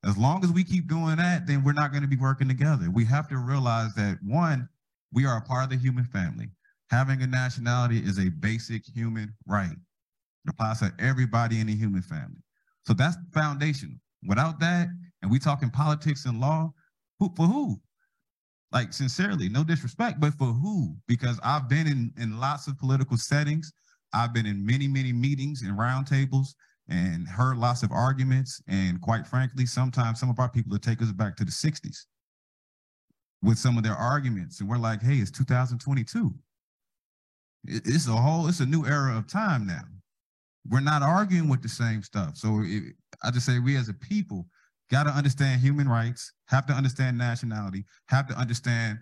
[0.04, 2.90] As long as we keep doing that, then we're not going to be working together.
[2.90, 4.68] We have to realize that one,
[5.12, 6.48] we are a part of the human family.
[6.90, 9.70] Having a nationality is a basic human right.
[9.70, 12.42] It applies to everybody in the human family.
[12.86, 13.96] So that's foundational.
[14.26, 14.88] Without that,
[15.22, 16.72] and we talking politics and law,
[17.18, 17.80] who, for who?
[18.72, 20.96] Like sincerely, no disrespect, but for who?
[21.06, 23.72] Because I've been in, in lots of political settings.
[24.12, 26.54] I've been in many, many meetings and roundtables
[26.88, 28.62] and heard lots of arguments.
[28.68, 32.06] And quite frankly, sometimes some of our people will take us back to the 60s
[33.42, 34.60] with some of their arguments.
[34.60, 36.34] And we're like, hey, it's 2022.
[37.64, 39.82] It's a whole, it's a new era of time now.
[40.68, 42.36] We're not arguing with the same stuff.
[42.36, 44.46] So it, I just say we as a people
[44.90, 48.98] got to understand human rights, have to understand nationality, have to understand.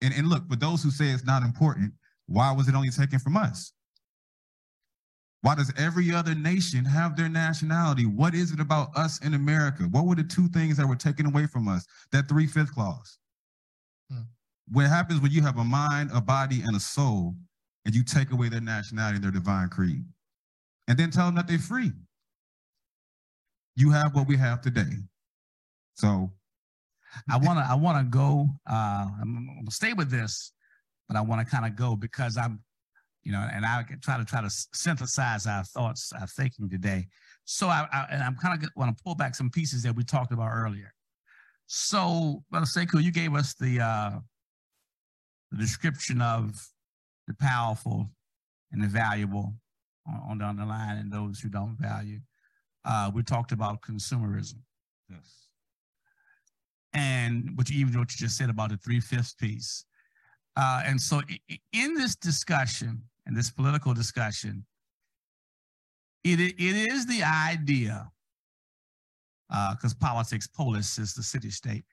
[0.00, 1.92] And, and look, for those who say it's not important,
[2.26, 3.72] why was it only taken from us?
[5.42, 8.06] Why does every other nation have their nationality?
[8.06, 9.82] What is it about us in America?
[9.82, 11.84] What were the two things that were taken away from us?
[12.12, 13.18] That three fifth clause.
[14.10, 14.22] Hmm.
[14.70, 17.34] What happens when you have a mind, a body, and a soul,
[17.84, 20.04] and you take away their nationality and their divine creed,
[20.88, 21.92] and then tell them that they're free?
[23.76, 24.92] You have what we have today.
[25.94, 26.32] So
[27.30, 28.48] I want to I want to go.
[28.68, 30.52] Uh, I'm, I'm gonna stay with this,
[31.08, 32.60] but I want to kind of go because I'm,
[33.22, 37.06] you know, and I can try to try to synthesize our thoughts, our thinking today.
[37.44, 40.04] So I, I and I'm kind of want to pull back some pieces that we
[40.04, 40.93] talked about earlier.
[41.66, 44.10] So, Brother Sekou, you gave us the uh,
[45.50, 46.68] the description of
[47.26, 48.10] the powerful
[48.72, 49.54] and the valuable
[50.06, 52.20] on, on down the line, and those who don't value.
[52.84, 54.58] Uh, we talked about consumerism
[55.08, 55.48] yes.
[56.92, 59.86] and what you even what you just said about the three fifths piece.
[60.56, 61.22] Uh, and so
[61.72, 64.64] in this discussion, in this political discussion,
[66.22, 68.10] it, it is the idea,
[69.72, 71.84] because uh, politics, polis is the city state,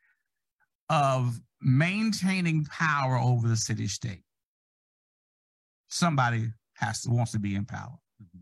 [0.89, 4.23] of maintaining power over the city state.
[5.89, 7.97] Somebody has to wants to be in power.
[8.21, 8.39] Mm-hmm.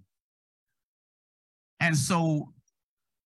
[1.81, 2.53] And so,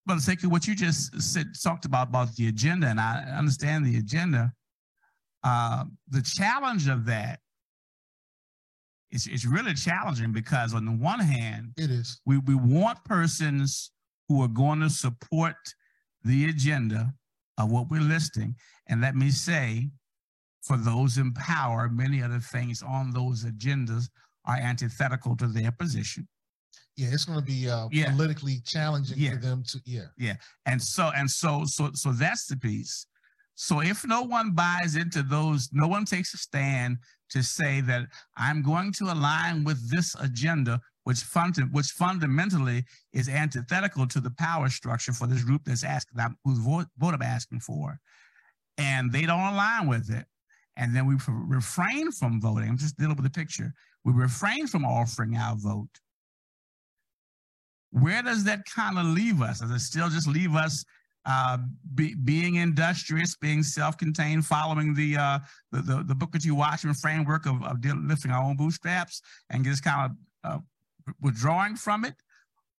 [0.10, 4.52] Sekou what you just said, talked about about the agenda, and I understand the agenda,
[5.44, 7.40] uh, the challenge of that
[9.12, 13.92] is it's really challenging because on the one hand, it is we, we want persons
[14.28, 15.56] who are going to support
[16.24, 17.14] the agenda
[17.58, 18.56] of what we're listing.
[18.88, 19.90] And let me say,
[20.64, 24.10] for those in power, many other things on those agendas
[24.46, 26.28] are antithetical to their position.
[26.96, 28.12] Yeah, it's going to be uh, yeah.
[28.12, 29.32] politically challenging yeah.
[29.32, 29.80] for them to.
[29.86, 30.36] Yeah, yeah,
[30.66, 33.08] and so and so so so that's the piece.
[33.56, 36.98] So if no one buys into those, no one takes a stand
[37.30, 38.04] to say that
[38.38, 44.32] I'm going to align with this agenda, which, fund, which fundamentally is antithetical to the
[44.32, 48.00] power structure for this group that's asking, whose vote, I'm asking for,
[48.78, 50.26] and they don't align with it,
[50.78, 52.70] and then we refrain from voting.
[52.70, 53.74] I'm just dealing with the picture.
[54.06, 55.90] We refrain from offering our vote.
[57.92, 59.60] Where does that kind of leave us?
[59.60, 60.84] Does it still just leave us
[61.26, 61.58] uh,
[61.94, 65.40] be, being industrious, being self-contained, following the, uh,
[65.72, 66.52] the, the the Booker T.
[66.52, 70.60] Washington framework of, of lifting our own bootstraps, and just kind of uh,
[71.22, 72.16] withdrawing from it,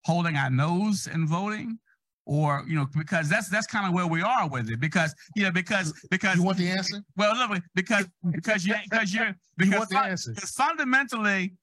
[0.03, 1.79] holding our nose and voting,
[2.25, 4.79] or you know, because that's that's kind of where we are with it.
[4.79, 7.01] Because you know, because because you want the answer.
[7.15, 10.33] Well, look, because because you because you're because you want the answer.
[10.35, 11.53] fundamentally,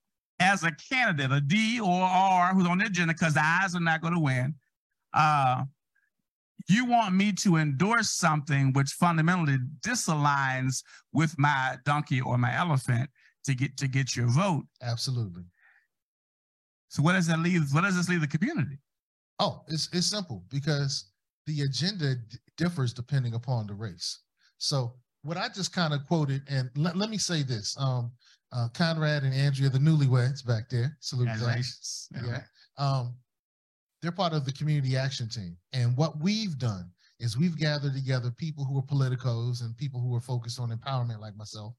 [0.41, 3.81] as a candidate, a D or R who's on the agenda, because the eyes are
[3.81, 4.55] not going to win.
[5.13, 5.65] Uh,
[6.69, 10.83] you want me to endorse something which fundamentally disaligns
[11.13, 13.11] with my donkey or my elephant
[13.45, 14.65] to get to get your vote.
[14.81, 15.43] Absolutely.
[16.93, 17.73] So what does that leave?
[17.73, 18.77] What does this leave the community?
[19.39, 21.07] Oh, it's it's simple because
[21.47, 24.21] the agenda d- differs depending upon the race.
[24.59, 24.93] So
[25.23, 28.13] what I just kind of quoted, and let, let me say this: um,
[28.53, 32.09] uh, Conrad and Andrea, the newlyweds back there, salute Congratulations.
[32.15, 32.43] Yeah.
[32.77, 33.15] Um,
[34.03, 35.57] they're part of the community action team.
[35.73, 40.15] And what we've done is we've gathered together people who are politicos and people who
[40.15, 41.73] are focused on empowerment like myself.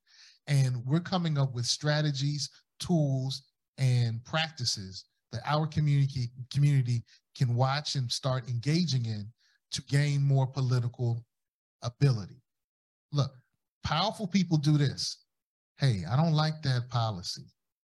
[0.48, 2.50] And we're coming up with strategies,
[2.80, 3.44] tools,
[3.78, 7.04] and practices that our community community
[7.36, 9.28] can watch and start engaging in
[9.72, 11.26] to gain more political
[11.82, 12.42] ability.
[13.12, 13.32] Look,
[13.84, 15.26] powerful people do this.
[15.80, 17.46] Hey, I don't like that policy.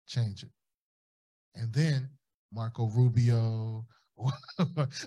[0.08, 0.50] Change it.
[1.56, 2.10] And then
[2.54, 3.86] Marco Rubio,
[4.18, 4.32] or,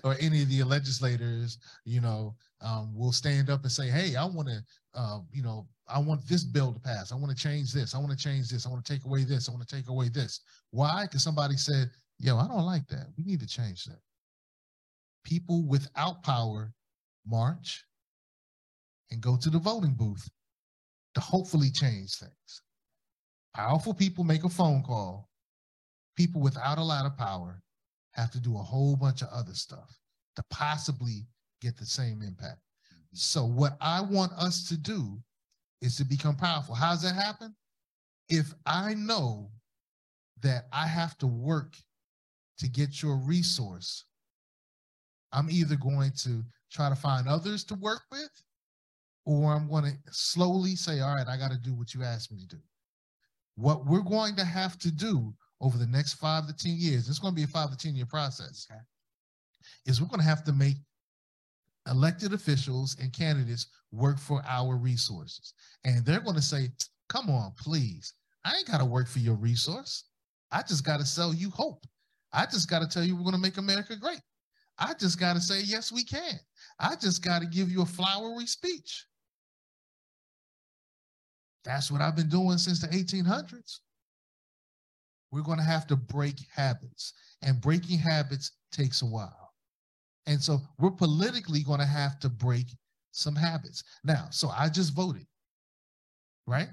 [0.03, 4.23] or any of the legislators, you know, um, will stand up and say, "Hey, I
[4.25, 4.61] want to,
[4.93, 7.11] uh, you know, I want this bill to pass.
[7.11, 7.95] I want to change this.
[7.95, 8.65] I want to change this.
[8.65, 9.49] I want to take away this.
[9.49, 10.41] I want to take away this."
[10.71, 11.05] Why?
[11.05, 11.89] Because somebody said,
[12.19, 13.07] "Yo, I don't like that.
[13.17, 13.99] We need to change that."
[15.23, 16.73] People without power
[17.25, 17.83] march
[19.11, 20.29] and go to the voting booth
[21.15, 22.61] to hopefully change things.
[23.55, 25.29] Powerful people make a phone call.
[26.15, 27.61] People without a lot of power
[28.11, 29.99] have to do a whole bunch of other stuff
[30.35, 31.25] to possibly
[31.61, 32.59] get the same impact.
[33.13, 35.19] So, what I want us to do
[35.81, 36.75] is to become powerful.
[36.75, 37.55] How does that happen?
[38.27, 39.49] If I know
[40.41, 41.75] that I have to work
[42.59, 44.05] to get your resource,
[45.31, 48.29] I'm either going to try to find others to work with,
[49.25, 52.31] or I'm going to slowly say, All right, I got to do what you asked
[52.31, 52.61] me to do.
[53.55, 57.19] What we're going to have to do over the next five to 10 years, it's
[57.19, 58.79] going to be a five to 10 year process, okay.
[59.85, 60.77] is we're going to have to make
[61.87, 65.53] elected officials and candidates work for our resources.
[65.83, 66.69] And they're going to say,
[67.07, 68.13] come on, please.
[68.45, 70.05] I ain't got to work for your resource.
[70.51, 71.85] I just got to sell you hope.
[72.33, 74.21] I just got to tell you we're going to make America great.
[74.77, 76.39] I just got to say, yes, we can.
[76.79, 79.05] I just got to give you a flowery speech.
[81.65, 83.79] That's what I've been doing since the 1800s
[85.31, 87.13] we're going to have to break habits.
[87.41, 89.48] And breaking habits takes a while.
[90.29, 92.67] And so we're politically going to have to break
[93.11, 93.83] some habits.
[94.03, 95.25] Now, so I just voted,
[96.45, 96.69] right?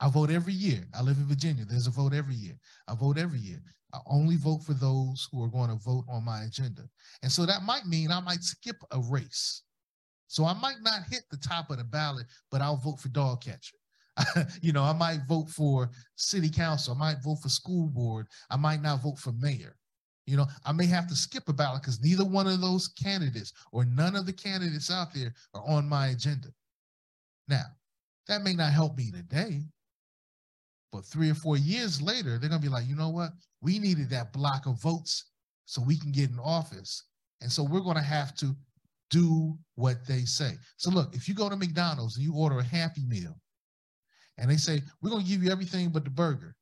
[0.00, 0.84] I vote every year.
[0.92, 1.64] I live in Virginia.
[1.64, 2.58] There's a vote every year.
[2.88, 3.62] I vote every year.
[3.94, 6.82] I only vote for those who are going to vote on my agenda.
[7.22, 9.62] And so that might mean I might skip a race.
[10.26, 13.44] So I might not hit the top of the ballot, but I'll vote for dog
[13.44, 13.76] catcher.
[14.62, 16.96] you know, I might vote for city council.
[16.96, 18.26] I might vote for school board.
[18.50, 19.76] I might not vote for mayor.
[20.30, 23.52] You know, I may have to skip a ballot because neither one of those candidates
[23.72, 26.48] or none of the candidates out there are on my agenda.
[27.48, 27.64] Now,
[28.28, 29.62] that may not help me today,
[30.92, 33.32] but three or four years later, they're going to be like, you know what?
[33.60, 35.24] We needed that block of votes
[35.64, 37.04] so we can get in office.
[37.40, 38.54] And so we're going to have to
[39.10, 40.52] do what they say.
[40.76, 43.36] So look, if you go to McDonald's and you order a Happy Meal,
[44.38, 46.54] and they say, we're going to give you everything but the burger,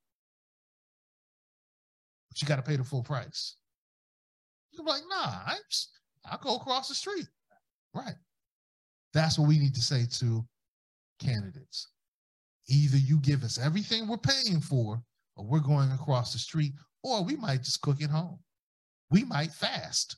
[2.41, 3.55] you got to pay the full price.
[4.71, 5.55] You're like, nah, I,
[6.25, 7.27] I'll go across the street.
[7.93, 8.15] Right.
[9.13, 10.45] That's what we need to say to
[11.19, 11.87] candidates.
[12.67, 15.01] Either you give us everything we're paying for,
[15.35, 18.39] or we're going across the street, or we might just cook at home.
[19.09, 20.17] We might fast.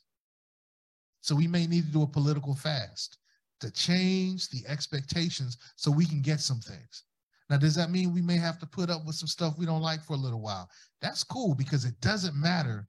[1.22, 3.18] So we may need to do a political fast
[3.60, 7.04] to change the expectations so we can get some things.
[7.52, 9.82] Now, does that mean we may have to put up with some stuff we don't
[9.82, 10.70] like for a little while?
[11.02, 12.88] That's cool because it doesn't matter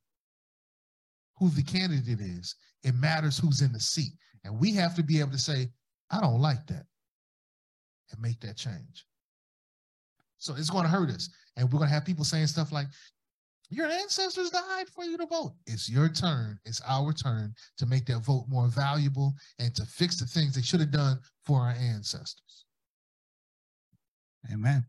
[1.38, 4.14] who the candidate is, it matters who's in the seat.
[4.46, 5.68] And we have to be able to say,
[6.12, 6.86] I don't like that,
[8.14, 9.06] and make that change.
[10.38, 11.30] So it's going to hurt us.
[11.58, 12.88] And we're going to have people saying stuff like,
[13.70, 15.56] your ancestors died for you to vote.
[15.68, 16.58] It's your turn.
[16.64, 20.62] It's our turn to make that vote more valuable and to fix the things they
[20.62, 22.64] should have done for our ancestors.
[24.52, 24.86] Amen.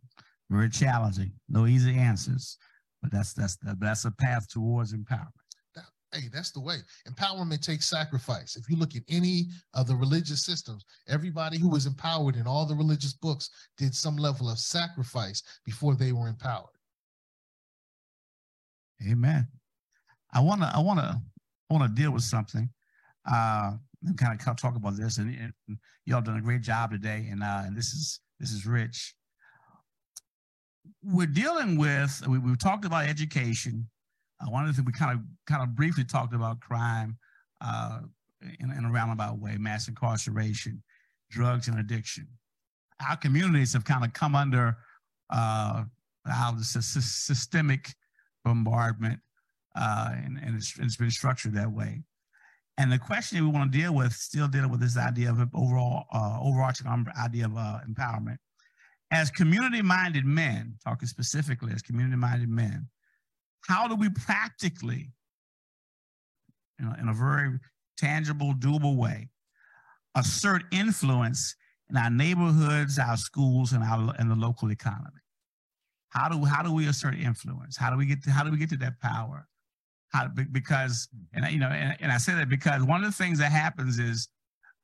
[0.51, 1.33] Very challenging.
[1.49, 2.59] No easy answers,
[3.03, 5.31] but that's that's that's a path towards empowerment.
[5.75, 6.79] That, hey, that's the way.
[7.09, 8.57] Empowerment takes sacrifice.
[8.57, 12.67] If you look at any of the religious systems, everybody who was empowered in all
[12.67, 16.69] the religious books did some level of sacrifice before they were empowered.
[19.11, 19.49] Amen.
[20.33, 21.21] I want to I want to
[21.71, 22.69] I want to deal with something.
[23.31, 23.73] Uh,
[24.07, 25.35] and kind of talk about this, and,
[25.69, 27.27] and y'all done a great job today.
[27.31, 29.15] And uh, and this is this is rich.
[31.03, 32.23] We're dealing with.
[32.27, 33.89] We, we've talked about education.
[34.41, 37.17] Uh, one of the things we kind of kind of briefly talked about crime
[37.61, 38.01] uh,
[38.61, 40.83] in, in a roundabout way, mass incarceration,
[41.31, 42.27] drugs, and addiction.
[43.09, 44.77] Our communities have kind of come under
[45.31, 45.85] uh,
[46.31, 47.95] our systemic
[48.45, 49.21] bombardment,
[49.77, 52.03] uh, and, and it's, it's been structured that way.
[52.77, 55.39] And the question that we want to deal with, still dealing with this idea of
[55.55, 56.87] overall, uh, overarching
[57.23, 58.39] idea of uh, empowerment.
[59.11, 62.89] As community-minded men, talking specifically as community-minded men,
[63.69, 65.13] how do we practically,
[66.79, 67.59] you know, in a very
[67.97, 69.29] tangible, doable way,
[70.17, 71.55] assert influence
[71.91, 75.21] in our neighborhoods, our schools, and our and the local economy?
[76.11, 77.77] How do how do we assert influence?
[77.77, 79.47] How do we get to how do we get to that power?
[80.13, 83.39] How because and you know and, and I say that because one of the things
[83.39, 84.29] that happens is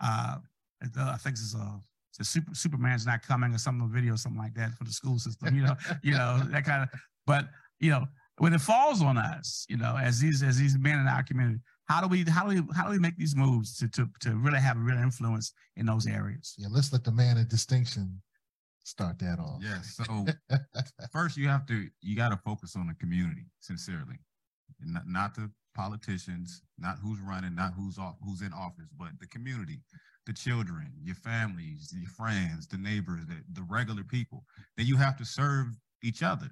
[0.02, 0.36] uh,
[0.82, 1.80] I think it's a
[2.18, 5.54] it's super, Superman's not coming or some video something like that for the school system.
[5.54, 6.88] You know you know that kind of
[7.26, 7.46] but
[7.78, 8.06] you know
[8.40, 11.60] when it falls on us, you know, as these as these men in our community,
[11.84, 14.34] how do we how do we how do we make these moves to to to
[14.36, 16.54] really have a real influence in those areas?
[16.56, 18.22] Yeah, let's let the man of distinction
[18.82, 19.60] start that off.
[19.62, 20.00] Yes.
[20.06, 20.26] So
[21.12, 24.16] first you have to you got to focus on the community sincerely,
[24.80, 29.26] not, not the politicians, not who's running, not who's off, who's in office, but the
[29.26, 29.80] community,
[30.26, 34.44] the children, your families, your friends, the neighbors, the, the regular people.
[34.76, 35.66] Then you have to serve
[36.02, 36.50] each other.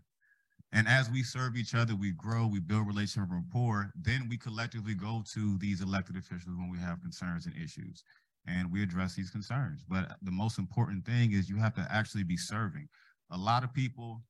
[0.72, 3.90] And as we serve each other, we grow, we build relationship rapport.
[3.94, 8.04] Then we collectively go to these elected officials when we have concerns and issues
[8.48, 9.84] and we address these concerns.
[9.88, 12.88] But the most important thing is you have to actually be serving.
[13.30, 14.22] A lot of people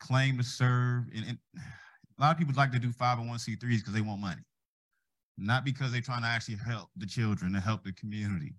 [0.00, 4.00] claim to serve, and, and a lot of people like to do 501c3s because they
[4.00, 4.42] want money,
[5.38, 8.54] not because they're trying to actually help the children and help the community.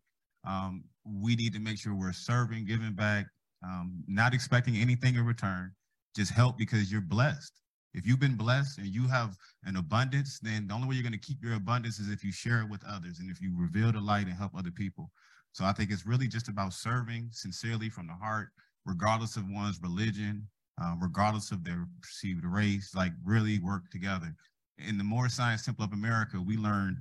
[0.45, 3.25] Um, we need to make sure we're serving, giving back,
[3.63, 5.71] um, not expecting anything in return.
[6.15, 7.61] Just help because you're blessed.
[7.93, 11.13] If you've been blessed and you have an abundance, then the only way you're going
[11.13, 13.91] to keep your abundance is if you share it with others and if you reveal
[13.91, 15.09] the light and help other people.
[15.53, 18.49] So I think it's really just about serving sincerely from the heart,
[18.85, 20.45] regardless of one's religion,
[20.81, 24.35] uh, regardless of their perceived race, like really work together.
[24.77, 26.97] In the Moorish Science Temple of America, we learned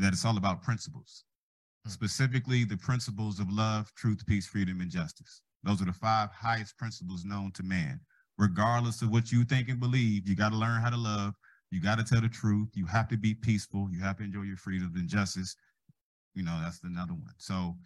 [0.00, 1.22] that it's all about principles.
[1.86, 1.92] Mm-hmm.
[1.92, 5.42] specifically the principles of love, truth, peace, freedom, and justice.
[5.62, 8.00] Those are the five highest principles known to man
[8.38, 11.34] regardless of what you think and believe, you got to learn how to love.
[11.70, 12.68] You got to tell the truth.
[12.74, 13.88] You have to be peaceful.
[13.90, 15.56] You have to enjoy your freedom and justice.
[16.34, 17.34] You know, that's another one.
[17.38, 17.76] So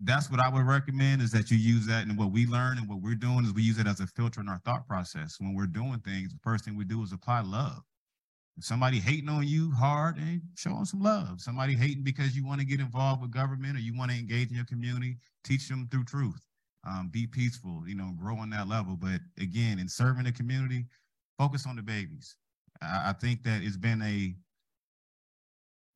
[0.00, 2.06] that's what I would recommend is that you use that.
[2.06, 4.40] And what we learn and what we're doing is we use it as a filter
[4.40, 5.36] in our thought process.
[5.38, 7.82] When we're doing things, the first thing we do is apply love.
[8.60, 11.40] Somebody hating on you hard, and show them some love.
[11.40, 14.50] Somebody hating because you want to get involved with government or you want to engage
[14.50, 16.46] in your community, teach them through truth
[16.86, 18.96] um, be peaceful, you know, grow on that level.
[18.96, 20.86] But again, in serving the community,
[21.38, 22.36] focus on the babies.
[22.82, 24.34] I, I think that it's been a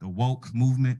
[0.00, 0.98] the woke movement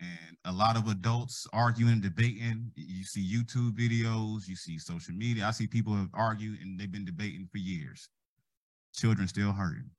[0.00, 2.72] and a lot of adults arguing and debating.
[2.76, 5.46] You see YouTube videos, you see social media.
[5.46, 8.08] I see people have argued and they've been debating for years.
[8.94, 9.90] Children still hurting.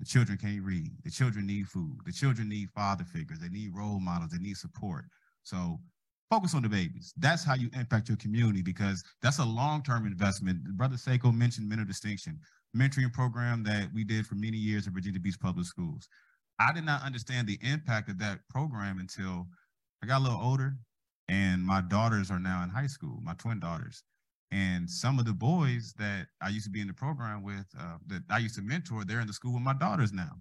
[0.00, 0.90] The children can't read.
[1.04, 1.98] The children need food.
[2.06, 3.38] The children need father figures.
[3.38, 4.30] They need role models.
[4.32, 5.04] They need support.
[5.42, 5.78] So
[6.30, 7.12] focus on the babies.
[7.18, 10.64] That's how you impact your community because that's a long-term investment.
[10.76, 12.38] Brother Sekou mentioned Men of Distinction,
[12.74, 16.08] mentoring program that we did for many years at Virginia Beach Public Schools.
[16.58, 19.46] I did not understand the impact of that program until
[20.02, 20.76] I got a little older
[21.28, 24.02] and my daughters are now in high school, my twin daughters.
[24.52, 27.98] And some of the boys that I used to be in the program with, uh,
[28.08, 30.32] that I used to mentor, they're in the school with my daughters now.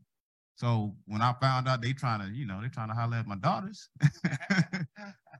[0.55, 3.27] So when I found out they trying to, you know, they're trying to holler at
[3.27, 3.87] my daughters,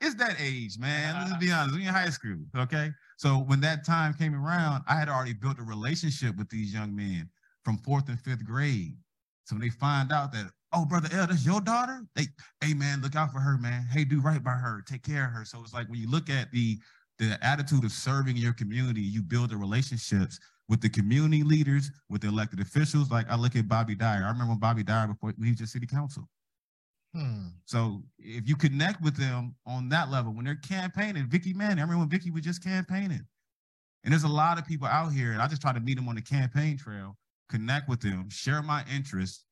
[0.02, 1.28] it's that age, man.
[1.30, 2.92] Let's be honest, we in high school, okay?
[3.18, 6.96] So when that time came around, I had already built a relationship with these young
[6.96, 7.30] men
[7.66, 8.96] from fourth and fifth grade.
[9.44, 12.28] So when they find out that, oh, brother L, that's your daughter, they,
[12.62, 13.88] hey man, look out for her, man.
[13.92, 15.44] Hey, do right by her, take care of her.
[15.44, 16.78] So it's like when you look at the
[17.20, 20.40] the attitude of serving your community, you build the relationships
[20.70, 23.12] with the community leaders, with the elected officials.
[23.12, 24.24] Like I look at Bobby Dyer.
[24.24, 26.28] I remember Bobby Dyer before he was just city council.
[27.14, 27.48] Hmm.
[27.66, 31.82] So if you connect with them on that level, when they're campaigning, Vicky Manning, I
[31.82, 33.26] remember when Vicky was just campaigning.
[34.04, 36.08] And there's a lot of people out here, and I just try to meet them
[36.08, 37.18] on the campaign trail,
[37.50, 39.44] connect with them, share my interests,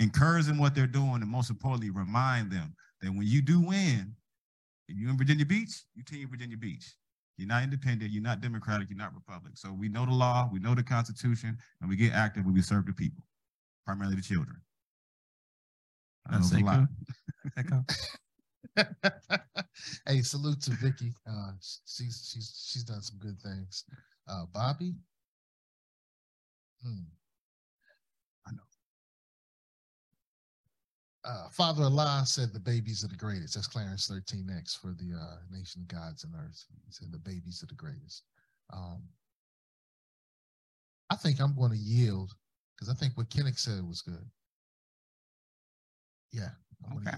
[0.00, 4.14] encourage them what they're doing, and most importantly, remind them that when you do win,
[4.88, 6.94] if you're in Virginia Beach, you team Virginia Beach.
[7.36, 9.56] You're not independent, you're not Democratic, you're not Republican.
[9.56, 12.62] So we know the law, we know the Constitution, and we get active when we
[12.62, 13.24] serve the people,
[13.84, 14.56] primarily the children.
[16.30, 16.88] That's a lot.
[20.06, 21.12] hey, salute to Vicky.
[21.28, 23.84] Uh, she's she's she's done some good things.
[24.28, 24.94] Uh, Bobby.
[26.82, 27.04] Hmm.
[31.24, 33.54] Uh, Father Allah said the babies are the greatest.
[33.54, 36.64] That's Clarence 13X for the uh, Nation of Gods and Earth.
[36.84, 38.24] He said the babies are the greatest.
[38.72, 39.02] Um,
[41.10, 42.32] I think I'm going to yield
[42.74, 44.26] because I think what Kinnick said was good.
[46.32, 46.48] Yeah,
[46.90, 47.16] I'm okay.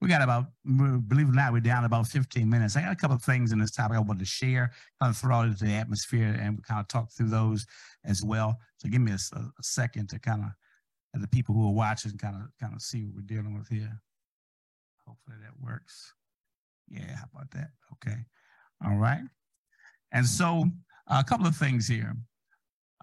[0.00, 2.76] We got about, believe it or not, we're down about 15 minutes.
[2.76, 5.16] I got a couple of things in this topic I wanted to share, kind of
[5.16, 7.66] throw out into the atmosphere and kind of talk through those
[8.04, 8.58] as well.
[8.78, 10.50] So give me a, a second to kind of
[11.20, 14.00] the people who are watching kind of kind of see what we're dealing with here.
[15.06, 16.12] Hopefully that works.
[16.88, 17.70] Yeah, how about that?
[17.94, 18.18] Okay.
[18.84, 19.22] All right.
[20.12, 20.66] And so
[21.08, 22.16] a couple of things here.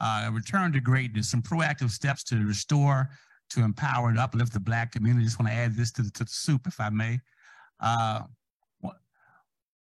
[0.01, 3.09] Uh, return to greatness, some proactive steps to restore,
[3.51, 5.23] to empower and uplift the Black community.
[5.23, 7.19] Just want to add this to the, to the soup, if I may.
[7.79, 8.21] Uh,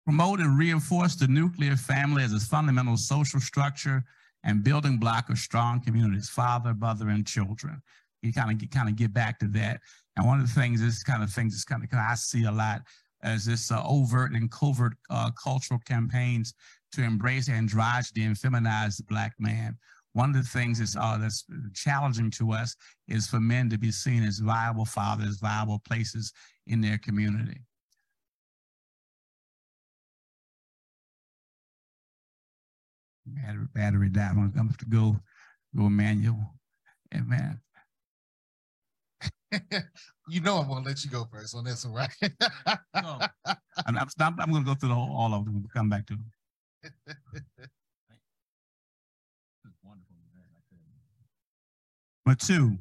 [0.05, 4.03] promote and reinforce the nuclear family as a fundamental social structure
[4.43, 7.81] and building block of strong communities, father, mother, and children
[8.25, 9.79] you kind of get kind of get back to that.
[10.17, 12.51] And one of the things, this kind of things, is kind of I see a
[12.51, 12.81] lot
[13.23, 16.53] as this uh, overt and covert uh, cultural campaigns
[16.93, 19.77] to embrace androgyny and feminize the black man.
[20.13, 21.43] One of the things that's, uh, that's
[21.73, 22.75] challenging to us
[23.09, 26.31] is for men to be seen as viable fathers, viable places
[26.67, 27.59] in their community.
[33.25, 34.31] Battery, battery died.
[34.31, 35.17] I'm going to go,
[35.75, 36.53] go manual.
[37.13, 37.59] Amen.
[40.27, 42.09] you know I'm gonna let you go first on this one, right?
[43.01, 43.19] no,
[43.85, 45.61] I'm, I'm, I'm, gonna go through the whole, all of them.
[45.61, 46.25] We'll come back to them.
[52.25, 52.77] But two,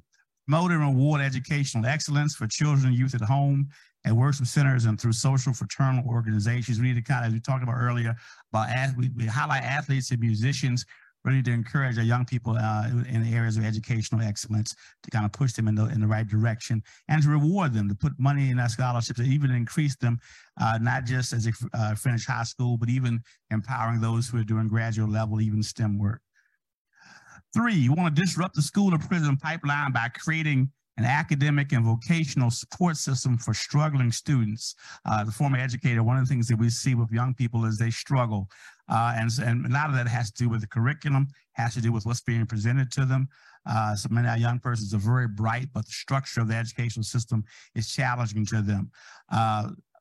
[0.49, 3.69] promote and reward educational excellence for children and youth at home
[4.07, 6.79] at worship centers and through social fraternal organizations.
[6.79, 8.15] We need to kind of, as we talked about earlier,
[8.53, 10.85] about we, we highlight athletes and musicians
[11.25, 15.25] really to encourage our young people uh, in the areas of educational excellence to kind
[15.25, 18.13] of push them in the, in the right direction and to reward them, to put
[18.19, 20.19] money in our scholarships even increase them,
[20.61, 23.21] uh, not just as they uh, finish high school, but even
[23.51, 26.21] empowering those who are doing graduate level, even STEM work.
[27.55, 31.85] Three, you want to disrupt the school to prison pipeline by creating an academic and
[31.85, 34.75] vocational support system for struggling students.
[35.05, 37.79] Uh, the former educator, one of the things that we see with young people is
[37.79, 38.49] they struggle.
[38.89, 41.81] Uh, and, and a lot of that has to do with the curriculum, has to
[41.81, 43.29] do with what's being presented to them.
[43.67, 46.55] Uh, so many of our young persons are very bright, but the structure of the
[46.55, 47.43] educational system
[47.75, 48.91] is challenging to them.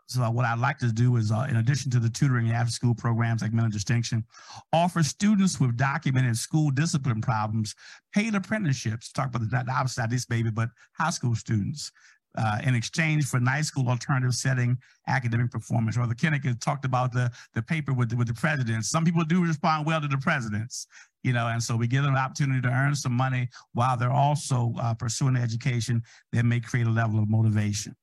[0.07, 2.93] So what I'd like to do is, uh, in addition to the tutoring and after-school
[2.93, 4.23] programs like Men of Distinction,
[4.71, 7.73] offer students with documented school discipline problems
[8.13, 9.11] paid apprenticeships.
[9.11, 11.91] Talk about the, not this baby, but high school students.
[12.35, 14.75] Uh, in exchange for night school alternative setting
[15.07, 15.95] academic performance.
[15.95, 18.89] Or the Kenneth talked about the, the paper with the, with the presidents.
[18.89, 20.88] Some people do respond well to the presidents,
[21.21, 24.09] you know, and so we give them an opportunity to earn some money while they're
[24.09, 26.01] also uh, pursuing education
[26.31, 27.95] that may create a level of motivation.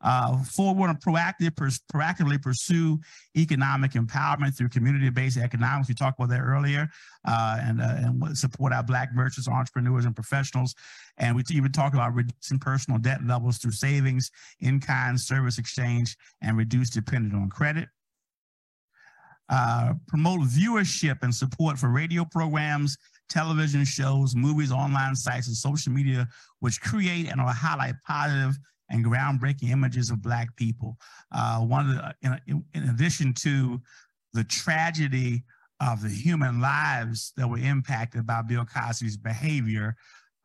[0.00, 3.00] Uh, want to proactive, pers- proactively pursue
[3.36, 5.88] economic empowerment through community-based economics.
[5.88, 6.88] We talked about that earlier,
[7.26, 10.74] uh, and, uh, and support our Black merchants, entrepreneurs, and professionals.
[11.16, 14.30] And we even talked about reducing personal debt levels through savings,
[14.60, 17.88] in-kind service exchange, and reduce dependence on credit.
[19.48, 22.98] Uh, promote viewership and support for radio programs,
[23.30, 26.28] television shows, movies, online sites, and social media,
[26.60, 28.58] which create and highlight positive
[28.90, 30.96] and groundbreaking images of Black people.
[31.32, 32.14] Uh, one of the,
[32.46, 33.80] in, in, addition to
[34.32, 35.44] the tragedy
[35.80, 39.96] of the human lives that were impacted by Bill Cosby's behavior,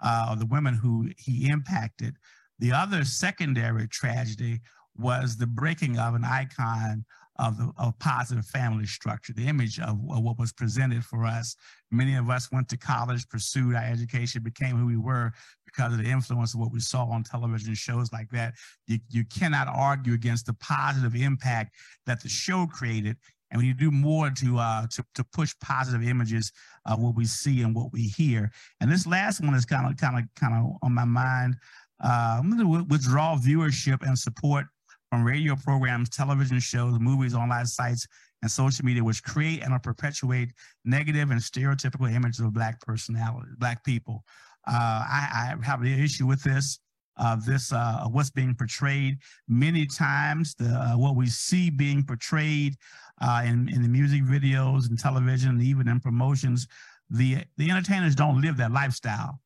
[0.03, 2.18] uh, of the women who he impacted,
[2.60, 4.60] the other secondary tragedy
[4.95, 7.06] was the breaking of an icon
[7.38, 11.55] of the of positive family structure, the image of, of, what was presented for us.
[11.91, 15.31] Many of us went to college, pursued our education, became who we were
[15.65, 18.53] because of the influence of what we saw on television shows like that.
[18.88, 23.18] You, you cannot argue against the positive impact that the show created.
[23.49, 26.51] And when you do more to uh, to, to push positive images
[26.85, 28.51] of what we see and what we hear.
[28.80, 31.55] And this last one is kind of kind of kind of on my mind.
[32.03, 32.41] Uh,
[32.89, 34.65] withdraw viewership and support
[35.14, 38.07] from radio programs, television shows, movies, online sites,
[38.41, 40.52] and social media, which create and perpetuate
[40.85, 44.23] negative and stereotypical images of Black personality, Black people.
[44.68, 46.80] Uh, I, I, have an issue with this.
[47.18, 52.73] Uh, this uh, what's being portrayed many times the uh, what we see being portrayed
[53.22, 56.65] uh, in, in the music videos and television and even in promotions
[57.11, 59.40] the the entertainers don't live that lifestyle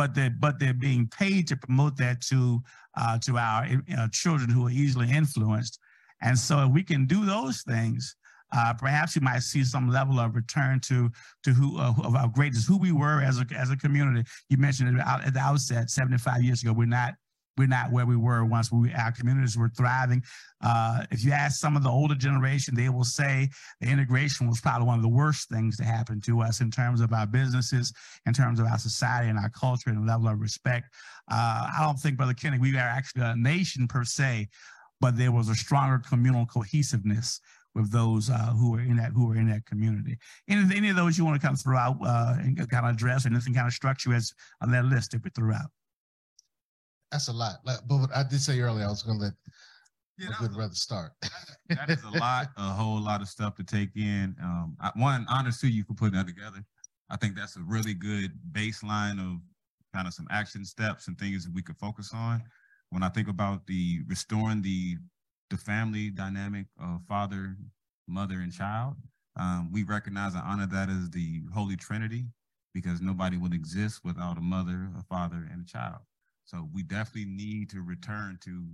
[0.00, 2.58] but they but they're being paid to promote that to
[2.96, 3.68] uh, to our
[3.98, 5.78] uh, children who are easily influenced.
[6.22, 8.16] And so if we can do those things,
[8.56, 11.10] uh, perhaps you might see some level of return to
[11.44, 14.26] to who uh, of our greatness, who we were as a as a community.
[14.48, 16.72] You mentioned it at the outset, 75 years ago.
[16.72, 17.12] We're not
[17.60, 20.22] we're not where we were once we, our communities were thriving.
[20.64, 23.50] Uh, if you ask some of the older generation, they will say
[23.82, 27.02] the integration was probably one of the worst things to happen to us in terms
[27.02, 27.92] of our businesses,
[28.24, 30.86] in terms of our society and our culture and level of respect.
[31.30, 34.48] Uh, I don't think, Brother Kenny, we are actually a nation per se,
[35.02, 37.42] but there was a stronger communal cohesiveness
[37.74, 40.16] with those uh, who were in that who were in that community.
[40.48, 42.94] Any, any of those you want to kind of throw out uh, and kind of
[42.94, 44.32] address, and anything kind of structure as
[44.62, 45.70] on that list if we throw out?
[47.12, 47.56] That's a lot.
[47.64, 49.34] Like, but I did say earlier I was going to let
[50.18, 51.12] yeah, a good brother start.
[51.70, 54.36] that is a lot, a whole lot of stuff to take in.
[54.42, 56.64] Um, I, one, honors to you for putting that together.
[57.08, 59.40] I think that's a really good baseline of
[59.94, 62.42] kind of some action steps and things that we could focus on.
[62.90, 64.96] When I think about the restoring the
[65.48, 67.56] the family dynamic of father,
[68.06, 68.94] mother, and child,
[69.36, 72.26] um, we recognize and honor that as the Holy Trinity
[72.72, 75.98] because nobody would exist without a mother, a father, and a child.
[76.50, 78.66] So we definitely need to return to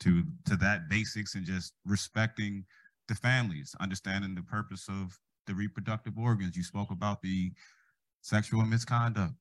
[0.00, 2.64] to to that basics and just respecting
[3.08, 5.16] the families, understanding the purpose of
[5.46, 6.56] the reproductive organs.
[6.56, 7.52] You spoke about the
[8.22, 9.34] sexual misconduct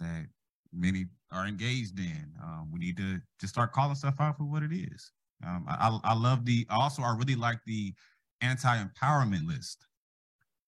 [0.00, 0.26] that
[0.72, 2.32] many are engaged in.
[2.42, 5.12] Um, we need to just start calling stuff out for what it is.
[5.46, 7.94] Um, I, I love the also I really like the
[8.42, 9.86] anti-empowerment list.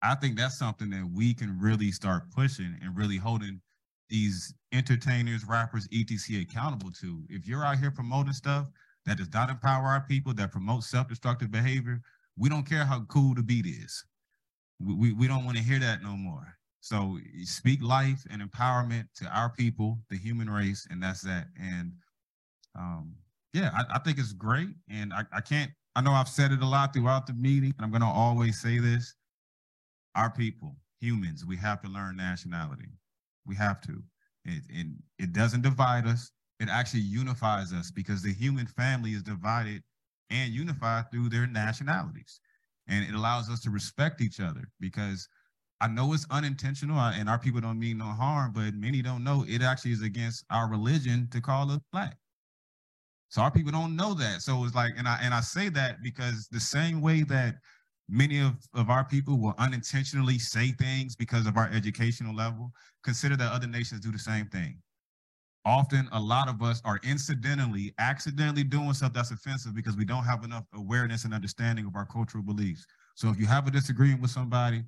[0.02, 3.60] I think that's something that we can really start pushing and really holding
[4.12, 6.42] these entertainers, rappers, etc.
[6.42, 7.24] accountable to.
[7.30, 8.66] If you're out here promoting stuff
[9.06, 12.00] that does not empower our people, that promotes self-destructive behavior,
[12.36, 14.04] we don't care how cool the beat is.
[14.78, 16.46] We, we, we don't want to hear that no more.
[16.80, 21.46] So speak life and empowerment to our people, the human race, and that's that.
[21.58, 21.92] And
[22.78, 23.14] um,
[23.54, 24.68] yeah, I, I, think it's great.
[24.90, 27.84] And I, I can't, I know I've said it a lot throughout the meeting, and
[27.84, 29.14] I'm going to always say this.
[30.14, 32.88] Our people, humans, we have to learn nationality.
[33.46, 34.02] We have to.
[34.44, 34.86] It, it,
[35.18, 36.30] it doesn't divide us.
[36.60, 39.82] It actually unifies us because the human family is divided
[40.30, 42.40] and unified through their nationalities.
[42.88, 45.28] And it allows us to respect each other because
[45.80, 49.44] I know it's unintentional and our people don't mean no harm, but many don't know
[49.48, 52.16] it actually is against our religion to call us black.
[53.28, 54.42] So our people don't know that.
[54.42, 57.56] So it's like, and I and I say that because the same way that
[58.08, 62.72] Many of, of our people will unintentionally say things because of our educational level.
[63.04, 64.78] Consider that other nations do the same thing.
[65.64, 70.24] Often, a lot of us are incidentally, accidentally doing stuff that's offensive because we don't
[70.24, 72.84] have enough awareness and understanding of our cultural beliefs.
[73.14, 74.82] So if you have a disagreement with somebody,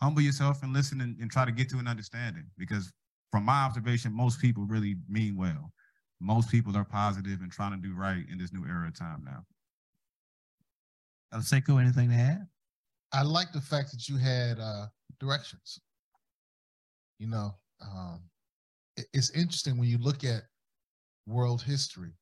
[0.00, 2.92] humble yourself and listen and, and try to get to an understanding because
[3.30, 5.72] from my observation, most people really mean well.
[6.20, 9.22] Most people are positive and trying to do right in this new era of time
[9.24, 9.44] now.
[11.40, 12.46] Sekou, anything to add?
[13.12, 14.86] I like the fact that you had uh,
[15.20, 15.80] directions.
[17.18, 18.22] You know, um,
[18.96, 20.42] it, it's interesting when you look at
[21.26, 22.12] world history.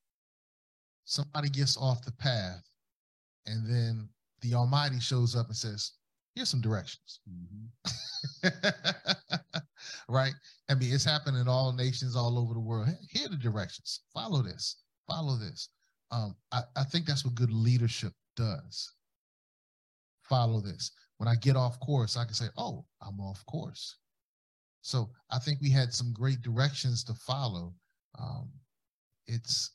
[1.05, 2.63] somebody gets off the path
[3.47, 4.09] and then
[4.41, 5.93] the Almighty shows up and says,
[6.35, 7.21] here's some directions.
[10.09, 10.33] right?
[10.69, 12.89] I mean, it's happened in all nations all over the world.
[13.11, 14.01] Here are the directions.
[14.13, 14.77] Follow this.
[15.09, 15.69] Follow this.
[16.11, 18.93] Um, I, I think that's what good leadership does.
[20.29, 20.91] Follow this.
[21.19, 23.97] When I get off course, I can say, oh, I'm off course.
[24.83, 27.75] So I think we had some great directions to follow.
[28.19, 28.51] Um,
[29.27, 29.71] it's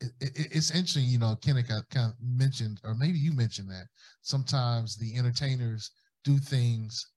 [0.00, 3.86] it, it, it's interesting, you know, Kenneth kind of mentioned, or maybe you mentioned that
[4.22, 5.90] sometimes the entertainers
[6.24, 7.08] do things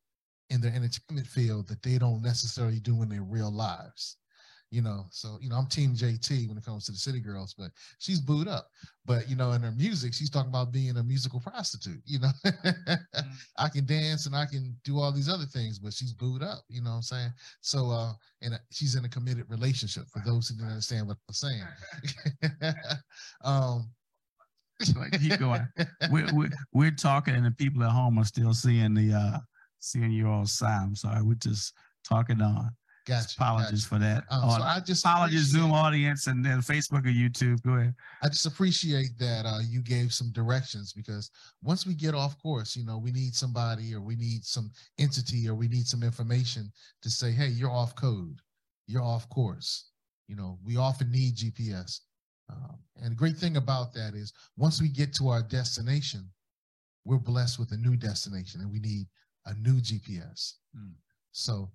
[0.49, 4.18] in their entertainment field that they don't necessarily do in their real lives
[4.72, 5.06] you know.
[5.11, 8.19] So, you know, I'm team JT when it comes to the City Girls, but she's
[8.19, 8.69] booed up.
[9.06, 12.31] But, you know, in her music, she's talking about being a musical prostitute, you know.
[12.45, 13.19] mm-hmm.
[13.57, 16.64] I can dance and I can do all these other things, but she's booed up,
[16.69, 17.31] you know what I'm saying?
[17.60, 21.34] So, uh, and she's in a committed relationship for those who didn't understand what I'm
[21.34, 22.73] saying.
[23.43, 23.89] um,
[24.98, 25.68] like keep going.
[26.10, 29.39] We're, we're, we're talking, and the people at home are still seeing the uh
[29.80, 30.95] seeing your all sign.
[30.95, 31.73] sorry, we're just
[32.03, 32.72] talking on.
[33.07, 33.36] Gotcha.
[33.38, 33.88] Apologies gotcha.
[33.88, 34.23] for that.
[34.30, 37.61] Um, so I just apologies, Zoom audience and then Facebook or YouTube.
[37.64, 37.95] Go ahead.
[38.22, 41.32] I just appreciate that uh, you gave some directions because
[41.64, 45.49] once we get off course, you know, we need somebody or we need some entity
[45.49, 46.72] or we need some information
[47.02, 48.40] to say, hey, you're off code,
[48.88, 49.90] you're off course.
[50.28, 52.02] You know, we often need GPS.
[52.49, 56.30] Um, and the great thing about that is once we get to our destination,
[57.03, 59.07] we're blessed with a new destination and we need
[59.48, 60.53] a new GPS.
[60.78, 60.94] Mm.
[61.32, 61.72] So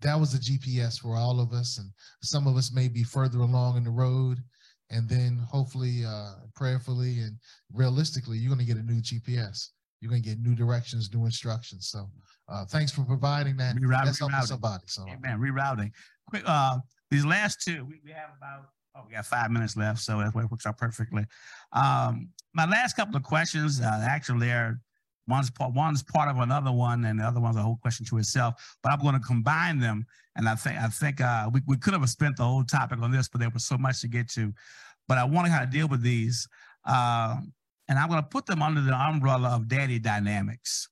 [0.00, 1.78] that was the GPS for all of us.
[1.78, 1.90] And
[2.22, 4.38] some of us may be further along in the road.
[4.90, 7.36] And then hopefully, uh, prayerfully and
[7.72, 9.70] realistically, you're going to get a new GPS.
[10.00, 11.88] You're going to get new directions, new instructions.
[11.88, 12.08] So
[12.48, 13.76] uh, thanks for providing that.
[13.76, 14.46] Reroute, That's rerouting.
[14.46, 14.84] somebody.
[14.86, 15.40] So, Amen.
[15.40, 15.90] Rerouting.
[16.28, 16.78] Quick, uh,
[17.10, 18.66] these last two, we, we have about
[18.96, 21.26] Oh, we got five minutes left, so it works out perfectly.
[21.72, 24.80] Um, my last couple of questions, uh, actually, are
[25.28, 28.18] One's part, one's part of another one, and the other one's a whole question to
[28.18, 28.76] itself.
[28.82, 31.94] But I'm going to combine them, and I think I think uh, we we could
[31.94, 34.52] have spent the whole topic on this, but there was so much to get to.
[35.08, 36.48] But I want to kind of deal with these,
[36.84, 37.36] uh,
[37.88, 40.88] and I'm going to put them under the umbrella of daddy dynamics.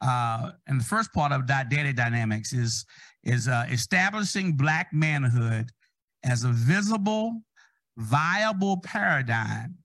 [0.00, 2.84] Uh, and the first part of daddy dynamics is
[3.22, 5.70] is uh, establishing black manhood
[6.24, 7.42] as a visible,
[7.96, 9.77] viable paradigm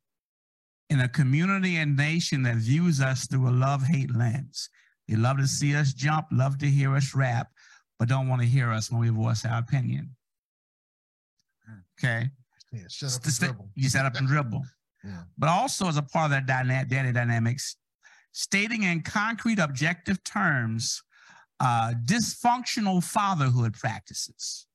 [0.94, 4.70] in a community and nation that views us through a love-hate lens.
[5.08, 7.48] They love to see us jump, love to hear us rap,
[7.98, 10.16] but don't want to hear us when we voice our opinion.
[11.98, 12.30] Okay.
[12.72, 13.70] Yeah, shut up and dribble.
[13.74, 14.62] You set up and dribble.
[15.04, 15.24] yeah.
[15.36, 17.76] But also as a part of that dyna- daddy dynamics,
[18.32, 21.02] stating in concrete objective terms
[21.60, 24.68] uh, dysfunctional fatherhood practices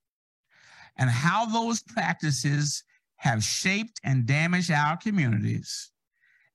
[0.97, 2.83] and how those practices
[3.17, 5.93] have shaped and damaged our communities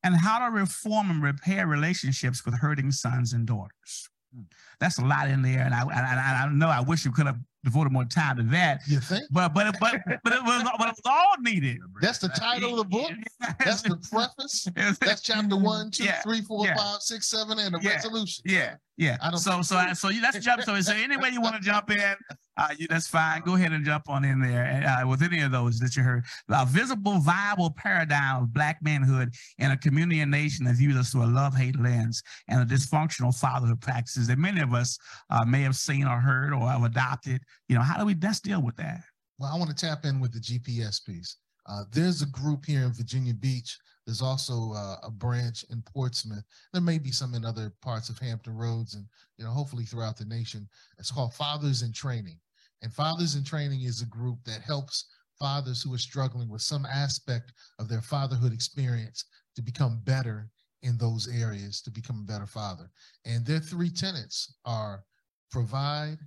[0.03, 4.09] and how to reform and repair relationships with hurting sons and daughters.
[4.33, 4.43] Hmm.
[4.79, 7.39] That's a lot in there, and I, I, I know I wish you could have
[7.63, 8.81] devoted more time to that.
[8.87, 9.23] You think?
[9.31, 11.79] But but but but it was, but it was all needed.
[12.01, 13.11] That's the title of the book.
[13.59, 14.67] That's the preface.
[14.99, 16.21] That's chapter one, two, yeah.
[16.21, 16.75] three, four, yeah.
[16.75, 17.91] five, six, seven, and the yeah.
[17.91, 18.43] resolution.
[18.45, 19.17] Yeah, yeah.
[19.21, 20.61] I don't so so I, so you, let's jump.
[20.61, 22.15] So is there any way you want to jump in?
[22.55, 23.41] Uh, you, that's fine.
[23.41, 26.23] Go ahead and jump on in there uh, with any of those that you heard.
[26.49, 31.11] A visible, viable paradigm of black manhood in a community and nation that views us
[31.11, 34.99] through a love-hate lens and a dysfunctional fatherhood practices that many of us
[35.31, 37.41] uh, may have seen or heard or have adopted.
[37.67, 39.01] You know, how do we best deal with that?
[39.39, 41.37] Well, I want to tap in with the GPS piece.
[41.65, 43.77] Uh, there's a group here in Virginia Beach.
[44.05, 46.43] There's also uh, a branch in Portsmouth.
[46.73, 49.05] There may be some in other parts of Hampton Roads and,
[49.37, 50.67] you know, hopefully throughout the nation.
[50.99, 52.39] It's called Fathers in Training.
[52.81, 55.05] And Fathers in Training is a group that helps
[55.39, 59.25] fathers who are struggling with some aspect of their fatherhood experience
[59.55, 60.49] to become better
[60.81, 62.89] in those areas, to become a better father.
[63.25, 65.03] And their three tenets are
[65.49, 66.17] provide,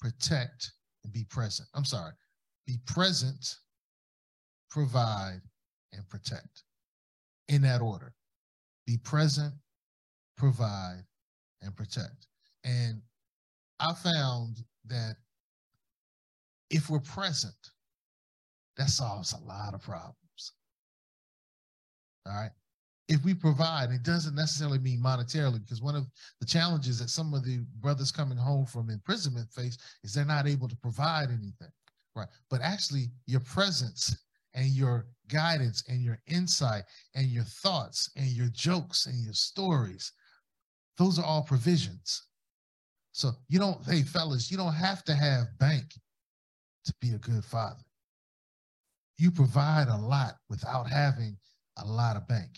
[0.00, 0.72] protect,
[1.04, 1.68] and be present.
[1.74, 2.12] I'm sorry,
[2.66, 3.56] be present,
[4.70, 5.42] provide,
[5.92, 6.63] and protect.
[7.48, 8.14] In that order.
[8.86, 9.54] Be present,
[10.36, 11.04] provide,
[11.62, 12.26] and protect.
[12.64, 13.00] And
[13.80, 15.16] I found that
[16.70, 17.54] if we're present,
[18.76, 20.52] that solves a lot of problems.
[22.26, 22.50] All right
[23.08, 26.06] if we provide, it doesn't necessarily mean monetarily, because one of
[26.40, 30.46] the challenges that some of the brothers coming home from imprisonment face is they're not
[30.46, 31.70] able to provide anything,
[32.16, 32.28] right?
[32.48, 34.16] But actually, your presence
[34.54, 40.12] and your guidance and your insight and your thoughts and your jokes and your stories,
[40.98, 42.24] those are all provisions.
[43.12, 45.94] So you don't, hey, fellas, you don't have to have bank
[46.84, 47.82] to be a good father.
[49.18, 51.36] you provide a lot without having
[51.78, 52.50] a lot of bank.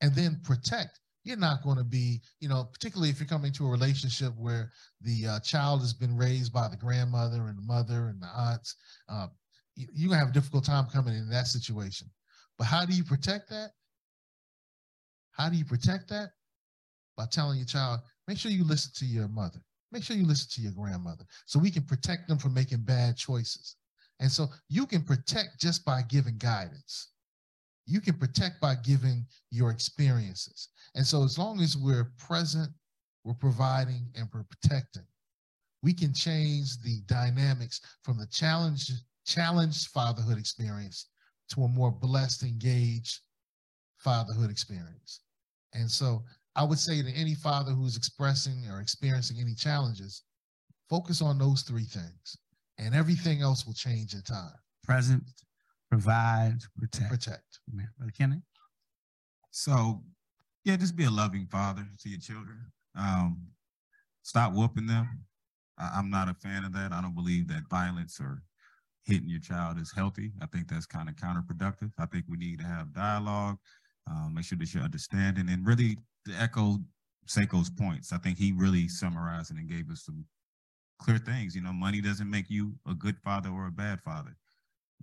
[0.00, 1.00] And then protect.
[1.24, 4.72] You're not going to be, you know, particularly if you're coming to a relationship where
[5.02, 8.74] the uh, child has been raised by the grandmother and the mother and the aunts.
[9.08, 9.28] Uh,
[9.76, 12.08] you, to have a difficult time coming in that situation.
[12.58, 13.70] But how do you protect that?
[15.32, 16.30] How do you protect that?
[17.16, 19.60] By telling your child, make sure you listen to your mother.
[19.92, 23.16] Make sure you listen to your grandmother so we can protect them from making bad
[23.16, 23.76] choices.
[24.20, 27.12] And so you can protect just by giving guidance.
[27.86, 30.68] You can protect by giving your experiences.
[30.94, 32.70] And so as long as we're present,
[33.24, 35.06] we're providing and we're protecting,
[35.82, 38.92] we can change the dynamics from the challenge,
[39.26, 41.06] challenged fatherhood experience
[41.50, 43.20] to a more blessed, engaged
[43.98, 45.20] fatherhood experience.
[45.74, 46.24] And so
[46.56, 50.22] I would say to any father who's expressing or experiencing any challenges,
[50.88, 52.36] focus on those three things
[52.78, 54.52] and everything else will change in time.
[54.84, 55.22] Present,
[55.90, 57.10] provide, protect.
[57.10, 57.60] Protect.
[57.98, 58.42] Brother Kenny?
[59.50, 60.02] So,
[60.64, 62.58] yeah, just be a loving father to your children.
[62.96, 63.46] Um,
[64.22, 65.24] stop whooping them.
[65.78, 66.92] I, I'm not a fan of that.
[66.92, 68.42] I don't believe that violence or
[69.04, 70.32] hitting your child is healthy.
[70.42, 71.92] I think that's kind of counterproductive.
[71.98, 73.58] I think we need to have dialogue,
[74.08, 75.96] um, make sure that you're understanding, and really
[76.26, 76.78] to echo
[77.26, 78.12] Sekou's points.
[78.12, 80.24] I think he really summarized it and gave us some
[81.00, 81.54] clear things.
[81.54, 84.36] You know, money doesn't make you a good father or a bad father.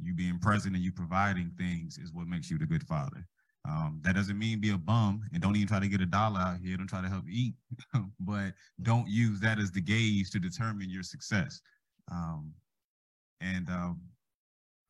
[0.01, 3.27] You being present and you providing things is what makes you the good father.
[3.67, 6.39] Um, that doesn't mean be a bum and don't even try to get a dollar
[6.39, 6.77] out here.
[6.77, 7.53] Don't try to help eat,
[8.19, 8.53] but
[8.83, 11.59] don't use that as the gauge to determine your success.
[12.09, 12.53] Um,
[13.41, 14.01] and um,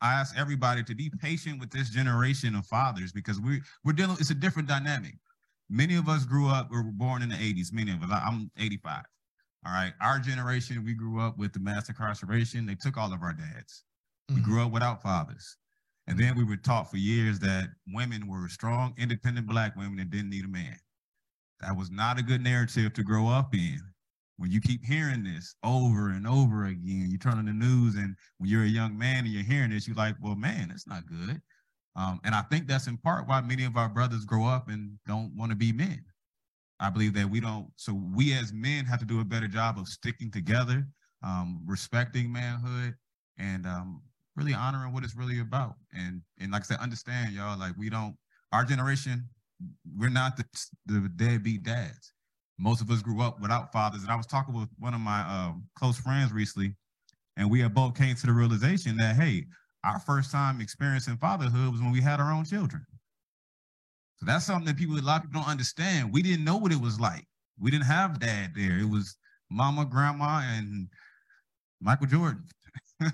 [0.01, 4.17] I ask everybody to be patient with this generation of fathers because we we're dealing.
[4.19, 5.15] It's a different dynamic.
[5.69, 6.69] Many of us grew up.
[6.71, 7.73] We were born in the '80s.
[7.73, 8.09] Many of us.
[8.11, 9.03] I'm 85.
[9.65, 10.83] All right, our generation.
[10.85, 12.65] We grew up with the mass incarceration.
[12.65, 13.83] They took all of our dads.
[14.29, 14.43] We Mhm.
[14.43, 15.57] grew up without fathers.
[16.05, 20.09] And then we were taught for years that women were strong, independent black women that
[20.09, 20.79] didn't need a man.
[21.59, 23.81] That was not a good narrative to grow up in.
[24.37, 28.15] When you keep hearing this over and over again, you turn on the news, and
[28.37, 31.07] when you're a young man and you're hearing this, you're like, well, man, that's not
[31.07, 31.41] good.
[31.95, 34.99] Um, and I think that's in part why many of our brothers grow up and
[35.07, 36.05] don't want to be men.
[36.79, 39.79] I believe that we don't, so we as men have to do a better job
[39.79, 40.85] of sticking together,
[41.23, 42.93] um, respecting manhood,
[43.39, 44.03] and um,
[44.35, 45.73] really honoring what it's really about.
[45.91, 48.15] And and like I said, understand y'all, like we don't,
[48.51, 49.27] our generation,
[49.97, 50.45] we're not the,
[50.85, 52.13] the deadbeat dads.
[52.57, 54.01] Most of us grew up without fathers.
[54.03, 56.73] And I was talking with one of my um, close friends recently,
[57.35, 59.45] and we had both came to the realization that, hey,
[59.83, 62.85] our first time experiencing fatherhood was when we had our own children.
[64.17, 66.11] So that's something that people, a lot of people don't understand.
[66.11, 67.25] We didn't know what it was like.
[67.59, 68.79] We didn't have dad there.
[68.79, 69.15] It was
[69.51, 70.87] mama, grandma, and
[71.79, 72.43] Michael Jordan.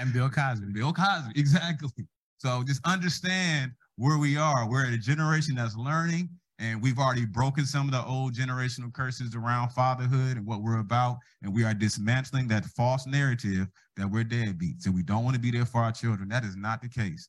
[0.00, 0.72] And Bill Cosby.
[0.72, 1.90] Bill Cosby, exactly.
[2.38, 4.68] So just understand where we are.
[4.68, 6.30] We're a generation that's learning,
[6.60, 10.78] and we've already broken some of the old generational curses around fatherhood and what we're
[10.80, 11.16] about.
[11.42, 13.66] And we are dismantling that false narrative
[13.96, 16.28] that we're deadbeats and we don't want to be there for our children.
[16.28, 17.28] That is not the case.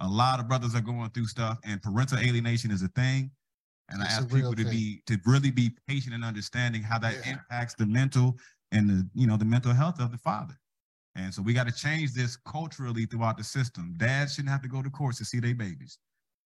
[0.00, 3.30] A lot of brothers are going through stuff, and parental alienation is a thing.
[3.88, 4.70] And It's I ask people to thing.
[4.72, 7.32] be to really be patient and understanding how that Yeah.
[7.34, 8.36] impacts the mental
[8.72, 10.58] and the you know the mental health of the father.
[11.14, 13.94] And so we got to change this culturally throughout the system.
[13.98, 15.98] Dads shouldn't have to go to court to see their babies.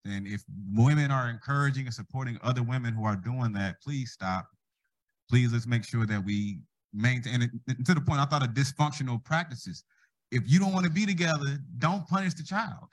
[0.04, 0.42] And if
[0.72, 4.46] women are encouraging and supporting other women who are doing that, please stop.
[5.28, 6.60] Please let's make sure that we
[6.94, 7.50] maintain it
[7.84, 9.84] to the point I thought of dysfunctional practices.
[10.30, 12.88] If you don't want to be together, don't punish the child.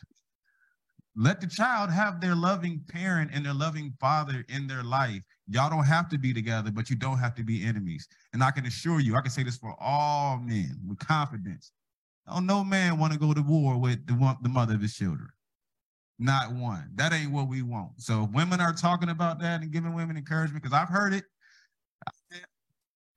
[1.18, 5.22] Let the child have their loving parent and their loving father in their life.
[5.48, 8.07] Y'all don't have to be together, but you don't have to be enemies.
[8.34, 11.72] And I can assure you, I can say this for all men with confidence.
[12.27, 15.30] Oh, no man want to go to war with the the mother of his children.
[16.18, 16.90] Not one.
[16.96, 18.02] That ain't what we want.
[18.02, 21.26] So women are talking about that and giving women encouragement, because I've heard it.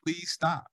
[0.05, 0.65] Please stop.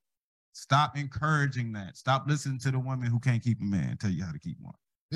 [0.54, 1.98] Stop encouraging that.
[1.98, 4.58] Stop listening to the woman who can't keep a man tell you how to keep
[4.60, 4.74] one.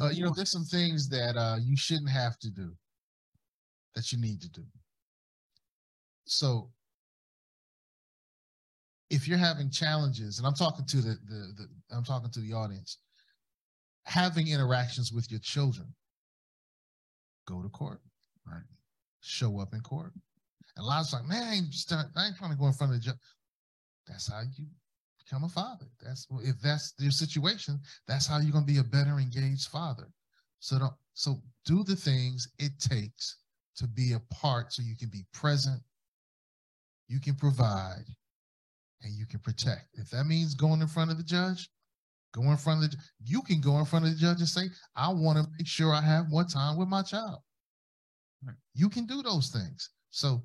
[0.00, 2.72] uh, you know, there's some things that uh, you shouldn't have to do
[3.94, 4.64] that you need to do.
[6.24, 6.70] So
[9.10, 12.52] if you're having challenges, and I'm talking to the, the, the I'm talking to the
[12.52, 12.98] audience,
[14.04, 15.86] having interactions with your children,
[17.46, 18.00] go to court,
[18.46, 18.62] right?
[19.20, 20.12] Show up in court.
[20.76, 21.74] And a lot of like, man, I ain't,
[22.16, 23.18] I ain't trying to go in front of the judge.
[24.06, 24.66] That's how you
[25.18, 25.86] become a father.
[26.02, 27.78] That's if that's your situation,
[28.08, 30.08] that's how you're gonna be a better engaged father.
[30.58, 33.36] So don't so do the things it takes
[33.76, 35.80] to be a part so you can be present,
[37.08, 38.04] you can provide,
[39.02, 39.86] and you can protect.
[39.94, 41.70] If that means going in front of the judge,
[42.32, 44.68] Go in front of the you can go in front of the judge and say,
[44.96, 47.38] I want to make sure I have more time with my child.
[48.44, 48.56] Right.
[48.74, 49.90] You can do those things.
[50.10, 50.42] So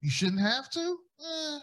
[0.00, 1.58] you shouldn't have to, eh,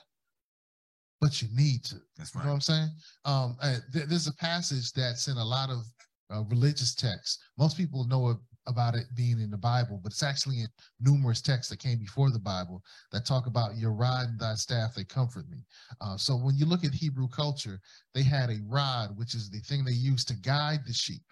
[1.22, 1.96] but you need to.
[2.18, 2.42] That's right.
[2.42, 2.90] You know what I'm saying?
[3.26, 5.86] Um, uh, th- there's a passage that's in a lot of
[6.34, 7.40] uh, religious texts.
[7.58, 8.38] Most people know it
[8.68, 10.68] about it being in the Bible, but it's actually in
[11.00, 14.96] numerous texts that came before the Bible that talk about your rod and thy staff,
[14.96, 15.66] they comfort me.
[16.02, 17.80] Uh, so when you look at Hebrew culture,
[18.14, 21.24] they had a rod, which is the thing they used to guide the sheep.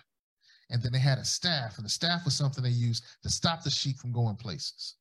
[0.69, 3.63] And then they had a staff, and the staff was something they used to stop
[3.63, 4.95] the sheep from going places.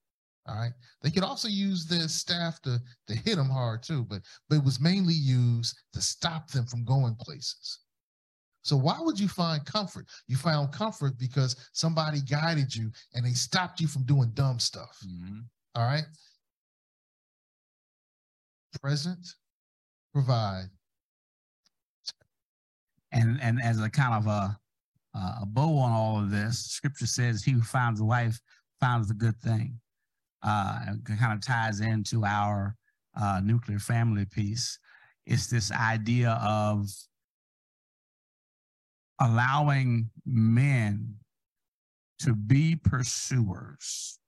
[0.47, 0.73] All right.
[1.03, 4.65] They could also use their staff to, to hit them hard too, but, but it
[4.65, 7.79] was mainly used to stop them from going places.
[8.62, 10.06] So why would you find comfort?
[10.28, 14.97] You found comfort because somebody guided you and they stopped you from doing dumb stuff.
[15.06, 15.40] Mm-hmm.
[15.74, 16.05] All right.
[18.80, 19.34] Present,
[20.14, 20.70] provide.
[23.12, 24.59] And and as a kind of a
[25.14, 28.40] a bow on all of this, Scripture says, "He who finds a wife
[28.80, 29.78] finds a good thing."
[30.43, 32.74] Uh, it kind of ties into our
[33.20, 34.78] uh, nuclear family piece.
[35.26, 36.89] It's this idea of
[39.23, 41.15] allowing men
[42.19, 44.19] to be pursuers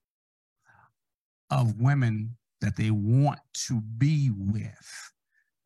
[1.50, 5.12] of women that they want to be with,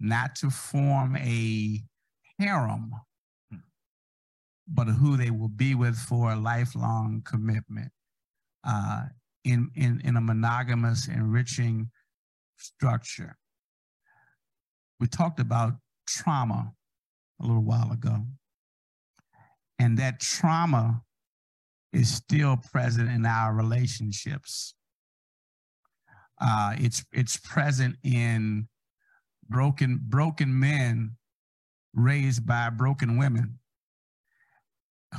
[0.00, 1.80] not to form a
[2.38, 2.90] harem,
[4.66, 7.90] but who they will be with for a lifelong commitment
[8.66, 9.04] uh,
[9.44, 11.90] in, in, in a monogamous, enriching
[12.56, 13.36] structure.
[15.00, 15.74] We talked about
[16.06, 16.72] trauma
[17.40, 18.24] a little while ago.
[19.78, 21.02] And that trauma
[21.92, 24.74] is still present in our relationships.
[26.40, 28.68] Uh, it's it's present in
[29.48, 31.16] broken broken men
[31.94, 33.58] raised by broken women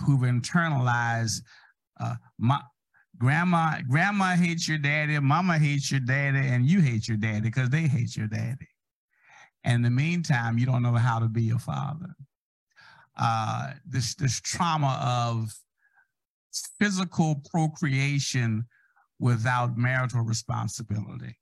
[0.06, 1.42] who've internalized
[2.00, 2.62] uh, my
[3.18, 7.70] grandma grandma hates your daddy mama hates your daddy and you hate your daddy because
[7.70, 8.68] they hate your daddy
[9.64, 12.16] and in the meantime you don't know how to be a father
[13.20, 15.54] uh, this this trauma of
[16.80, 18.66] physical procreation
[19.20, 21.38] without marital responsibility.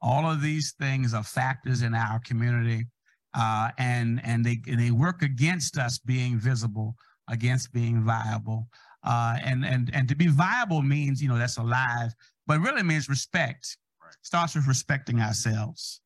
[0.00, 2.86] All of these things are factors in our community,
[3.34, 6.94] uh, and and they and they work against us being visible,
[7.28, 8.68] against being viable.
[9.04, 12.12] Uh, and and and to be viable means you know that's alive,
[12.46, 13.76] but really means respect.
[14.02, 14.14] Right.
[14.22, 16.00] Starts with respecting ourselves.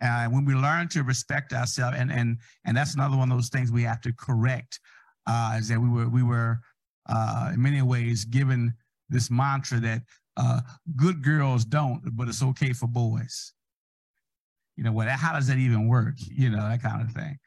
[0.00, 3.48] And when we learn to respect ourselves, and and and that's another one of those
[3.48, 4.80] things we have to correct,
[5.26, 6.60] uh, is that we were we were
[7.08, 8.74] uh, in many ways given
[9.08, 10.02] this mantra that
[10.36, 10.60] uh,
[10.96, 13.52] good girls don't, but it's okay for boys.
[14.76, 15.08] You know what?
[15.08, 16.14] How does that even work?
[16.18, 17.38] You know that kind of thing.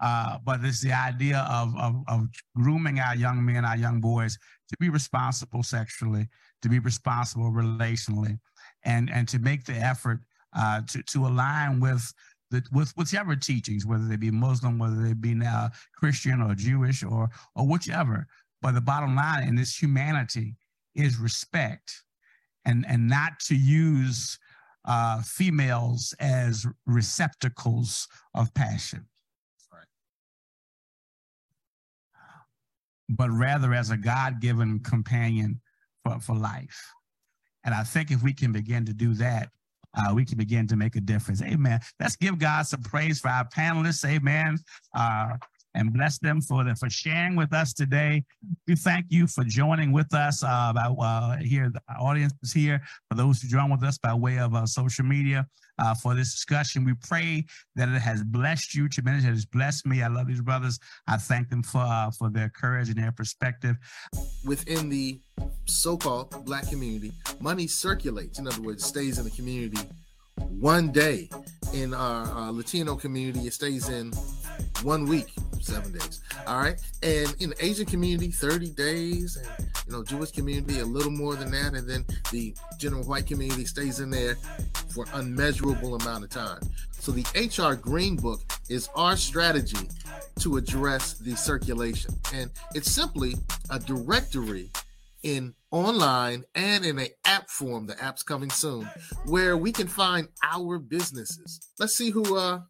[0.00, 2.26] Uh, but it's the idea of, of, of
[2.56, 4.36] grooming our young men, our young boys
[4.68, 6.28] to be responsible sexually,
[6.62, 8.38] to be responsible relationally,
[8.84, 10.20] and and to make the effort
[10.54, 12.12] uh, to, to align with
[12.50, 17.02] the, with whichever teachings, whether they be Muslim, whether they be now Christian or Jewish
[17.02, 18.26] or or whichever.
[18.62, 20.56] But the bottom line in this humanity
[20.94, 22.02] is respect,
[22.64, 24.38] and and not to use
[24.84, 29.06] uh, females as receptacles of passion.
[29.72, 29.86] Right.
[33.08, 35.60] But rather as a God given companion
[36.04, 36.92] for, for life.
[37.64, 39.48] And I think if we can begin to do that,
[39.96, 41.42] uh, we can begin to make a difference.
[41.42, 41.80] Amen.
[42.00, 44.08] Let's give God some praise for our panelists.
[44.08, 44.58] Amen.
[44.94, 45.36] Uh,
[45.74, 48.24] and bless them for the, for sharing with us today.
[48.68, 50.42] We thank you for joining with us.
[50.44, 52.80] Uh, by, uh, here, the audience is here.
[53.10, 55.46] For those who join with us by way of uh, social media
[55.78, 57.44] uh, for this discussion, we pray
[57.76, 59.30] that it has blessed you tremendously.
[59.30, 60.02] It has blessed me.
[60.02, 60.78] I love these brothers.
[61.06, 63.76] I thank them for uh, for their courage and their perspective.
[64.44, 65.20] Within the
[65.66, 68.38] so-called black community, money circulates.
[68.38, 69.78] In other words, stays in the community
[70.36, 71.28] one day.
[71.72, 74.12] In our, our Latino community, it stays in
[74.84, 76.20] one week, seven days.
[76.46, 76.80] All right.
[77.02, 79.36] And in Asian community, 30 days.
[79.36, 81.74] And, you know, Jewish community, a little more than that.
[81.74, 84.36] And then the general white community stays in there
[84.94, 86.60] for unmeasurable amount of time.
[86.92, 89.88] So the HR Green Book is our strategy
[90.40, 92.14] to address the circulation.
[92.32, 93.34] And it's simply
[93.70, 94.70] a directory
[95.22, 97.86] in online and in an app form.
[97.86, 98.88] The app's coming soon,
[99.26, 101.68] where we can find our businesses.
[101.78, 102.60] Let's see who uh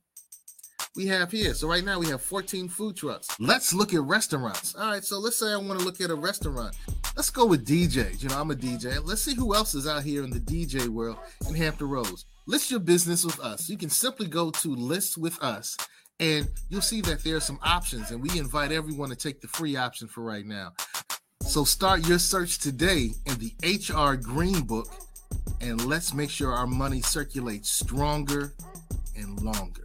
[0.96, 1.54] we have here.
[1.54, 3.28] So right now we have 14 food trucks.
[3.40, 4.74] Let's look at restaurants.
[4.74, 6.76] All right, so let's say I want to look at a restaurant.
[7.16, 8.22] Let's go with DJs.
[8.22, 9.00] You know, I'm a DJ.
[9.04, 11.18] Let's see who else is out here in the DJ world
[11.48, 12.26] in Hampton Roads.
[12.46, 13.68] List your business with us.
[13.68, 15.76] You can simply go to list with us
[16.20, 19.48] And you'll see that there are some options, and we invite everyone to take the
[19.48, 20.72] free option for right now.
[21.42, 24.86] So start your search today in the HR Green Book,
[25.60, 28.54] and let's make sure our money circulates stronger
[29.16, 29.84] and longer.